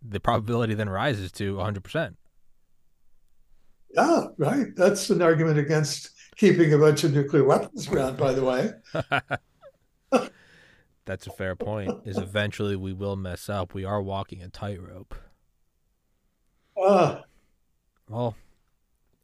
The 0.01 0.19
probability 0.19 0.73
then 0.73 0.89
rises 0.89 1.31
to 1.33 1.59
hundred 1.59 1.83
percent. 1.83 2.17
yeah, 3.95 4.25
right. 4.37 4.67
That's 4.75 5.09
an 5.09 5.21
argument 5.21 5.57
against 5.57 6.11
keeping 6.35 6.71
a 6.73 6.77
bunch 6.77 7.03
of 7.03 7.13
nuclear 7.13 7.43
weapons 7.43 7.87
around, 7.89 8.17
by 8.17 8.33
the 8.33 8.43
way. 8.43 8.71
That's 11.05 11.25
a 11.25 11.31
fair 11.31 11.55
point. 11.55 11.91
Is 12.05 12.17
eventually 12.17 12.75
we 12.75 12.93
will 12.93 13.15
mess 13.15 13.49
up. 13.49 13.73
We 13.73 13.85
are 13.85 14.01
walking 14.01 14.43
a 14.43 14.49
tightrope. 14.49 15.15
Uh, 16.79 17.21
Well, 18.09 18.35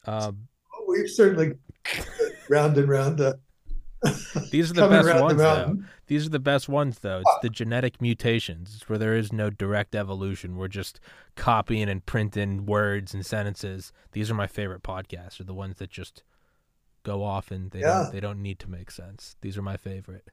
um, 0.06 0.48
we've 0.88 1.10
certainly 1.10 1.54
round 2.50 2.78
and 2.78 2.88
round 2.90 3.18
the 3.18 3.40
these 4.52 4.70
are 4.70 4.74
the 4.74 4.88
best 4.90 5.08
around 5.08 5.18
the 5.18 5.24
ones, 5.24 5.38
though. 5.38 5.78
These 6.08 6.26
are 6.26 6.30
the 6.30 6.40
best 6.40 6.68
ones, 6.68 7.00
though. 7.00 7.20
It's 7.20 7.40
the 7.42 7.50
genetic 7.50 8.02
mutations. 8.02 8.76
It's 8.76 8.90
where 8.90 8.98
there 8.98 9.16
is 9.16 9.32
no 9.32 9.50
direct 9.50 9.96
evolution. 9.96 10.58
We're 10.58 10.68
just 10.68 11.00
copying 11.38 11.88
and 11.88 12.06
printing 12.06 12.66
words 12.66 13.14
and 13.14 13.26
sentences. 13.26 13.94
These 14.12 14.30
are 14.30 14.34
my 14.34 14.48
favorite 14.48 14.84
podcasts. 14.84 15.40
Are 15.40 15.46
the 15.46 15.54
ones 15.54 15.78
that 15.78 15.90
just 15.90 16.22
go 17.04 17.24
off 17.24 17.50
and 17.50 17.72
they 17.72 17.80
Yeah. 17.80 18.04
don't, 18.04 18.12
they 18.12 18.20
don't 18.20 18.42
need 18.42 18.60
to 18.60 18.70
make 18.70 18.92
sense. 18.92 19.38
These 19.42 19.58
are 19.58 19.62
my 19.62 19.78
favorite. 19.78 20.28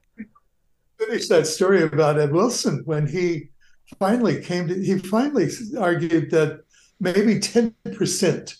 Finish 0.99 1.29
that 1.29 1.47
story 1.47 1.83
about 1.83 2.19
Ed 2.19 2.33
Wilson 2.33 2.81
when 2.85 3.07
he 3.07 3.51
finally 3.99 4.41
came 4.41 4.67
to. 4.67 4.75
He 4.75 4.97
finally 4.99 5.49
argued 5.79 6.29
that 6.31 6.61
maybe 6.99 7.39
ten 7.39 7.73
percent 7.95 8.57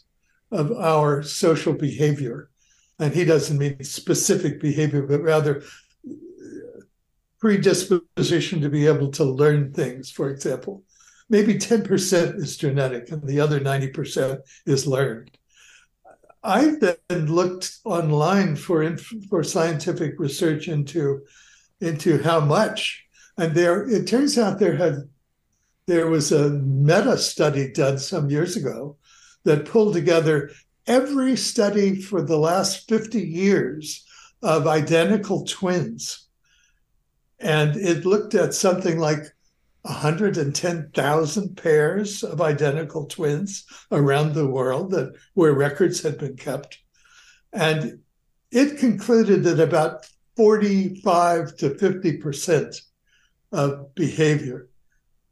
of 0.52 0.72
our 0.72 1.22
social 1.22 1.74
behavior, 1.74 2.50
and 3.02 3.16
he 3.16 3.26
doesn't 3.26 3.58
mean 3.58 3.84
specific 3.84 4.62
behavior, 4.62 5.02
but 5.02 5.22
rather 5.22 5.64
predisposition 7.40 8.62
to 8.62 8.70
be 8.70 8.86
able 8.86 9.10
to 9.10 9.24
learn 9.24 9.74
things, 9.74 10.12
for 10.12 10.30
example. 10.30 10.84
Maybe 11.28 11.56
10% 11.56 12.36
is 12.36 12.58
genetic 12.58 13.10
and 13.10 13.28
the 13.28 13.40
other 13.40 13.60
90% 13.60 14.42
is 14.68 14.86
learned. 14.86 15.32
I 16.44 16.76
then 16.80 17.28
looked 17.28 17.78
online 17.86 18.56
for 18.56 18.98
for 19.30 19.44
scientific 19.44 20.16
research 20.18 20.68
into 20.68 21.22
into 21.82 22.22
how 22.22 22.40
much, 22.40 23.06
and 23.38 23.54
there 23.54 23.88
it 23.88 24.08
turns 24.08 24.40
out 24.40 24.58
there 24.58 24.76
had 24.76 25.08
there 25.86 26.08
was 26.08 26.32
a 26.32 26.50
meta 26.50 27.16
study 27.16 27.72
done 27.72 28.00
some 28.00 28.32
years 28.32 28.56
ago 28.56 28.98
that 29.44 29.68
pulled 29.68 29.94
together 29.94 30.50
every 30.88 31.36
study 31.36 31.96
for 32.02 32.22
the 32.22 32.38
last 32.38 32.88
50 32.90 33.22
years 33.22 34.06
of 34.42 34.68
identical 34.68 35.46
twins. 35.46 36.28
And 37.40 37.76
it 37.76 38.06
looked 38.06 38.36
at 38.36 38.54
something 38.54 39.00
like 39.00 39.24
110,000 39.84 41.58
pairs 41.58 42.24
of 42.24 42.42
identical 42.42 43.06
twins 43.06 43.66
around 43.92 44.34
the 44.34 44.48
world 44.48 44.92
that 44.92 45.14
where 45.34 45.54
records 45.54 46.02
had 46.02 46.18
been 46.18 46.36
kept. 46.36 46.78
And 47.52 48.00
it 48.52 48.78
concluded 48.78 49.44
that 49.44 49.60
about 49.60 50.06
45 50.38 51.58
to 51.58 51.70
50% 51.72 52.82
of 53.52 53.94
behavior 53.96 54.70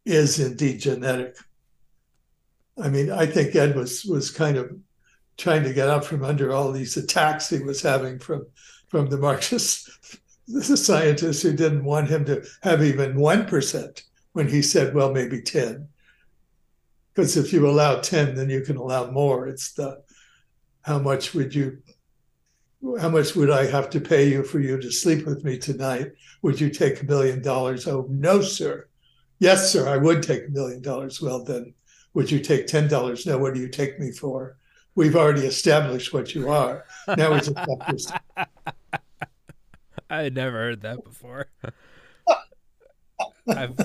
is 0.06 0.40
indeed 0.40 0.80
genetic. 0.80 1.36
I 2.82 2.90
mean, 2.90 3.12
I 3.12 3.26
think 3.26 3.56
Ed 3.56 3.76
was 3.76 4.06
was 4.06 4.32
kind 4.32 4.58
of 4.58 4.72
trying 5.40 5.64
to 5.64 5.74
get 5.74 5.90
out 5.90 6.06
from 6.06 6.24
under 6.24 6.52
all 6.54 6.72
these 6.72 6.98
attacks 6.98 7.50
he 7.50 7.60
was 7.60 7.82
having 7.82 8.20
from 8.20 8.46
from 8.90 9.08
the 9.10 9.18
Marxist 9.18 9.90
scientists 10.62 11.42
who 11.42 11.54
didn't 11.54 11.86
want 11.86 12.10
him 12.10 12.26
to 12.26 12.46
have 12.62 12.84
even 12.84 13.20
one 13.20 13.46
percent 13.46 14.04
when 14.34 14.48
he 14.48 14.62
said, 14.62 14.94
well, 14.94 15.12
maybe 15.12 15.42
ten. 15.42 15.88
Because 17.14 17.38
if 17.38 17.52
you 17.52 17.68
allow 17.68 18.00
ten, 18.00 18.36
then 18.36 18.50
you 18.50 18.62
can 18.62 18.78
allow 18.78 19.10
more. 19.10 19.48
It's 19.48 19.74
the 19.74 20.04
how 20.84 21.00
much 21.00 21.34
would 21.34 21.56
you 21.56 21.80
how 23.00 23.10
much 23.10 23.36
would 23.36 23.50
I 23.50 23.66
have 23.66 23.90
to 23.92 24.00
pay 24.00 24.30
you 24.30 24.44
for 24.44 24.60
you 24.60 24.80
to 24.80 24.92
sleep 24.92 25.26
with 25.26 25.44
me 25.44 25.58
tonight? 25.58 26.12
Would 26.42 26.60
you 26.60 26.70
take 26.70 27.02
a 27.02 27.06
million 27.06 27.42
dollars? 27.42 27.88
Oh 27.88 28.08
no, 28.10 28.42
sir. 28.42 28.88
Yes, 29.40 29.72
sir, 29.72 29.88
I 29.88 29.98
would 29.98 30.22
take 30.22 30.48
a 30.48 30.52
million 30.52 30.82
dollars. 30.82 31.22
Well 31.22 31.44
then, 31.44 31.74
would 32.14 32.30
you 32.30 32.40
take 32.40 32.68
ten 32.68 32.90
dollars? 32.90 33.26
No, 33.26 33.38
what 33.38 33.54
do 33.54 33.62
you 33.62 33.70
take 33.70 34.00
me 34.00 34.12
for? 34.12 34.59
We've 35.00 35.16
already 35.16 35.46
established 35.46 36.12
what 36.12 36.36
you 36.36 36.50
are. 36.50 36.84
Now 37.08 37.32
we 37.32 37.40
just 37.40 37.58
have 37.58 37.68
to 37.96 38.22
I 40.10 40.24
had 40.24 40.36
never 40.36 40.58
heard 40.58 40.82
that 40.82 41.06
before. 41.06 41.46
I've 43.48 43.80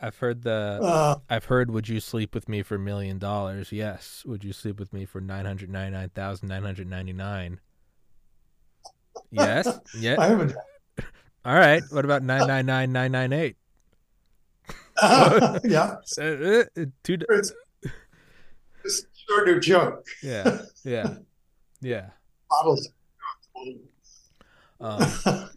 I've 0.00 0.16
heard 0.16 0.40
the 0.40 0.78
uh, 0.82 1.16
I've 1.28 1.44
heard 1.44 1.70
would 1.70 1.86
you 1.90 2.00
sleep 2.00 2.34
with 2.34 2.48
me 2.48 2.62
for 2.62 2.76
a 2.76 2.78
million 2.78 3.18
dollars? 3.18 3.72
Yes. 3.72 4.22
Would 4.24 4.42
you 4.42 4.54
sleep 4.54 4.78
with 4.78 4.90
me 4.94 5.04
for 5.04 5.20
nine 5.20 5.44
hundred 5.44 5.68
ninety 5.68 5.94
nine 5.94 6.08
thousand 6.08 6.48
nine 6.48 6.62
hundred 6.62 6.88
ninety 6.88 7.12
nine? 7.12 7.60
Yes. 9.30 9.68
Yeah. 9.98 10.16
I 10.18 10.28
haven't. 10.28 10.54
All 11.44 11.54
right. 11.56 11.82
What 11.90 12.06
about 12.06 12.22
nine 12.22 12.46
nine 12.48 12.64
nine 12.64 12.90
nine 12.90 13.12
nine 13.12 13.34
eight? 13.34 13.56
yeah, 15.02 15.96
Uh, 16.18 16.64
two. 17.02 17.18
it's, 17.28 17.52
shorter 19.30 19.60
joke. 19.60 20.06
Yeah. 20.22 20.62
Yeah. 20.84 21.14
Yeah. 21.80 22.10
Models. 22.50 22.88
Um, 24.80 25.48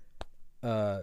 uh, 0.63 0.99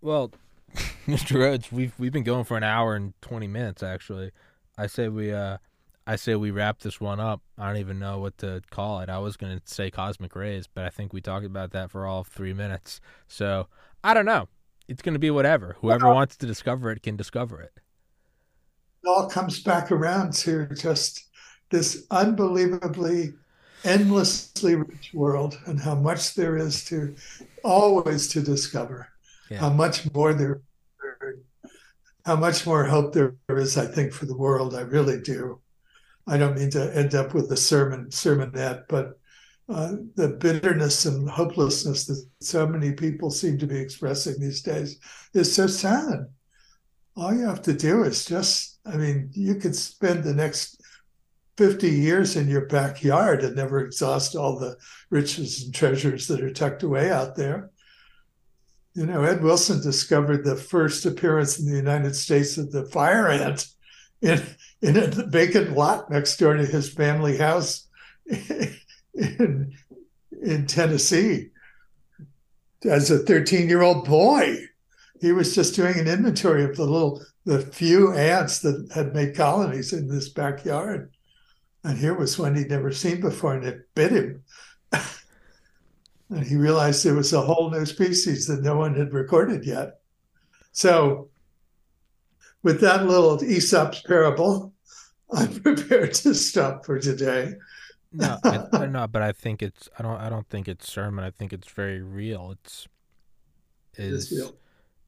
well, 0.00 0.32
Mr. 1.06 1.40
Rhodes, 1.40 1.72
we've 1.72 1.94
we've 1.98 2.12
been 2.12 2.22
going 2.22 2.44
for 2.44 2.56
an 2.56 2.62
hour 2.62 2.94
and 2.94 3.14
twenty 3.20 3.46
minutes. 3.46 3.82
Actually, 3.82 4.30
I 4.78 4.86
say 4.86 5.08
we 5.08 5.32
uh, 5.32 5.58
I 6.06 6.16
say 6.16 6.34
we 6.34 6.50
wrap 6.50 6.80
this 6.80 7.00
one 7.00 7.20
up. 7.20 7.42
I 7.58 7.68
don't 7.68 7.78
even 7.78 7.98
know 7.98 8.18
what 8.18 8.38
to 8.38 8.62
call 8.70 9.00
it. 9.00 9.08
I 9.08 9.18
was 9.18 9.36
gonna 9.36 9.60
say 9.64 9.90
cosmic 9.90 10.36
rays, 10.36 10.66
but 10.72 10.84
I 10.84 10.90
think 10.90 11.12
we 11.12 11.20
talked 11.20 11.46
about 11.46 11.72
that 11.72 11.90
for 11.90 12.06
all 12.06 12.24
three 12.24 12.52
minutes. 12.52 13.00
So 13.26 13.66
I 14.04 14.14
don't 14.14 14.26
know. 14.26 14.48
It's 14.88 15.02
gonna 15.02 15.18
be 15.18 15.30
whatever. 15.30 15.76
Whoever 15.80 16.08
wants 16.08 16.36
to 16.38 16.46
discover 16.46 16.90
it 16.90 17.02
can 17.02 17.16
discover 17.16 17.60
it. 17.60 17.72
it 19.02 19.08
all 19.08 19.28
comes 19.28 19.62
back 19.62 19.90
around 19.90 20.34
to 20.34 20.66
just 20.74 21.28
this 21.72 22.06
unbelievably 22.10 23.32
endlessly 23.84 24.76
rich 24.76 25.10
world 25.12 25.58
and 25.66 25.80
how 25.80 25.96
much 25.96 26.34
there 26.34 26.56
is 26.56 26.84
to 26.84 27.16
always 27.64 28.28
to 28.28 28.40
discover. 28.40 29.08
Yeah. 29.50 29.58
how 29.58 29.70
much 29.70 30.10
more 30.14 30.32
there 30.32 30.62
how 32.24 32.36
much 32.36 32.64
more 32.64 32.84
hope 32.84 33.12
there 33.12 33.34
is 33.48 33.76
i 33.76 33.84
think 33.86 34.12
for 34.12 34.26
the 34.26 34.36
world. 34.36 34.74
I 34.74 34.82
really 34.82 35.20
do. 35.20 35.60
I 36.26 36.38
don't 36.38 36.56
mean 36.56 36.70
to 36.70 36.96
end 36.96 37.14
up 37.14 37.34
with 37.34 37.50
a 37.50 37.56
sermon 37.56 38.06
sermonette 38.10 38.84
but 38.88 39.18
uh, 39.68 39.92
the 40.16 40.28
bitterness 40.28 41.06
and 41.06 41.28
hopelessness 41.28 42.06
that 42.06 42.24
so 42.40 42.66
many 42.66 42.92
people 42.92 43.30
seem 43.30 43.58
to 43.58 43.66
be 43.66 43.78
expressing 43.78 44.38
these 44.38 44.62
days 44.62 44.98
is 45.34 45.54
so 45.54 45.66
sad. 45.66 46.26
All 47.16 47.34
you 47.34 47.46
have 47.46 47.62
to 47.62 47.72
do 47.72 48.04
is 48.04 48.24
just 48.24 48.72
I 48.84 48.96
mean, 48.96 49.30
you 49.32 49.56
could 49.56 49.76
spend 49.76 50.24
the 50.24 50.34
next 50.34 50.81
50 51.56 51.88
years 51.88 52.36
in 52.36 52.48
your 52.48 52.66
backyard 52.66 53.42
and 53.42 53.56
never 53.56 53.84
exhaust 53.84 54.34
all 54.34 54.58
the 54.58 54.76
riches 55.10 55.64
and 55.64 55.74
treasures 55.74 56.26
that 56.28 56.40
are 56.40 56.52
tucked 56.52 56.82
away 56.82 57.10
out 57.10 57.36
there. 57.36 57.70
You 58.94 59.06
know, 59.06 59.22
Ed 59.22 59.42
Wilson 59.42 59.80
discovered 59.82 60.44
the 60.44 60.56
first 60.56 61.06
appearance 61.06 61.58
in 61.58 61.70
the 61.70 61.76
United 61.76 62.14
States 62.14 62.58
of 62.58 62.72
the 62.72 62.84
fire 62.86 63.28
ant 63.28 63.66
in, 64.20 64.42
in 64.80 64.96
a 64.96 65.06
vacant 65.06 65.76
lot 65.76 66.10
next 66.10 66.36
door 66.36 66.54
to 66.54 66.64
his 66.64 66.92
family 66.92 67.36
house 67.36 67.88
in, 68.26 69.72
in 70.42 70.66
Tennessee 70.66 71.48
as 72.84 73.10
a 73.10 73.18
13 73.18 73.68
year 73.68 73.82
old 73.82 74.06
boy. 74.06 74.56
He 75.20 75.32
was 75.32 75.54
just 75.54 75.74
doing 75.74 75.98
an 75.98 76.08
inventory 76.08 76.64
of 76.64 76.76
the 76.76 76.84
little, 76.84 77.22
the 77.44 77.60
few 77.60 78.12
ants 78.12 78.58
that 78.60 78.90
had 78.92 79.14
made 79.14 79.36
colonies 79.36 79.92
in 79.92 80.08
this 80.08 80.28
backyard. 80.28 81.12
And 81.84 81.98
here 81.98 82.14
was 82.14 82.38
one 82.38 82.54
he'd 82.54 82.70
never 82.70 82.92
seen 82.92 83.20
before, 83.20 83.54
and 83.54 83.64
it 83.66 83.88
bit 83.94 84.12
him. 84.12 84.44
and 86.30 86.46
he 86.46 86.56
realized 86.56 87.04
there 87.04 87.14
was 87.14 87.32
a 87.32 87.40
whole 87.40 87.70
new 87.70 87.84
species 87.86 88.46
that 88.46 88.62
no 88.62 88.76
one 88.76 88.94
had 88.94 89.12
recorded 89.12 89.64
yet. 89.66 90.00
So, 90.72 91.30
with 92.62 92.80
that 92.80 93.06
little 93.06 93.42
Aesop's 93.42 94.00
parable, 94.02 94.72
I'm 95.32 95.60
prepared 95.60 96.14
to 96.14 96.34
stop 96.34 96.86
for 96.86 96.98
today. 96.98 97.54
no, 98.12 98.38
I, 98.44 98.86
no, 98.86 99.06
but 99.06 99.22
I 99.22 99.32
think 99.32 99.62
it's 99.62 99.88
I 99.98 100.02
don't 100.02 100.20
I 100.20 100.28
don't 100.28 100.48
think 100.48 100.68
it's 100.68 100.90
sermon. 100.90 101.24
I 101.24 101.30
think 101.30 101.52
it's 101.52 101.68
very 101.68 102.00
real. 102.02 102.52
It's 102.52 102.86
is 103.96 104.30
It 104.32 104.36
is 104.36 104.38
real. 104.38 104.56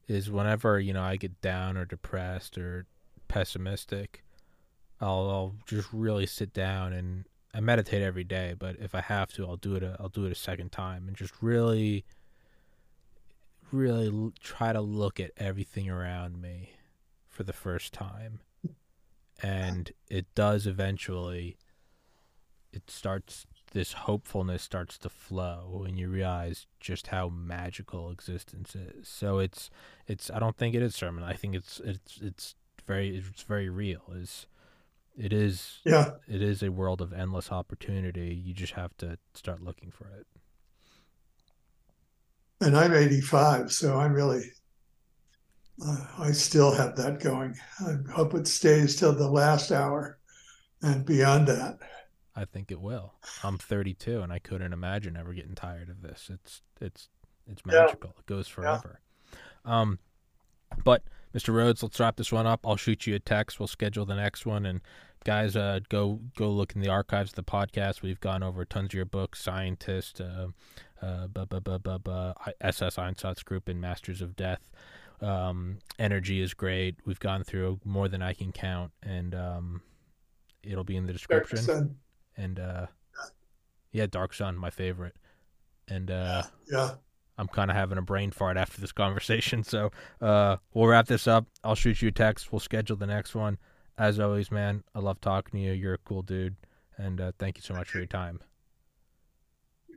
is 0.08 0.30
whenever 0.30 0.78
you 0.80 0.92
know 0.92 1.02
I 1.02 1.16
get 1.16 1.40
down 1.40 1.76
or 1.76 1.84
depressed 1.84 2.58
or 2.58 2.86
pessimistic, 3.28 4.24
I'll, 5.04 5.30
I'll 5.30 5.54
just 5.66 5.88
really 5.92 6.26
sit 6.26 6.52
down 6.54 6.92
and 6.94 7.26
I 7.52 7.60
meditate 7.60 8.02
every 8.02 8.24
day. 8.24 8.54
But 8.58 8.76
if 8.80 8.94
I 8.94 9.02
have 9.02 9.32
to, 9.34 9.46
I'll 9.46 9.56
do 9.56 9.76
it. 9.76 9.82
A, 9.82 9.96
I'll 10.00 10.08
do 10.08 10.24
it 10.24 10.32
a 10.32 10.36
second 10.36 10.72
time 10.72 11.06
and 11.06 11.16
just 11.16 11.34
really, 11.42 12.04
really 13.70 14.08
l- 14.08 14.32
try 14.40 14.72
to 14.72 14.80
look 14.80 15.20
at 15.20 15.32
everything 15.36 15.90
around 15.90 16.40
me 16.40 16.70
for 17.28 17.42
the 17.42 17.52
first 17.52 17.92
time, 17.92 18.40
and 19.42 19.92
it 20.08 20.26
does 20.34 20.66
eventually. 20.66 21.56
It 22.72 22.90
starts. 22.90 23.46
This 23.72 23.92
hopefulness 23.92 24.62
starts 24.62 24.98
to 24.98 25.08
flow 25.08 25.80
when 25.82 25.96
you 25.96 26.08
realize 26.08 26.66
just 26.78 27.08
how 27.08 27.28
magical 27.28 28.10
existence 28.10 28.74
is. 28.74 29.06
So 29.08 29.38
it's 29.38 29.68
it's. 30.06 30.30
I 30.30 30.38
don't 30.38 30.56
think 30.56 30.74
it 30.74 30.82
is 30.82 30.94
sermon. 30.94 31.24
I 31.24 31.34
think 31.34 31.54
it's 31.54 31.80
it's 31.84 32.18
it's 32.22 32.54
very 32.86 33.16
it's 33.16 33.42
very 33.42 33.68
real. 33.68 34.02
Is 34.12 34.46
it 35.16 35.32
is 35.32 35.80
Yeah. 35.84 36.12
it 36.28 36.42
is 36.42 36.62
a 36.62 36.70
world 36.70 37.00
of 37.00 37.12
endless 37.12 37.52
opportunity. 37.52 38.34
You 38.34 38.54
just 38.54 38.72
have 38.74 38.96
to 38.98 39.18
start 39.34 39.62
looking 39.62 39.90
for 39.90 40.08
it. 40.08 40.26
And 42.60 42.76
I'm 42.76 42.94
85, 42.94 43.72
so 43.72 43.98
I'm 43.98 44.12
really, 44.12 44.42
uh, 45.84 46.06
I 46.18 46.30
still 46.32 46.72
have 46.74 46.96
that 46.96 47.20
going. 47.20 47.54
I 47.80 47.96
hope 48.12 48.34
it 48.34 48.46
stays 48.46 48.96
till 48.96 49.12
the 49.14 49.28
last 49.30 49.70
hour 49.70 50.18
and 50.82 51.04
beyond 51.04 51.48
that. 51.48 51.78
I 52.36 52.44
think 52.44 52.70
it 52.70 52.80
will. 52.80 53.14
I'm 53.42 53.58
32 53.58 54.20
and 54.20 54.32
I 54.32 54.38
couldn't 54.38 54.72
imagine 54.72 55.16
ever 55.16 55.34
getting 55.34 55.54
tired 55.54 55.88
of 55.88 56.02
this. 56.02 56.30
It's 56.32 56.62
it's 56.80 57.08
it's 57.46 57.62
Yeah. 57.66 57.82
magical. 57.82 58.14
It 58.18 58.26
goes 58.26 58.48
forever. 58.48 59.00
Um 59.64 59.98
but 60.82 61.02
Mr. 61.34 61.52
Rhodes, 61.52 61.82
let's 61.82 61.98
wrap 61.98 62.16
this 62.16 62.30
one 62.30 62.46
up. 62.46 62.66
I'll 62.66 62.76
shoot 62.76 63.06
you 63.06 63.14
a 63.16 63.18
text. 63.18 63.58
We'll 63.58 63.66
schedule 63.66 64.06
the 64.06 64.14
next 64.14 64.46
one 64.46 64.64
and 64.66 64.80
guys 65.24 65.56
uh 65.56 65.80
go 65.88 66.20
go 66.36 66.50
look 66.50 66.74
in 66.76 66.82
the 66.82 66.88
archives 66.90 67.30
of 67.30 67.36
the 67.36 67.42
podcast. 67.42 68.02
We've 68.02 68.20
gone 68.20 68.42
over 68.42 68.64
tons 68.64 68.88
of 68.90 68.94
your 68.94 69.04
books, 69.06 69.40
Scientist, 69.42 70.20
uh 70.20 70.48
uh 71.02 71.26
bu- 71.26 71.46
bu- 71.46 71.60
bu- 71.60 71.78
bu- 71.78 71.98
bu- 71.98 72.32
SS 72.60 72.96
Einsatzgruppe 72.96 73.44
group 73.44 73.68
and 73.68 73.80
Masters 73.80 74.22
of 74.22 74.36
Death. 74.36 74.70
Um 75.20 75.78
energy 75.98 76.40
is 76.40 76.54
great. 76.54 76.96
We've 77.04 77.18
gone 77.20 77.42
through 77.42 77.80
more 77.84 78.08
than 78.08 78.22
I 78.22 78.32
can 78.34 78.52
count 78.52 78.92
and 79.02 79.34
um 79.34 79.82
it'll 80.62 80.84
be 80.84 80.96
in 80.96 81.06
the 81.06 81.12
description 81.12 81.64
and 82.36 82.60
uh 82.60 82.86
yeah 83.92 84.06
dark 84.06 84.34
sun 84.34 84.56
my 84.56 84.70
favorite 84.70 85.16
and 85.88 86.10
uh 86.10 86.42
yeah. 86.70 86.94
I'm 87.38 87.48
kind 87.48 87.70
of 87.70 87.76
having 87.76 87.98
a 87.98 88.02
brain 88.02 88.30
fart 88.30 88.56
after 88.56 88.80
this 88.80 88.92
conversation 88.92 89.62
so 89.62 89.90
uh 90.20 90.56
we'll 90.72 90.86
wrap 90.86 91.06
this 91.06 91.26
up. 91.26 91.46
I'll 91.62 91.74
shoot 91.74 92.00
you 92.02 92.08
a 92.08 92.12
text. 92.12 92.52
We'll 92.52 92.60
schedule 92.60 92.96
the 92.96 93.06
next 93.06 93.34
one. 93.34 93.58
As 93.98 94.18
always 94.20 94.50
man 94.50 94.82
i 94.94 94.98
love 94.98 95.20
talking 95.20 95.60
to 95.60 95.66
you. 95.66 95.72
You're 95.72 95.94
a 95.94 95.98
cool 95.98 96.22
dude 96.22 96.56
and 96.96 97.20
uh 97.20 97.32
thank 97.38 97.56
you 97.56 97.62
so 97.62 97.74
much 97.74 97.88
for 97.88 97.98
your 97.98 98.06
time. 98.06 98.40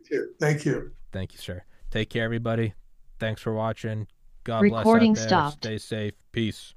You. 0.09 0.34
Thank 0.39 0.65
you. 0.65 0.91
thank 1.11 1.34
you 1.34 1.39
sir. 1.39 1.64
Take 1.91 2.09
care 2.09 2.23
everybody. 2.23 2.73
Thanks 3.19 3.41
for 3.41 3.53
watching. 3.53 4.07
God 4.43 4.61
Recording 4.61 5.14
bless 5.14 5.26
out 5.26 5.30
there. 5.30 5.39
stopped. 5.39 5.57
stay 5.57 5.77
safe. 5.77 6.14
Peace 6.31 6.73